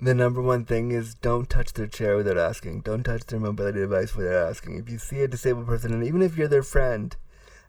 The 0.00 0.14
number 0.14 0.40
one 0.40 0.64
thing 0.64 0.92
is 0.92 1.14
don't 1.14 1.50
touch 1.50 1.72
their 1.72 1.88
chair 1.88 2.16
without 2.16 2.38
asking. 2.38 2.82
Don't 2.82 3.02
touch 3.02 3.26
their 3.26 3.40
mobility 3.40 3.80
device 3.80 4.14
without 4.14 4.48
asking. 4.48 4.76
If 4.76 4.88
you 4.88 4.96
see 4.96 5.22
a 5.22 5.28
disabled 5.28 5.66
person, 5.66 5.92
and 5.92 6.04
even 6.04 6.22
if 6.22 6.36
you're 6.36 6.46
their 6.46 6.62
friend, 6.62 7.16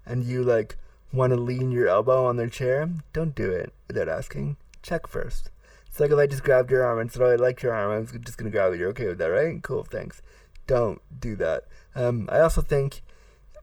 and 0.06 0.24
you 0.24 0.44
like 0.44 0.78
want 1.12 1.34
to 1.34 1.40
lean 1.40 1.72
your 1.72 1.88
elbow 1.88 2.26
on 2.26 2.38
their 2.38 2.50
chair, 2.50 2.88
don't 3.14 3.34
do 3.34 3.50
it 3.50 3.74
without 3.88 4.08
asking. 4.08 4.58
Check 4.84 5.08
first. 5.08 5.50
It's 5.88 6.00
like 6.00 6.12
if 6.12 6.20
I 6.20 6.28
just 6.28 6.44
grabbed 6.44 6.70
your 6.70 6.86
arm 6.86 7.00
and 7.00 7.12
said, 7.12 7.24
"Oh, 7.24 7.32
I 7.32 7.36
like 7.36 7.64
your 7.64 7.74
arm," 7.74 7.92
I'm 7.92 8.24
just 8.24 8.38
gonna 8.38 8.52
grab 8.52 8.74
it. 8.74 8.80
You're 8.80 8.90
okay 8.90 9.08
with 9.08 9.18
that, 9.18 9.26
right? 9.26 9.60
Cool, 9.64 9.84
thanks. 9.84 10.22
Don't 10.68 11.02
do 11.20 11.36
that. 11.38 11.64
Um, 11.96 12.30
I 12.32 12.42
also 12.42 12.62
think 12.62 13.02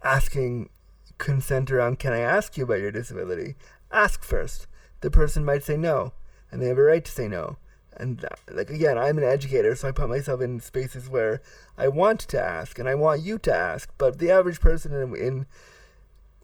asking 0.02 0.70
consent 1.18 1.70
around, 1.70 2.00
"Can 2.00 2.12
I 2.12 2.18
ask 2.18 2.56
you 2.56 2.64
about 2.64 2.80
your 2.80 2.90
disability?" 2.90 3.54
Ask 3.92 4.24
first. 4.24 4.66
The 5.02 5.10
person 5.10 5.44
might 5.44 5.62
say 5.62 5.76
no, 5.76 6.14
and 6.50 6.60
they 6.60 6.66
have 6.66 6.78
a 6.78 6.82
right 6.82 7.04
to 7.04 7.12
say 7.12 7.28
no 7.28 7.58
and 7.98 8.24
like 8.50 8.70
again 8.70 8.98
i'm 8.98 9.18
an 9.18 9.24
educator 9.24 9.74
so 9.74 9.88
i 9.88 9.92
put 9.92 10.08
myself 10.08 10.40
in 10.40 10.60
spaces 10.60 11.08
where 11.08 11.40
i 11.76 11.88
want 11.88 12.20
to 12.20 12.40
ask 12.40 12.78
and 12.78 12.88
i 12.88 12.94
want 12.94 13.22
you 13.22 13.38
to 13.38 13.54
ask 13.54 13.92
but 13.98 14.18
the 14.18 14.30
average 14.30 14.60
person 14.60 14.92
in, 14.92 15.16
in 15.16 15.46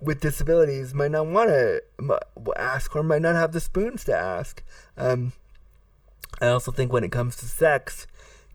with 0.01 0.21
disabilities 0.21 0.93
might 0.93 1.11
not 1.11 1.27
want 1.27 1.49
to 1.49 1.83
ask 2.57 2.95
or 2.97 3.03
might 3.03 3.23
not 3.23 3.37
have 3.37 3.53
the 3.53 3.61
spoons 3.61 4.05
to 4.05 4.17
ask 4.17 4.63
um, 4.97 5.33
i 6.41 6.49
also 6.49 6.73
think 6.73 6.93
when 6.93 7.05
it 7.05 7.13
comes 7.13 7.37
to 7.37 7.47
sex 7.47 8.07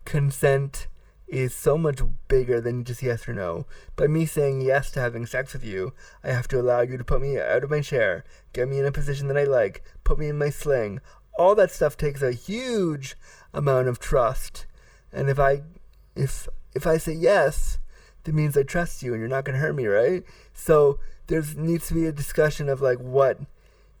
consent 0.04 0.88
is 1.28 1.54
so 1.54 1.76
much 1.76 2.00
bigger 2.26 2.60
than 2.60 2.84
just 2.84 3.02
yes 3.02 3.28
or 3.28 3.34
no. 3.34 3.66
By 3.96 4.06
me 4.06 4.24
saying 4.24 4.62
yes 4.62 4.90
to 4.92 5.00
having 5.00 5.26
sex 5.26 5.52
with 5.52 5.64
you, 5.64 5.92
I 6.24 6.28
have 6.28 6.48
to 6.48 6.60
allow 6.60 6.80
you 6.80 6.96
to 6.96 7.04
put 7.04 7.20
me 7.20 7.38
out 7.38 7.62
of 7.62 7.70
my 7.70 7.82
chair, 7.82 8.24
get 8.52 8.68
me 8.68 8.78
in 8.78 8.86
a 8.86 8.92
position 8.92 9.28
that 9.28 9.36
I 9.36 9.44
like, 9.44 9.84
put 10.04 10.18
me 10.18 10.28
in 10.28 10.38
my 10.38 10.50
sling, 10.50 11.00
all 11.38 11.54
that 11.54 11.70
stuff 11.70 11.96
takes 11.96 12.20
a 12.20 12.32
huge 12.32 13.16
amount 13.54 13.88
of 13.88 13.98
trust. 13.98 14.66
And 15.12 15.30
if 15.30 15.38
I 15.38 15.62
if 16.14 16.48
if 16.74 16.86
I 16.86 16.98
say 16.98 17.12
yes, 17.12 17.78
that 18.24 18.34
means 18.34 18.56
I 18.56 18.62
trust 18.62 19.02
you 19.02 19.12
and 19.12 19.20
you're 19.20 19.28
not 19.28 19.44
gonna 19.44 19.58
hurt 19.58 19.74
me, 19.74 19.86
right? 19.86 20.24
So 20.52 20.98
there 21.28 21.42
needs 21.56 21.88
to 21.88 21.94
be 21.94 22.06
a 22.06 22.12
discussion 22.12 22.68
of 22.68 22.80
like 22.80 22.98
what 22.98 23.40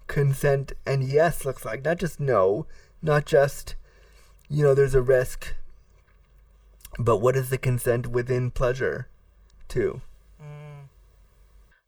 consent 0.06 0.72
and 0.84 1.02
yes 1.02 1.44
looks 1.44 1.64
like. 1.64 1.84
Not 1.84 1.98
just 1.98 2.20
no, 2.20 2.66
not 3.00 3.24
just 3.24 3.76
you 4.48 4.62
know, 4.62 4.74
there's 4.74 4.94
a 4.94 5.02
risk. 5.02 5.54
But 6.98 7.18
what 7.18 7.36
is 7.36 7.50
the 7.50 7.58
consent 7.58 8.08
within 8.08 8.50
pleasure 8.50 9.08
too? 9.68 10.00
Mm. 10.42 10.88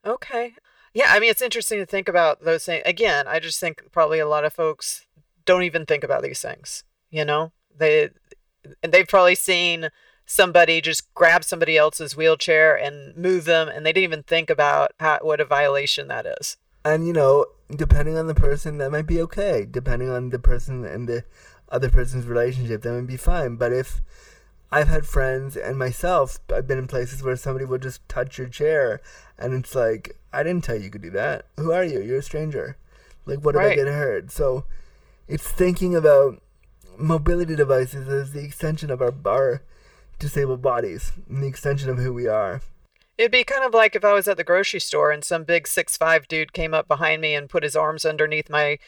Okay. 0.07 0.55
Yeah, 0.93 1.07
I 1.09 1.21
mean, 1.21 1.31
it's 1.31 1.43
interesting 1.43 1.79
to 1.79 1.87
think 1.87 2.09
about 2.09 2.45
those 2.45 2.65
things. 2.65 2.83
Again, 2.85 3.27
I 3.27 3.39
just 3.39 3.61
think 3.61 3.91
probably 3.93 4.19
a 4.19 4.29
lot 4.29 4.45
of 4.45 4.53
folks 4.53 5.07
don't 5.51 5.65
even 5.65 5.85
think 5.85 6.05
about 6.05 6.23
these 6.23 6.41
things. 6.41 6.85
You 7.11 7.25
know, 7.25 7.53
they 7.77 8.11
and 8.83 8.93
they've 8.93 9.09
probably 9.09 9.35
seen 9.35 9.89
somebody 10.27 10.81
just 10.81 11.13
grab 11.15 11.43
somebody 11.43 11.77
else's 11.77 12.17
wheelchair 12.17 12.77
and 12.77 13.17
move 13.17 13.45
them, 13.45 13.69
and 13.69 13.85
they 13.85 13.93
didn't 13.93 14.05
even 14.05 14.23
think 14.23 14.49
about 14.49 14.93
how, 15.01 15.19
what 15.23 15.41
a 15.41 15.45
violation 15.45 16.07
that 16.09 16.25
is. 16.41 16.57
And 16.85 17.07
you 17.07 17.13
know, 17.13 17.47
depending 17.75 18.17
on 18.17 18.29
the 18.29 18.35
person, 18.35 18.79
that 18.79 18.93
might 18.93 19.07
be 19.07 19.21
okay. 19.23 19.67
Depending 19.69 20.09
on 20.09 20.31
the 20.31 20.39
person 20.39 20.85
and 20.85 21.09
the 21.09 21.25
other 21.69 21.91
person's 21.91 22.27
relationship, 22.27 22.83
that 22.83 22.93
might 22.93 23.07
be 23.07 23.17
fine. 23.17 23.57
But 23.57 23.73
if 23.73 24.01
I've 24.71 24.89
had 24.89 25.05
friends 25.05 25.57
and 25.57 25.77
myself, 25.77 26.39
I've 26.55 26.69
been 26.69 26.79
in 26.79 26.87
places 26.87 27.23
where 27.23 27.37
somebody 27.37 27.65
will 27.65 27.79
just 27.79 28.09
touch 28.09 28.39
your 28.39 28.49
chair, 28.49 29.01
and 29.37 29.53
it's 29.53 29.75
like, 29.75 30.17
I 30.33 30.45
didn't 30.45 30.65
tell 30.65 30.77
you 30.77 30.85
you 30.85 30.91
could 30.91 31.03
do 31.03 31.11
that. 31.11 31.47
Who 31.57 31.73
are 31.73 31.85
you? 31.85 32.01
You're 32.01 32.19
a 32.19 32.23
stranger. 32.23 32.77
Like, 33.27 33.45
what 33.45 33.57
if 33.57 33.61
I 33.61 33.75
get 33.75 33.89
hurt? 33.89 34.31
So, 34.31 34.65
it's 35.31 35.49
thinking 35.49 35.95
about 35.95 36.43
mobility 36.99 37.57
devices 37.57 38.09
as 38.09 38.33
the 38.33 38.45
extension 38.45 38.91
of 38.91 39.01
our 39.01 39.15
our 39.25 39.63
disabled 40.19 40.61
bodies, 40.61 41.13
and 41.29 41.43
the 41.43 41.47
extension 41.47 41.89
of 41.89 41.99
who 41.99 42.13
we 42.13 42.27
are. 42.27 42.61
It'd 43.17 43.33
be 43.33 43.45
kind 43.45 43.65
of 43.65 43.73
like 43.75 43.95
if 43.95 44.05
I 44.05 44.13
was 44.13 44.29
at 44.29 44.37
the 44.37 44.45
grocery 44.45 44.81
store 44.81 45.11
and 45.11 45.25
some 45.25 45.45
big 45.45 45.67
six 45.67 45.97
five 45.97 46.29
dude 46.29 46.53
came 46.53 46.75
up 46.75 46.89
behind 46.89 47.23
me 47.23 47.35
and 47.35 47.49
put 47.49 47.63
his 47.63 47.77
arms 47.77 48.05
underneath 48.05 48.51
my, 48.51 48.79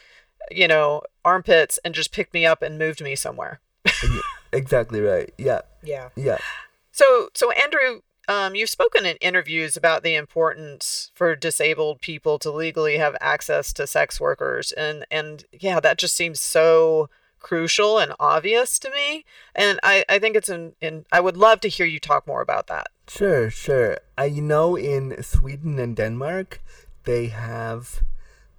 you 0.50 0.66
know, 0.66 1.02
armpits 1.24 1.78
and 1.84 1.94
just 1.94 2.12
picked 2.12 2.34
me 2.34 2.44
up 2.44 2.62
and 2.62 2.78
moved 2.78 3.02
me 3.02 3.14
somewhere. 3.14 3.60
Exactly 4.52 5.00
right. 5.00 5.32
Yeah. 5.38 5.62
Yeah. 5.82 6.10
Yeah. 6.16 6.38
So, 6.92 7.30
so 7.34 7.50
Andrew, 7.52 8.00
um, 8.28 8.54
you've 8.54 8.70
spoken 8.70 9.04
in 9.04 9.16
interviews 9.16 9.76
about 9.76 10.02
the 10.02 10.14
importance 10.14 11.10
for 11.14 11.34
disabled 11.34 12.00
people 12.00 12.38
to 12.38 12.50
legally 12.50 12.98
have 12.98 13.16
access 13.20 13.72
to 13.74 13.86
sex 13.86 14.20
workers, 14.20 14.72
and 14.72 15.04
and 15.10 15.44
yeah, 15.52 15.80
that 15.80 15.98
just 15.98 16.14
seems 16.14 16.40
so 16.40 17.08
crucial 17.42 17.98
and 17.98 18.12
obvious 18.20 18.78
to 18.78 18.90
me. 18.90 19.24
And 19.54 19.78
I, 19.82 20.04
I 20.08 20.18
think 20.18 20.36
it's 20.36 20.48
in, 20.48 20.74
in 20.80 21.04
I 21.12 21.20
would 21.20 21.36
love 21.36 21.60
to 21.60 21.68
hear 21.68 21.86
you 21.86 21.98
talk 21.98 22.26
more 22.26 22.40
about 22.40 22.68
that. 22.68 22.86
Sure, 23.08 23.50
sure. 23.50 23.98
I 24.16 24.28
know 24.30 24.76
in 24.76 25.20
Sweden 25.22 25.78
and 25.78 25.96
Denmark, 25.96 26.62
they 27.04 27.26
have 27.26 28.02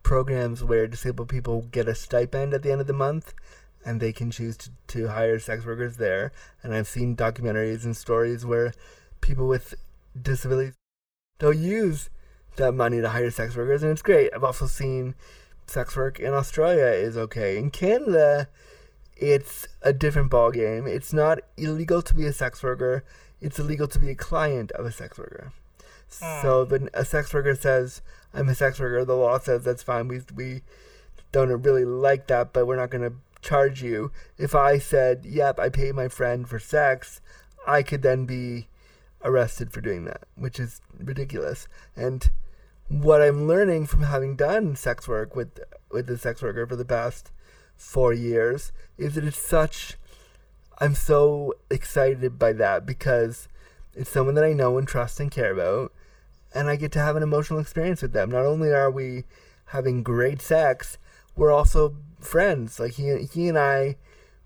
programs 0.04 0.64
where 0.64 0.86
disabled 0.86 1.30
people 1.30 1.62
get 1.72 1.88
a 1.88 1.96
stipend 1.96 2.54
at 2.54 2.62
the 2.62 2.72
end 2.72 2.82
of 2.82 2.88
the 2.88 2.94
month 2.94 3.34
and 3.86 4.00
they 4.00 4.12
can 4.12 4.32
choose 4.32 4.58
to, 4.58 4.70
to 4.88 5.08
hire 5.08 5.40
sex 5.40 5.66
workers 5.66 5.98
there. 5.98 6.32
And 6.62 6.74
I've 6.74 6.88
seen 6.88 7.16
documentaries 7.16 7.86
and 7.86 7.96
stories 7.96 8.46
where 8.46 8.74
people 9.24 9.48
with 9.48 9.74
disabilities 10.22 10.76
they'll 11.40 11.54
use 11.54 12.10
that 12.56 12.74
money 12.74 13.02
to 13.02 13.10
hire 13.10 13.32
sex 13.32 13.56
workers 13.56 13.84
and 13.84 13.92
it's 13.92 14.02
great. 14.02 14.32
I've 14.34 14.44
also 14.44 14.66
seen 14.68 15.16
sex 15.68 15.96
work 15.96 16.20
in 16.20 16.34
Australia 16.34 16.86
is 16.86 17.18
okay. 17.18 17.58
In 17.58 17.72
Canada, 17.72 18.48
it's 19.18 19.68
a 19.82 19.92
different 19.92 20.30
ball 20.30 20.52
game. 20.52 20.88
It's 20.88 21.14
not 21.14 21.40
illegal 21.58 22.02
to 22.02 22.14
be 22.14 22.26
a 22.26 22.34
sex 22.34 22.62
worker. 22.62 23.04
It's 23.42 23.60
illegal 23.60 23.88
to 23.88 24.00
be 24.00 24.12
a 24.12 24.16
client 24.16 24.72
of 24.72 24.86
a 24.86 24.92
sex 24.92 25.18
worker. 25.18 25.52
So 26.08 26.64
hmm. 26.64 26.72
when 26.72 26.90
a 26.94 27.04
sex 27.04 27.34
worker 27.34 27.56
says, 27.56 28.02
"I'm 28.34 28.50
a 28.50 28.56
sex 28.56 28.80
worker," 28.80 29.04
the 29.04 29.16
law 29.16 29.40
says 29.40 29.64
that's 29.64 29.84
fine. 29.84 30.08
We 30.08 30.22
we 30.34 30.62
don't 31.32 31.64
really 31.64 31.86
like 31.86 32.28
that, 32.28 32.54
but 32.54 32.68
we're 32.68 32.78
not 32.78 32.92
going 32.92 33.10
to 33.10 33.18
charge 33.42 33.82
you. 33.82 34.12
If 34.38 34.54
I 34.54 34.78
said, 34.78 35.26
"Yep, 35.26 35.60
I 35.60 35.70
paid 35.70 35.96
my 35.96 36.08
friend 36.08 36.48
for 36.48 36.60
sex," 36.60 37.20
I 37.66 37.82
could 37.82 38.04
then 38.04 38.26
be 38.26 38.68
arrested 39.24 39.72
for 39.72 39.82
doing 39.82 40.06
that, 40.06 40.24
which 40.36 40.60
is 40.60 40.82
ridiculous. 40.98 41.68
And 41.96 42.30
what 42.90 43.22
I'm 43.22 43.48
learning 43.48 43.88
from 43.88 44.04
having 44.04 44.36
done 44.36 44.76
sex 44.76 45.08
work 45.08 45.36
with 45.36 45.60
with 45.92 46.08
the 46.08 46.18
sex 46.18 46.42
worker 46.42 46.66
for 46.66 46.76
the 46.76 46.86
past 46.86 47.32
four 47.76 48.14
years 48.14 48.72
is 48.98 49.16
that 49.16 49.24
it's 49.24 49.38
such. 49.38 49.98
I'm 50.80 50.96
so 50.96 51.54
excited 51.70 52.40
by 52.40 52.54
that 52.54 52.86
because 52.86 53.48
it's 53.94 54.10
someone 54.10 54.36
that 54.36 54.44
I 54.44 54.54
know 54.54 54.78
and 54.78 54.88
trust 54.88 55.20
and 55.20 55.32
care 55.32 55.54
about, 55.54 55.94
and 56.54 56.68
I 56.68 56.76
get 56.76 56.92
to 56.94 57.00
have 57.00 57.16
an 57.16 57.24
emotional 57.24 57.60
experience 57.60 58.02
with 58.02 58.12
them. 58.12 58.32
Not 58.32 58.46
only 58.46 58.72
are 58.72 58.92
we 58.92 59.24
having 59.68 60.04
great 60.04 60.42
sex, 60.42 60.98
we're 61.36 61.52
also 61.52 61.96
friends. 62.20 62.80
Like 62.80 62.94
he 62.94 63.24
he 63.32 63.48
and 63.48 63.58
I 63.58 63.98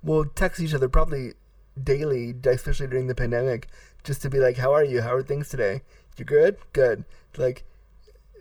will 0.03 0.25
text 0.25 0.61
each 0.61 0.73
other 0.73 0.89
probably 0.89 1.33
daily, 1.81 2.35
especially 2.45 2.87
during 2.87 3.07
the 3.07 3.15
pandemic, 3.15 3.67
just 4.07 4.23
to 4.23 4.29
be 4.29 4.39
like, 4.39 4.57
"How 4.57 4.73
are 4.73 4.83
you? 4.83 5.01
How 5.01 5.13
are 5.13 5.21
things 5.21 5.49
today? 5.49 5.81
You 6.17 6.25
good? 6.25 6.57
Good." 6.73 7.03
Like 7.37 7.63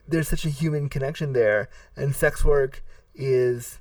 there's 0.08 0.28
such 0.28 0.46
a 0.46 0.50
human 0.50 0.88
connection 0.88 1.34
there, 1.34 1.68
and 1.96 2.14
sex 2.14 2.44
work 2.44 2.82
is 3.14 3.80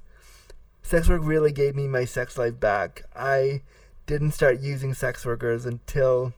sex 0.81 1.07
work 1.07 1.21
really 1.23 1.51
gave 1.51 1.75
me 1.75 1.87
my 1.87 2.03
sex 2.03 2.37
life 2.37 2.59
back. 2.59 3.03
I 3.15 3.61
didn't 4.07 4.31
start 4.31 4.59
using 4.59 4.93
sex 4.93 5.25
workers 5.25 5.65
until 5.65 6.33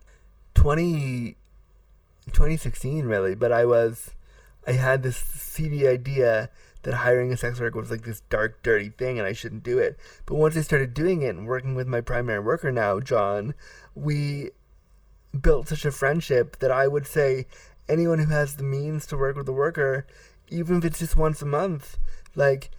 20, 0.56 1.36
2016 2.28 3.06
really, 3.06 3.36
but 3.36 3.52
I 3.52 3.66
was 3.66 4.12
I 4.68 4.74
had 4.74 5.02
this 5.02 5.18
seedy 5.18 5.88
idea 5.88 6.50
that 6.84 6.94
hiring 6.94 7.32
a 7.32 7.38
sex 7.38 7.60
worker 7.60 7.80
was 7.80 7.92
like 7.92 8.04
this 8.04 8.22
dark, 8.30 8.62
dirty 8.64 8.90
thing 8.90 9.18
and 9.18 9.28
I 9.28 9.34
shouldn't 9.34 9.64
do 9.64 9.78
it. 9.78 9.98
But 10.26 10.36
once 10.36 10.56
I 10.58 10.62
started 10.62 10.94
doing 10.94 11.22
it 11.22 11.36
and 11.36 11.48
working 11.48 11.76
with 11.76 11.88
my 11.88 12.02
primary 12.02 12.40
worker 12.40 12.72
now, 12.72 13.00
John, 13.00 13.54
we 13.96 14.52
built 15.38 15.70
such 15.70 15.86
a 15.86 15.92
friendship 15.92 16.60
that 16.60 16.72
I 16.72 16.88
would 16.88 17.08
say 17.08 17.48
anyone 17.88 18.20
who 18.20 18.32
has 18.32 18.56
the 18.56 18.64
means 18.64 19.06
to 19.08 19.18
work 19.18 19.36
with 19.36 19.48
a 19.48 19.54
worker, 19.54 20.06
even 20.50 20.78
if 20.78 20.86
it's 20.86 21.00
just 21.00 21.16
once 21.18 21.42
a 21.42 21.46
month, 21.46 21.98
like 22.36 22.70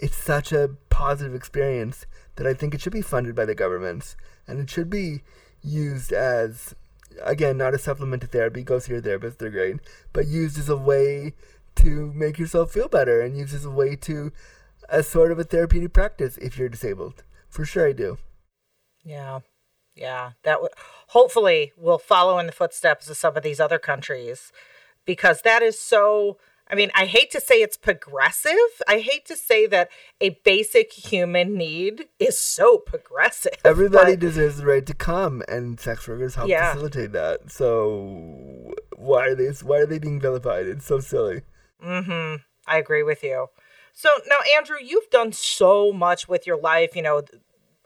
it's 0.00 0.16
such 0.16 0.52
a 0.52 0.70
positive 0.90 1.34
experience 1.34 2.06
that 2.36 2.46
I 2.46 2.54
think 2.54 2.74
it 2.74 2.80
should 2.80 2.92
be 2.92 3.02
funded 3.02 3.34
by 3.34 3.44
the 3.44 3.54
governments 3.54 4.16
and 4.46 4.60
it 4.60 4.70
should 4.70 4.90
be 4.90 5.22
used 5.62 6.12
as 6.12 6.74
again 7.24 7.56
not 7.56 7.74
a 7.74 7.78
supplement 7.78 8.22
to 8.22 8.28
therapy 8.28 8.62
go 8.62 8.78
see 8.78 8.92
your 8.92 9.00
therapist 9.00 9.40
they're 9.40 9.50
great 9.50 9.76
but 10.12 10.26
used 10.26 10.56
as 10.56 10.68
a 10.68 10.76
way 10.76 11.32
to 11.74 12.12
make 12.14 12.38
yourself 12.38 12.70
feel 12.70 12.88
better 12.88 13.20
and 13.20 13.36
used 13.36 13.54
as 13.54 13.64
a 13.64 13.70
way 13.70 13.96
to 13.96 14.32
as 14.88 15.06
sort 15.06 15.30
of 15.30 15.38
a 15.38 15.44
therapeutic 15.44 15.92
practice 15.92 16.36
if 16.38 16.58
you're 16.58 16.68
disabled. 16.68 17.22
For 17.48 17.64
sure 17.64 17.88
i 17.88 17.92
do. 17.92 18.18
Yeah. 19.04 19.40
Yeah. 19.98 20.32
That 20.44 20.62
would 20.62 20.72
hopefully 21.08 21.72
will 21.76 21.98
follow 21.98 22.38
in 22.38 22.46
the 22.46 22.52
footsteps 22.52 23.08
of 23.10 23.16
some 23.16 23.36
of 23.36 23.42
these 23.42 23.60
other 23.60 23.78
countries 23.78 24.52
because 25.04 25.42
that 25.42 25.62
is 25.62 25.78
so 25.78 26.38
I 26.70 26.74
mean, 26.74 26.90
I 26.94 27.06
hate 27.06 27.30
to 27.30 27.40
say 27.40 27.62
it's 27.62 27.78
progressive. 27.78 28.52
I 28.86 28.98
hate 28.98 29.24
to 29.24 29.36
say 29.36 29.66
that 29.68 29.88
a 30.20 30.38
basic 30.44 30.92
human 30.92 31.54
need 31.56 32.08
is 32.18 32.38
so 32.38 32.76
progressive. 32.76 33.54
everybody 33.64 34.12
but- 34.12 34.20
deserves 34.20 34.58
the 34.58 34.66
right 34.66 34.84
to 34.84 34.92
come 34.94 35.42
and 35.48 35.80
sex 35.80 36.06
workers 36.06 36.34
help 36.34 36.48
Yeah. 36.50 36.72
facilitate 36.72 37.12
that 37.12 37.50
so 37.50 38.74
why 38.96 39.28
are 39.28 39.34
they 39.34 39.46
why 39.62 39.78
are 39.78 39.86
they 39.86 39.98
being 39.98 40.20
vilified 40.20 40.66
it's 40.66 40.84
so 40.86 41.00
silly 41.00 41.42
Mm-hmm. 41.82 42.42
I 42.66 42.76
agree 42.78 43.02
with 43.04 43.22
you. 43.22 43.46
So 43.92 44.08
now, 44.28 44.36
Andrew, 44.56 44.76
you've 44.82 45.08
done 45.10 45.32
so 45.32 45.92
much 45.92 46.28
with 46.28 46.44
your 46.46 46.56
life, 46.58 46.94
you 46.96 47.02
know, 47.02 47.22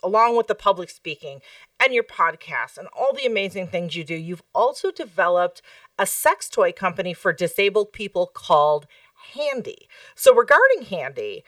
along 0.03 0.37
with 0.37 0.47
the 0.47 0.55
public 0.55 0.91
speaking 0.91 1.41
and 1.83 1.93
your 1.93 2.05
podcast 2.05 2.79
and 2.79 2.89
all 2.97 3.13
the 3.13 3.27
amazing 3.27 3.67
things 3.67 3.97
you 3.97 4.05
do. 4.05 4.15
You've 4.15 4.43
also 4.55 4.91
developed 4.91 5.63
a 5.99 6.07
sex 6.07 6.49
toy 6.49 6.73
company 6.73 7.13
for 7.13 7.33
disabled 7.33 7.93
people 7.93 8.31
called 8.33 8.87
Handi. 9.35 9.89
So, 10.15 10.35
regarding 10.35 10.83
Handi, 10.83 11.45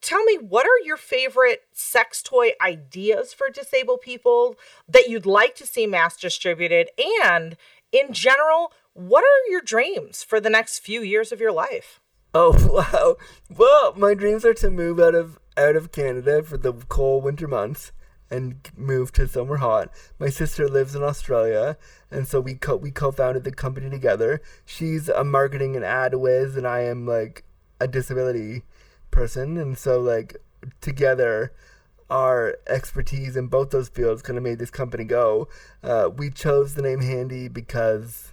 tell 0.00 0.22
me 0.24 0.36
what 0.36 0.66
are 0.66 0.84
your 0.84 0.96
favorite 0.96 1.62
sex 1.72 2.22
toy 2.22 2.50
ideas 2.60 3.32
for 3.32 3.48
disabled 3.48 4.02
people 4.02 4.56
that 4.88 5.08
you'd 5.08 5.26
like 5.26 5.54
to 5.56 5.66
see 5.66 5.86
mass 5.86 6.16
distributed? 6.16 6.90
And 7.24 7.56
in 7.90 8.12
general, 8.12 8.72
what 8.92 9.24
are 9.24 9.50
your 9.50 9.62
dreams 9.62 10.22
for 10.22 10.40
the 10.40 10.50
next 10.50 10.80
few 10.80 11.02
years 11.02 11.32
of 11.32 11.40
your 11.40 11.52
life? 11.52 12.00
Oh 12.34 12.52
wow! 12.92 13.16
Well, 13.56 13.94
my 13.96 14.12
dreams 14.12 14.44
are 14.44 14.54
to 14.54 14.70
move 14.70 15.00
out 15.00 15.14
of 15.14 15.38
out 15.56 15.76
of 15.76 15.92
Canada 15.92 16.42
for 16.42 16.58
the 16.58 16.74
cold 16.88 17.24
winter 17.24 17.48
months 17.48 17.90
and 18.30 18.56
moved 18.76 19.14
to 19.16 19.26
somewhere 19.28 19.58
hot. 19.58 19.90
My 20.18 20.28
sister 20.28 20.68
lives 20.68 20.94
in 20.94 21.02
Australia, 21.02 21.76
and 22.10 22.26
so 22.26 22.40
we 22.40 22.54
co 22.54 22.76
we 22.76 22.90
co-founded 22.90 23.44
the 23.44 23.52
company 23.52 23.90
together. 23.90 24.40
She's 24.64 25.08
a 25.08 25.24
marketing 25.24 25.76
and 25.76 25.84
ad 25.84 26.14
whiz, 26.14 26.56
and 26.56 26.66
I 26.66 26.80
am 26.80 27.06
like 27.06 27.44
a 27.80 27.88
disability 27.88 28.62
person, 29.10 29.56
and 29.56 29.76
so 29.76 30.00
like 30.00 30.36
together. 30.80 31.52
Our 32.10 32.56
expertise 32.66 33.36
in 33.36 33.48
both 33.48 33.68
those 33.68 33.90
fields 33.90 34.22
kind 34.22 34.38
of 34.38 34.42
made 34.42 34.58
this 34.58 34.70
company 34.70 35.04
go. 35.04 35.46
Uh, 35.82 36.08
we 36.08 36.30
chose 36.30 36.72
the 36.72 36.80
name 36.80 37.02
Handi 37.02 37.48
because 37.48 38.32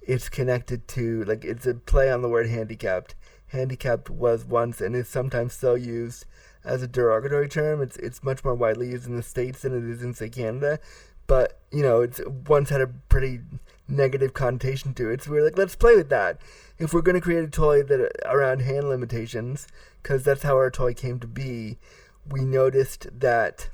it's 0.00 0.30
connected 0.30 0.88
to 0.88 1.24
like 1.24 1.44
it's 1.44 1.66
a 1.66 1.74
play 1.74 2.10
on 2.10 2.22
the 2.22 2.28
word 2.30 2.48
handicapped. 2.48 3.14
Handicapped 3.48 4.08
was 4.08 4.46
once 4.46 4.80
and 4.80 4.96
is 4.96 5.08
sometimes 5.08 5.52
still 5.52 5.76
used 5.76 6.24
as 6.66 6.82
a 6.82 6.86
derogatory 6.86 7.48
term. 7.48 7.80
It's 7.80 7.96
it's 7.96 8.22
much 8.22 8.44
more 8.44 8.54
widely 8.54 8.90
used 8.90 9.06
in 9.06 9.16
the 9.16 9.22
states 9.22 9.62
than 9.62 9.76
it 9.76 9.88
is 9.90 10.02
in 10.02 10.12
say 10.12 10.28
Canada, 10.28 10.78
but 11.26 11.60
you 11.70 11.82
know 11.82 12.02
it's 12.02 12.20
once 12.48 12.68
had 12.70 12.80
a 12.80 12.88
pretty 13.08 13.40
negative 13.88 14.34
connotation 14.34 14.92
to 14.94 15.10
it. 15.10 15.22
So 15.22 15.30
we 15.30 15.38
are 15.38 15.44
like, 15.44 15.56
let's 15.56 15.76
play 15.76 15.96
with 15.96 16.10
that. 16.10 16.40
If 16.78 16.92
we're 16.92 17.02
going 17.02 17.14
to 17.14 17.20
create 17.20 17.44
a 17.44 17.48
toy 17.50 17.82
that 17.84 18.10
around 18.26 18.60
hand 18.62 18.88
limitations, 18.88 19.66
because 20.02 20.24
that's 20.24 20.42
how 20.42 20.56
our 20.56 20.70
toy 20.70 20.92
came 20.92 21.20
to 21.20 21.26
be, 21.26 21.78
we 22.28 22.40
noticed 22.40 23.06
that 23.20 23.70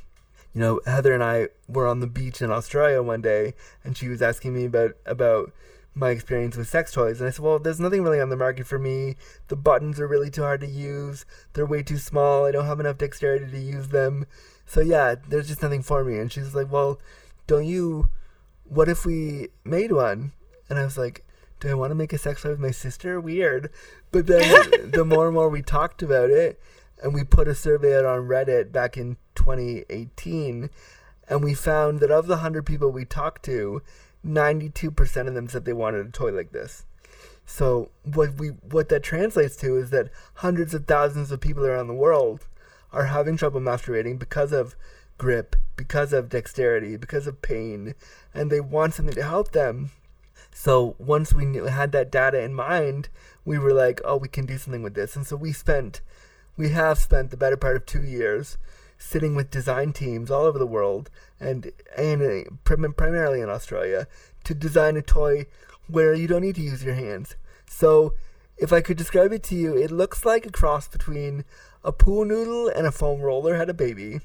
you 0.54 0.60
know, 0.60 0.80
Heather 0.84 1.14
and 1.14 1.24
I 1.24 1.48
were 1.66 1.86
on 1.86 2.00
the 2.00 2.06
beach 2.06 2.42
in 2.42 2.50
Australia 2.50 3.02
one 3.02 3.22
day, 3.22 3.54
and 3.84 3.96
she 3.96 4.08
was 4.08 4.20
asking 4.20 4.54
me 4.54 4.66
about 4.66 4.96
about 5.06 5.52
my 5.94 6.10
experience 6.10 6.56
with 6.56 6.68
sex 6.68 6.92
toys, 6.92 7.20
and 7.20 7.28
I 7.28 7.30
said, 7.32 7.44
"Well, 7.44 7.58
there's 7.58 7.80
nothing 7.80 8.02
really 8.02 8.20
on 8.20 8.30
the 8.30 8.36
market 8.36 8.66
for 8.66 8.78
me. 8.78 9.16
The 9.48 9.56
buttons 9.56 10.00
are 10.00 10.06
really 10.06 10.30
too 10.30 10.42
hard 10.42 10.60
to 10.60 10.66
use. 10.66 11.26
They're 11.52 11.66
way 11.66 11.82
too 11.82 11.98
small. 11.98 12.44
I 12.44 12.50
don't 12.50 12.66
have 12.66 12.80
enough 12.80 12.98
dexterity 12.98 13.50
to 13.50 13.58
use 13.58 13.88
them. 13.88 14.26
So 14.66 14.80
yeah, 14.80 15.16
there's 15.28 15.48
just 15.48 15.62
nothing 15.62 15.82
for 15.82 16.04
me." 16.04 16.18
And 16.18 16.32
she's 16.32 16.54
like, 16.54 16.70
"Well, 16.72 16.98
don't 17.46 17.66
you? 17.66 18.08
What 18.64 18.88
if 18.88 19.04
we 19.04 19.48
made 19.64 19.92
one?" 19.92 20.32
And 20.70 20.78
I 20.78 20.84
was 20.84 20.96
like, 20.96 21.24
"Do 21.60 21.68
I 21.68 21.74
want 21.74 21.90
to 21.90 21.94
make 21.94 22.12
a 22.12 22.18
sex 22.18 22.42
toy 22.42 22.50
with 22.50 22.60
my 22.60 22.70
sister? 22.70 23.20
Weird." 23.20 23.70
But 24.10 24.26
then 24.26 24.90
the 24.92 25.04
more 25.04 25.26
and 25.26 25.34
more 25.34 25.48
we 25.50 25.62
talked 25.62 26.02
about 26.02 26.30
it, 26.30 26.58
and 27.02 27.12
we 27.12 27.24
put 27.24 27.48
a 27.48 27.54
survey 27.54 27.98
out 27.98 28.06
on 28.06 28.28
Reddit 28.28 28.72
back 28.72 28.96
in 28.96 29.16
2018, 29.34 30.70
and 31.28 31.44
we 31.44 31.54
found 31.54 32.00
that 32.00 32.10
of 32.10 32.26
the 32.26 32.34
100 32.34 32.64
people 32.64 32.90
we 32.90 33.04
talked 33.04 33.44
to, 33.44 33.82
92% 34.26 35.28
of 35.28 35.34
them 35.34 35.48
said 35.48 35.64
they 35.64 35.72
wanted 35.72 36.06
a 36.06 36.10
toy 36.10 36.30
like 36.30 36.52
this. 36.52 36.84
So 37.44 37.90
what 38.04 38.34
we 38.34 38.48
what 38.48 38.88
that 38.88 39.02
translates 39.02 39.56
to 39.56 39.76
is 39.76 39.90
that 39.90 40.10
hundreds 40.34 40.74
of 40.74 40.86
thousands 40.86 41.32
of 41.32 41.40
people 41.40 41.66
around 41.66 41.88
the 41.88 41.94
world 41.94 42.46
are 42.92 43.06
having 43.06 43.36
trouble 43.36 43.60
masturbating 43.60 44.18
because 44.18 44.52
of 44.52 44.76
grip, 45.18 45.56
because 45.76 46.12
of 46.12 46.28
dexterity, 46.28 46.96
because 46.96 47.26
of 47.26 47.42
pain, 47.42 47.94
and 48.32 48.50
they 48.50 48.60
want 48.60 48.94
something 48.94 49.14
to 49.14 49.22
help 49.22 49.52
them. 49.52 49.90
So 50.54 50.94
once 50.98 51.32
we 51.32 51.44
knew, 51.44 51.64
had 51.64 51.92
that 51.92 52.12
data 52.12 52.40
in 52.40 52.54
mind, 52.54 53.08
we 53.44 53.58
were 53.58 53.72
like, 53.72 54.00
oh, 54.04 54.16
we 54.16 54.28
can 54.28 54.46
do 54.46 54.58
something 54.58 54.82
with 54.82 54.94
this. 54.94 55.16
And 55.16 55.26
so 55.26 55.36
we 55.36 55.52
spent, 55.52 56.00
we 56.56 56.68
have 56.70 56.98
spent 56.98 57.30
the 57.30 57.36
better 57.36 57.56
part 57.56 57.76
of 57.76 57.86
two 57.86 58.02
years 58.02 58.58
sitting 59.02 59.34
with 59.34 59.50
design 59.50 59.92
teams 59.92 60.30
all 60.30 60.44
over 60.44 60.58
the 60.58 60.66
world 60.66 61.10
and 61.40 61.72
and 61.96 62.22
uh, 62.22 62.50
prim- 62.64 62.94
primarily 62.94 63.40
in 63.40 63.50
Australia 63.50 64.06
to 64.44 64.54
design 64.54 64.96
a 64.96 65.02
toy 65.02 65.46
where 65.88 66.14
you 66.14 66.26
don't 66.26 66.42
need 66.42 66.54
to 66.54 66.62
use 66.62 66.84
your 66.84 66.94
hands. 66.94 67.36
So 67.66 68.14
if 68.56 68.72
I 68.72 68.80
could 68.80 68.96
describe 68.96 69.32
it 69.32 69.42
to 69.44 69.54
you, 69.54 69.76
it 69.76 69.90
looks 69.90 70.24
like 70.24 70.46
a 70.46 70.52
cross 70.52 70.88
between 70.88 71.44
a 71.84 71.92
pool 71.92 72.24
noodle 72.24 72.68
and 72.68 72.86
a 72.86 72.92
foam 72.92 73.20
roller 73.20 73.56
had 73.56 73.68
a 73.68 73.74
baby. 73.74 74.20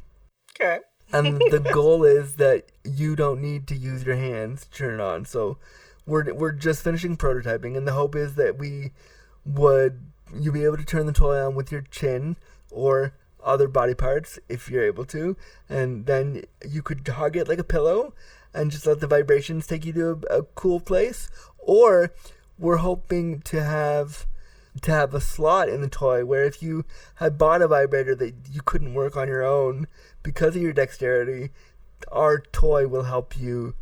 Okay. 0.60 0.80
And 1.12 1.42
the 1.52 1.60
goal 1.60 2.04
is 2.04 2.36
that 2.36 2.72
you 2.84 3.16
don't 3.16 3.42
need 3.42 3.68
to 3.68 3.76
use 3.76 4.04
your 4.04 4.16
hands 4.16 4.66
to 4.66 4.72
turn 4.72 5.00
it 5.00 5.04
on. 5.04 5.26
So 5.26 5.58
we're 6.06 6.34
we're 6.34 6.52
just 6.52 6.84
finishing 6.84 7.18
prototyping, 7.18 7.76
and 7.76 7.88
the 7.88 7.94
hope 7.94 8.16
is 8.16 8.36
that 8.36 8.58
we 8.58 8.92
would 9.46 10.00
you 10.38 10.52
be 10.52 10.66
able 10.66 10.78
to 10.78 10.86
turn 10.86 11.06
the 11.06 11.14
toy 11.14 11.44
on 11.44 11.56
with 11.56 11.72
your 11.72 11.82
chin 11.82 12.36
or 12.70 13.14
other 13.48 13.68
body 13.68 13.94
parts 13.94 14.40
if 14.50 14.70
you're 14.70 14.86
able 14.86 15.06
to, 15.06 15.36
and 15.70 16.06
then 16.06 16.44
you 16.68 16.82
could 16.82 17.08
hug 17.08 17.36
it 17.36 17.48
like 17.48 17.60
a 17.60 17.64
pillow 17.64 18.14
and 18.54 18.72
just 18.72 18.86
let 18.86 19.00
the 19.00 19.08
vibrations 19.08 19.68
take 19.68 19.86
you 19.86 19.94
to 19.94 20.22
a, 20.30 20.40
a 20.40 20.44
cool 20.44 20.80
place. 20.80 21.30
Or 21.60 22.14
we're 22.58 22.78
hoping 22.78 23.42
to 23.42 23.64
have 23.64 24.26
to 24.82 24.92
have 24.92 25.14
a 25.14 25.22
slot 25.22 25.70
in 25.70 25.82
the 25.82 25.90
toy 25.90 26.24
where 26.24 26.46
if 26.46 26.62
you 26.62 26.86
had 27.16 27.38
bought 27.38 27.62
a 27.62 27.68
vibrator 27.68 28.14
that 28.16 28.36
you 28.52 28.62
couldn't 28.64 28.94
work 28.94 29.18
on 29.18 29.28
your 29.28 29.44
own 29.44 29.88
because 30.22 30.56
of 30.56 30.62
your 30.62 30.74
dexterity, 30.74 31.50
our 32.12 32.40
toy 32.40 32.88
will 32.88 33.04
help 33.04 33.38
you 33.38 33.74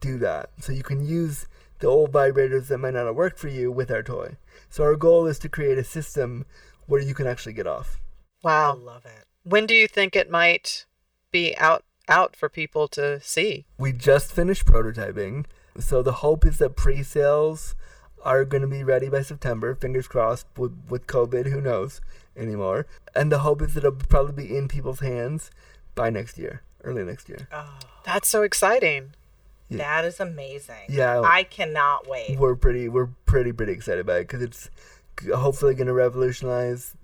do 0.00 0.18
that. 0.18 0.50
So 0.60 0.72
you 0.72 0.82
can 0.82 1.06
use 1.06 1.46
the 1.80 1.86
old 1.86 2.12
vibrators 2.12 2.68
that 2.68 2.78
might 2.78 2.94
not 2.94 3.06
have 3.06 3.14
worked 3.14 3.38
for 3.38 3.48
you 3.48 3.70
with 3.70 3.90
our 3.90 4.02
toy. 4.02 4.36
So 4.70 4.84
our 4.84 4.96
goal 4.96 5.26
is 5.26 5.38
to 5.40 5.48
create 5.48 5.78
a 5.78 5.84
system 5.84 6.46
where 6.86 7.00
you 7.00 7.14
can 7.14 7.26
actually 7.26 7.52
get 7.52 7.66
off. 7.66 8.00
Wow. 8.42 8.72
I 8.72 8.76
love 8.76 9.04
it. 9.04 9.24
When 9.42 9.66
do 9.66 9.74
you 9.74 9.88
think 9.88 10.14
it 10.14 10.30
might 10.30 10.86
be 11.30 11.56
out 11.56 11.84
out 12.08 12.34
for 12.36 12.48
people 12.48 12.88
to 12.88 13.20
see? 13.20 13.66
We 13.78 13.92
just 13.92 14.32
finished 14.32 14.64
prototyping. 14.66 15.44
So 15.78 16.02
the 16.02 16.12
hope 16.12 16.44
is 16.46 16.58
that 16.58 16.76
pre-sales 16.76 17.74
are 18.24 18.44
going 18.44 18.62
to 18.62 18.68
be 18.68 18.82
ready 18.82 19.08
by 19.08 19.22
September. 19.22 19.74
Fingers 19.74 20.08
crossed. 20.08 20.46
With, 20.56 20.76
with 20.88 21.06
COVID, 21.06 21.46
who 21.46 21.60
knows 21.60 22.00
anymore? 22.36 22.86
And 23.14 23.30
the 23.30 23.40
hope 23.40 23.62
is 23.62 23.74
that 23.74 23.84
it'll 23.84 23.92
probably 23.92 24.44
be 24.46 24.56
in 24.56 24.68
people's 24.68 25.00
hands 25.00 25.50
by 25.94 26.10
next 26.10 26.38
year, 26.38 26.62
early 26.82 27.04
next 27.04 27.28
year. 27.28 27.48
Oh, 27.52 27.78
That's 28.04 28.28
so 28.28 28.42
exciting. 28.42 29.12
Yeah. 29.68 29.78
that 29.78 30.04
is 30.06 30.18
amazing. 30.18 30.86
Yeah. 30.88 31.20
I 31.20 31.42
cannot 31.42 32.08
wait. 32.08 32.38
We're 32.38 32.56
pretty, 32.56 32.88
we're 32.88 33.10
pretty, 33.26 33.52
pretty 33.52 33.72
excited 33.72 34.00
about 34.00 34.20
it 34.20 34.28
because 34.28 34.42
it's 34.42 34.70
hopefully 35.32 35.74
going 35.74 35.88
to 35.88 35.92
revolutionize 35.92 36.94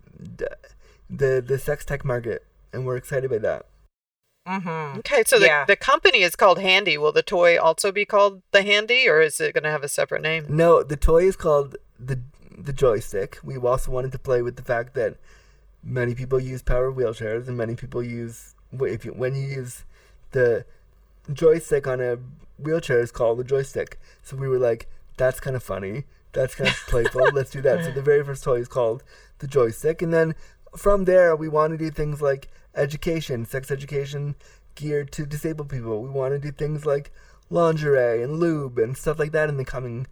the, 1.11 1.17
the 1.17 1.41
the 1.43 1.59
sex 1.59 1.85
tech 1.85 2.05
market, 2.05 2.45
and 2.73 2.87
we're 2.87 2.97
excited 2.97 3.31
by 3.31 3.39
that. 3.39 3.67
Mm-hmm. 4.47 4.99
Okay, 4.99 5.23
so 5.27 5.39
the, 5.39 5.47
Yeah. 5.47 5.65
the 5.65 5.77
company 5.77 6.21
is 6.21 6.37
called 6.37 6.59
Handi. 6.59 6.99
Will 6.99 7.13
the 7.13 7.23
toy 7.23 7.59
also 7.59 7.91
be 7.91 8.05
called 8.05 8.43
the 8.53 8.63
Handi, 8.63 9.09
or 9.09 9.21
is 9.21 9.41
it 9.41 9.55
going 9.55 9.65
to 9.65 9.71
have 9.71 9.83
a 9.83 9.89
separate 9.89 10.21
name? 10.23 10.45
No, 10.49 10.83
the 10.83 10.97
toy 10.97 11.23
is 11.25 11.37
called 11.37 11.77
the 11.99 12.21
the 12.57 12.73
joystick. 12.73 13.39
We 13.43 13.57
also 13.57 13.91
wanted 13.91 14.13
to 14.13 14.19
play 14.19 14.43
with 14.43 14.57
the 14.57 14.63
fact 14.63 14.95
that 14.95 15.17
many 15.83 16.15
people 16.15 16.39
use 16.39 16.63
power 16.63 16.93
wheelchairs, 16.93 17.49
and 17.49 17.57
many 17.57 17.75
people 17.75 18.03
use 18.03 18.55
if 18.73 19.05
you, 19.05 19.13
when 19.13 19.35
you 19.35 19.43
use 19.47 19.85
the 20.33 20.65
joystick 21.33 21.87
on 21.87 22.01
a 22.01 22.19
wheelchair 22.59 23.01
is 23.01 23.11
called 23.11 23.39
the 23.39 23.45
joystick. 23.45 23.99
So 24.23 24.37
we 24.37 24.49
were 24.49 24.59
like, 24.59 24.89
that's 25.17 25.41
kind 25.41 25.57
of 25.57 25.63
funny. 25.63 26.05
That's 26.33 26.55
kind 26.55 26.69
of 26.69 26.77
playful. 26.89 27.31
Let's 27.33 27.51
do 27.51 27.63
that. 27.63 27.85
So 27.85 27.93
the 27.93 28.03
very 28.03 28.23
first 28.25 28.45
toy 28.45 28.57
is 28.57 28.69
called 28.69 29.03
the 29.39 29.47
joystick, 29.47 30.03
and 30.03 30.13
then 30.13 30.35
from 30.77 31.05
there 31.05 31.35
we 31.37 31.49
want 31.49 31.73
to 31.73 31.79
do 31.79 31.91
things 31.91 32.21
like 32.21 32.49
education, 32.75 33.45
sex 33.45 33.71
education 33.71 34.35
geared 34.75 35.13
to 35.13 35.27
disabled 35.27 35.69
people. 35.69 36.03
We 36.03 36.09
want 36.09 36.33
to 36.35 36.39
do 36.39 36.51
things 36.53 36.85
like 36.85 37.13
lingerie 37.51 38.23
and 38.23 38.39
lube 38.39 38.79
and 38.79 38.97
stuff 38.97 39.19
like 39.19 39.33
that 39.33 39.49
in 39.49 39.57
the 39.57 39.65
coming 39.65 40.07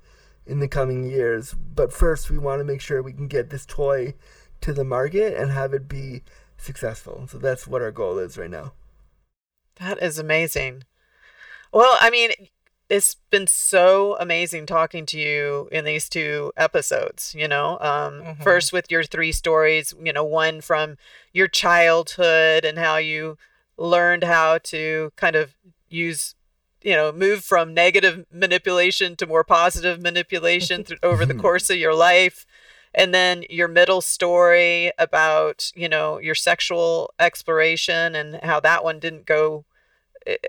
in 0.46 0.58
the 0.58 0.68
coming 0.68 1.04
years. 1.04 1.54
But 1.54 1.92
first, 1.92 2.30
we 2.30 2.38
want 2.38 2.60
to 2.60 2.64
make 2.64 2.80
sure 2.80 3.02
we 3.02 3.12
can 3.12 3.28
get 3.28 3.50
this 3.50 3.66
toy 3.66 4.14
to 4.60 4.72
the 4.72 4.84
market 4.84 5.36
and 5.36 5.50
have 5.50 5.72
it 5.72 5.88
be 5.88 6.22
successful. 6.56 7.26
So 7.28 7.38
that's 7.38 7.66
what 7.66 7.82
our 7.82 7.90
goal 7.90 8.18
is 8.18 8.38
right 8.38 8.50
now. 8.50 8.72
That 9.76 10.02
is 10.02 10.18
amazing. 10.18 10.84
Well, 11.72 11.96
I 12.00 12.10
mean, 12.10 12.30
it's 12.92 13.16
been 13.30 13.46
so 13.46 14.18
amazing 14.20 14.66
talking 14.66 15.06
to 15.06 15.18
you 15.18 15.66
in 15.72 15.86
these 15.86 16.10
two 16.10 16.52
episodes, 16.58 17.34
you 17.34 17.48
know. 17.48 17.78
Um, 17.80 18.22
Mhm. 18.22 18.42
First, 18.42 18.70
with 18.70 18.90
your 18.90 19.02
three 19.02 19.32
stories, 19.32 19.94
you 19.98 20.12
know, 20.12 20.22
one 20.24 20.60
from 20.60 20.98
your 21.32 21.48
childhood 21.48 22.66
and 22.66 22.78
how 22.78 22.98
you 22.98 23.38
learned 23.78 24.24
how 24.24 24.58
to 24.58 25.10
kind 25.16 25.36
of 25.36 25.54
use, 25.88 26.34
you 26.82 26.94
know, 26.94 27.10
move 27.12 27.42
from 27.42 27.72
negative 27.72 28.26
manipulation 28.30 29.16
to 29.16 29.26
more 29.26 29.42
positive 29.42 30.02
manipulation 30.02 30.84
through, 30.84 30.98
over 31.02 31.24
the 31.24 31.34
course 31.46 31.70
of 31.70 31.78
your 31.78 31.94
life. 31.94 32.44
And 32.94 33.14
then 33.14 33.44
your 33.48 33.68
middle 33.68 34.02
story 34.02 34.92
about, 34.98 35.72
you 35.74 35.88
know, 35.88 36.18
your 36.18 36.34
sexual 36.34 37.14
exploration 37.18 38.14
and 38.14 38.38
how 38.42 38.60
that 38.60 38.84
one 38.84 38.98
didn't 38.98 39.24
go 39.24 39.64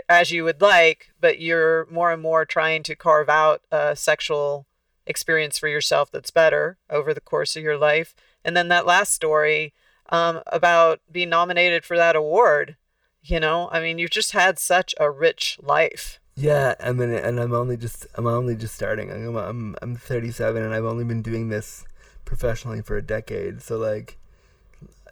as 0.10 0.32
you 0.32 0.44
would 0.44 0.62
like, 0.62 1.12
but 1.20 1.40
you're 1.40 1.88
more 1.92 2.12
and 2.12 2.22
more 2.22 2.46
trying 2.46 2.84
to 2.84 2.96
carve 2.96 3.30
out 3.30 3.62
a 3.72 3.96
sexual 3.96 4.66
experience 5.06 5.58
for 5.58 5.68
yourself 5.68 6.12
that's 6.12 6.32
better 6.32 6.78
over 6.90 7.14
the 7.14 7.22
course 7.22 7.56
of 7.56 7.64
your 7.64 7.78
life. 7.78 8.16
And 8.46 8.56
then 8.56 8.68
that 8.70 8.86
last 8.86 9.14
story 9.14 9.74
um, 10.10 10.42
about 10.48 11.02
being 11.12 11.30
nominated 11.30 11.84
for 11.84 11.98
that 11.98 12.16
award. 12.16 12.78
You 13.22 13.40
know, 13.40 13.70
I 13.72 13.80
mean, 13.80 14.00
you've 14.00 14.12
just 14.12 14.34
had 14.34 14.60
such 14.60 14.94
a 15.00 15.10
rich 15.10 15.58
life. 15.62 16.20
Yeah, 16.36 16.76
I 16.80 16.92
mean, 16.92 17.12
and 17.12 17.40
I'm 17.40 17.54
only 17.54 17.78
just 17.78 18.08
I'm 18.16 18.28
only 18.28 18.56
just 18.56 18.76
starting. 18.76 19.12
I'm 19.12 19.36
I'm 19.36 19.76
I'm 19.82 19.96
37, 19.96 20.62
and 20.62 20.74
I've 20.74 20.84
only 20.84 21.06
been 21.06 21.22
doing 21.22 21.50
this 21.50 21.86
professionally 22.26 22.82
for 22.82 22.98
a 22.98 23.02
decade. 23.02 23.62
So 23.62 23.78
like, 23.78 24.18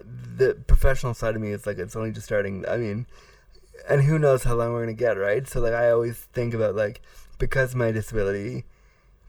the 0.04 0.56
professional 0.68 1.14
side 1.14 1.36
of 1.36 1.42
me 1.42 1.52
is 1.52 1.66
like 1.66 1.78
it's 1.78 1.96
only 1.96 2.12
just 2.12 2.26
starting. 2.26 2.66
I 2.68 2.78
mean, 2.78 3.06
and 3.90 4.04
who 4.04 4.20
knows 4.20 4.44
how 4.44 4.56
long 4.56 4.74
we're 4.74 4.82
gonna 4.82 4.94
get, 4.94 5.18
right? 5.18 5.48
So 5.48 5.60
like, 5.60 5.74
I 5.74 5.92
always 5.92 6.18
think 6.18 6.54
about 6.54 6.76
like 6.76 7.02
because 7.38 7.76
my 7.76 7.92
disability 7.92 8.66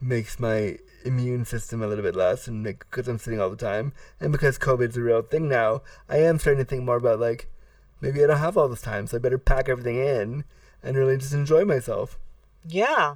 makes 0.01 0.39
my 0.39 0.79
immune 1.05 1.45
system 1.45 1.83
a 1.83 1.87
little 1.87 2.05
bit 2.05 2.17
less, 2.17 2.47
and 2.47 2.65
like, 2.65 2.87
because 2.91 3.09
I'm 3.09 3.19
sitting 3.19 3.41
all 3.41 3.51
the 3.51 3.57
time, 3.57 3.93
and 4.21 4.33
because 4.33 4.59
COVID's 4.59 4.97
a 4.97 5.03
real 5.03 5.23
thing 5.23 5.49
now, 5.49 5.83
I 6.09 6.19
am 6.19 6.39
starting 6.39 6.65
to 6.65 6.69
think 6.69 6.85
more 6.85 6.97
about 6.97 7.21
like 7.21 7.49
maybe 8.01 8.23
I 8.23 8.27
don't 8.27 8.39
have 8.39 8.57
all 8.57 8.69
this 8.69 8.83
time, 8.83 9.07
so 9.07 9.17
I 9.17 9.21
better 9.21 9.39
pack 9.39 9.69
everything 9.69 9.97
in 9.97 10.45
and 10.83 10.97
really 10.97 11.17
just 11.17 11.33
enjoy 11.33 11.65
myself. 11.65 12.19
Yeah. 12.67 13.15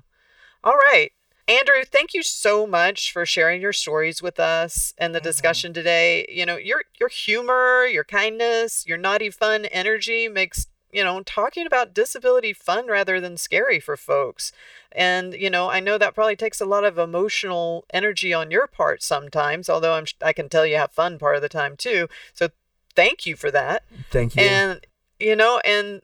All 0.64 0.76
right. 0.76 1.10
Andrew, 1.48 1.84
thank 1.84 2.12
you 2.12 2.24
so 2.24 2.66
much 2.66 3.12
for 3.12 3.24
sharing 3.24 3.60
your 3.60 3.72
stories 3.72 4.20
with 4.20 4.40
us 4.40 4.92
and 4.98 5.14
the 5.14 5.20
mm-hmm. 5.20 5.28
discussion 5.28 5.72
today. 5.72 6.26
You 6.28 6.44
know, 6.44 6.56
your 6.56 6.82
your 6.98 7.08
humor, 7.08 7.86
your 7.86 8.02
kindness, 8.02 8.84
your 8.86 8.98
naughty 8.98 9.30
fun 9.30 9.66
energy 9.66 10.28
makes, 10.28 10.66
you 10.92 11.04
know, 11.04 11.20
talking 11.22 11.66
about 11.66 11.94
disability 11.94 12.52
fun 12.52 12.86
rather 12.86 13.20
than 13.20 13.36
scary 13.36 13.80
for 13.80 13.96
folks. 13.96 14.52
And, 14.92 15.34
you 15.34 15.50
know, 15.50 15.68
I 15.68 15.80
know 15.80 15.98
that 15.98 16.14
probably 16.14 16.36
takes 16.36 16.60
a 16.60 16.66
lot 16.66 16.84
of 16.84 16.98
emotional 16.98 17.84
energy 17.92 18.32
on 18.32 18.50
your 18.50 18.66
part 18.66 19.02
sometimes, 19.02 19.68
although 19.68 19.94
I'm 19.94 20.06
I 20.22 20.32
can 20.32 20.48
tell 20.48 20.64
you 20.64 20.76
have 20.76 20.92
fun 20.92 21.18
part 21.18 21.36
of 21.36 21.42
the 21.42 21.48
time 21.48 21.76
too. 21.76 22.08
So 22.32 22.48
thank 22.94 23.26
you 23.26 23.36
for 23.36 23.50
that. 23.50 23.84
Thank 24.10 24.36
you. 24.36 24.42
And 24.42 24.86
you 25.18 25.36
know, 25.36 25.60
and 25.64 26.02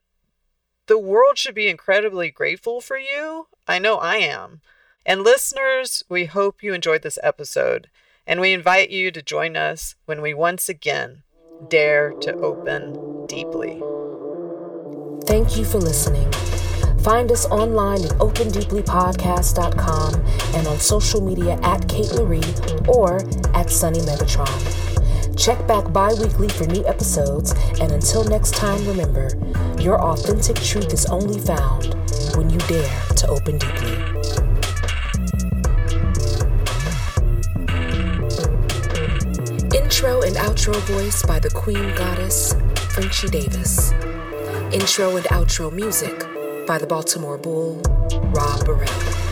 the 0.86 0.98
world 0.98 1.38
should 1.38 1.54
be 1.54 1.68
incredibly 1.68 2.30
grateful 2.30 2.80
for 2.80 2.98
you. 2.98 3.46
I 3.66 3.78
know 3.78 3.96
I 3.96 4.16
am. 4.16 4.60
And 5.04 5.22
listeners, 5.22 6.02
we 6.08 6.26
hope 6.26 6.62
you 6.62 6.74
enjoyed 6.74 7.02
this 7.02 7.18
episode, 7.22 7.88
and 8.26 8.40
we 8.40 8.52
invite 8.52 8.90
you 8.90 9.10
to 9.10 9.22
join 9.22 9.56
us 9.56 9.96
when 10.06 10.22
we 10.22 10.34
once 10.34 10.68
again 10.68 11.22
dare 11.66 12.14
to 12.20 12.34
open 12.40 12.98
deeply. 13.26 13.91
Thank 15.24 15.56
you 15.56 15.64
for 15.64 15.78
listening. 15.78 16.30
Find 17.02 17.30
us 17.32 17.46
online 17.46 18.04
at 18.04 18.10
opendeeplypodcast.com 18.12 20.14
and 20.54 20.66
on 20.66 20.78
social 20.78 21.20
media 21.20 21.58
at 21.62 21.88
Kate 21.88 22.10
Loree 22.10 22.88
or 22.88 23.16
at 23.56 23.70
Sunny 23.70 24.00
Megatron. 24.00 25.36
Check 25.36 25.66
back 25.66 25.92
bi 25.92 26.12
weekly 26.14 26.48
for 26.48 26.64
new 26.66 26.86
episodes, 26.86 27.52
and 27.80 27.92
until 27.92 28.24
next 28.24 28.54
time, 28.54 28.86
remember 28.86 29.30
your 29.80 30.00
authentic 30.00 30.56
truth 30.56 30.92
is 30.92 31.06
only 31.06 31.40
found 31.40 31.94
when 32.36 32.50
you 32.50 32.58
dare 32.60 33.00
to 33.16 33.26
open 33.28 33.58
deeply. 33.58 33.92
Intro 39.76 40.22
and 40.22 40.36
outro 40.36 40.74
voice 40.82 41.22
by 41.24 41.38
the 41.38 41.50
Queen 41.54 41.94
Goddess, 41.96 42.54
Frenchie 42.90 43.28
Davis. 43.28 43.92
Intro 44.72 45.16
and 45.16 45.26
outro 45.26 45.70
music 45.70 46.18
by 46.66 46.78
the 46.78 46.86
Baltimore 46.86 47.36
Bull, 47.36 47.82
Rob 48.32 48.64
Burrell. 48.64 49.31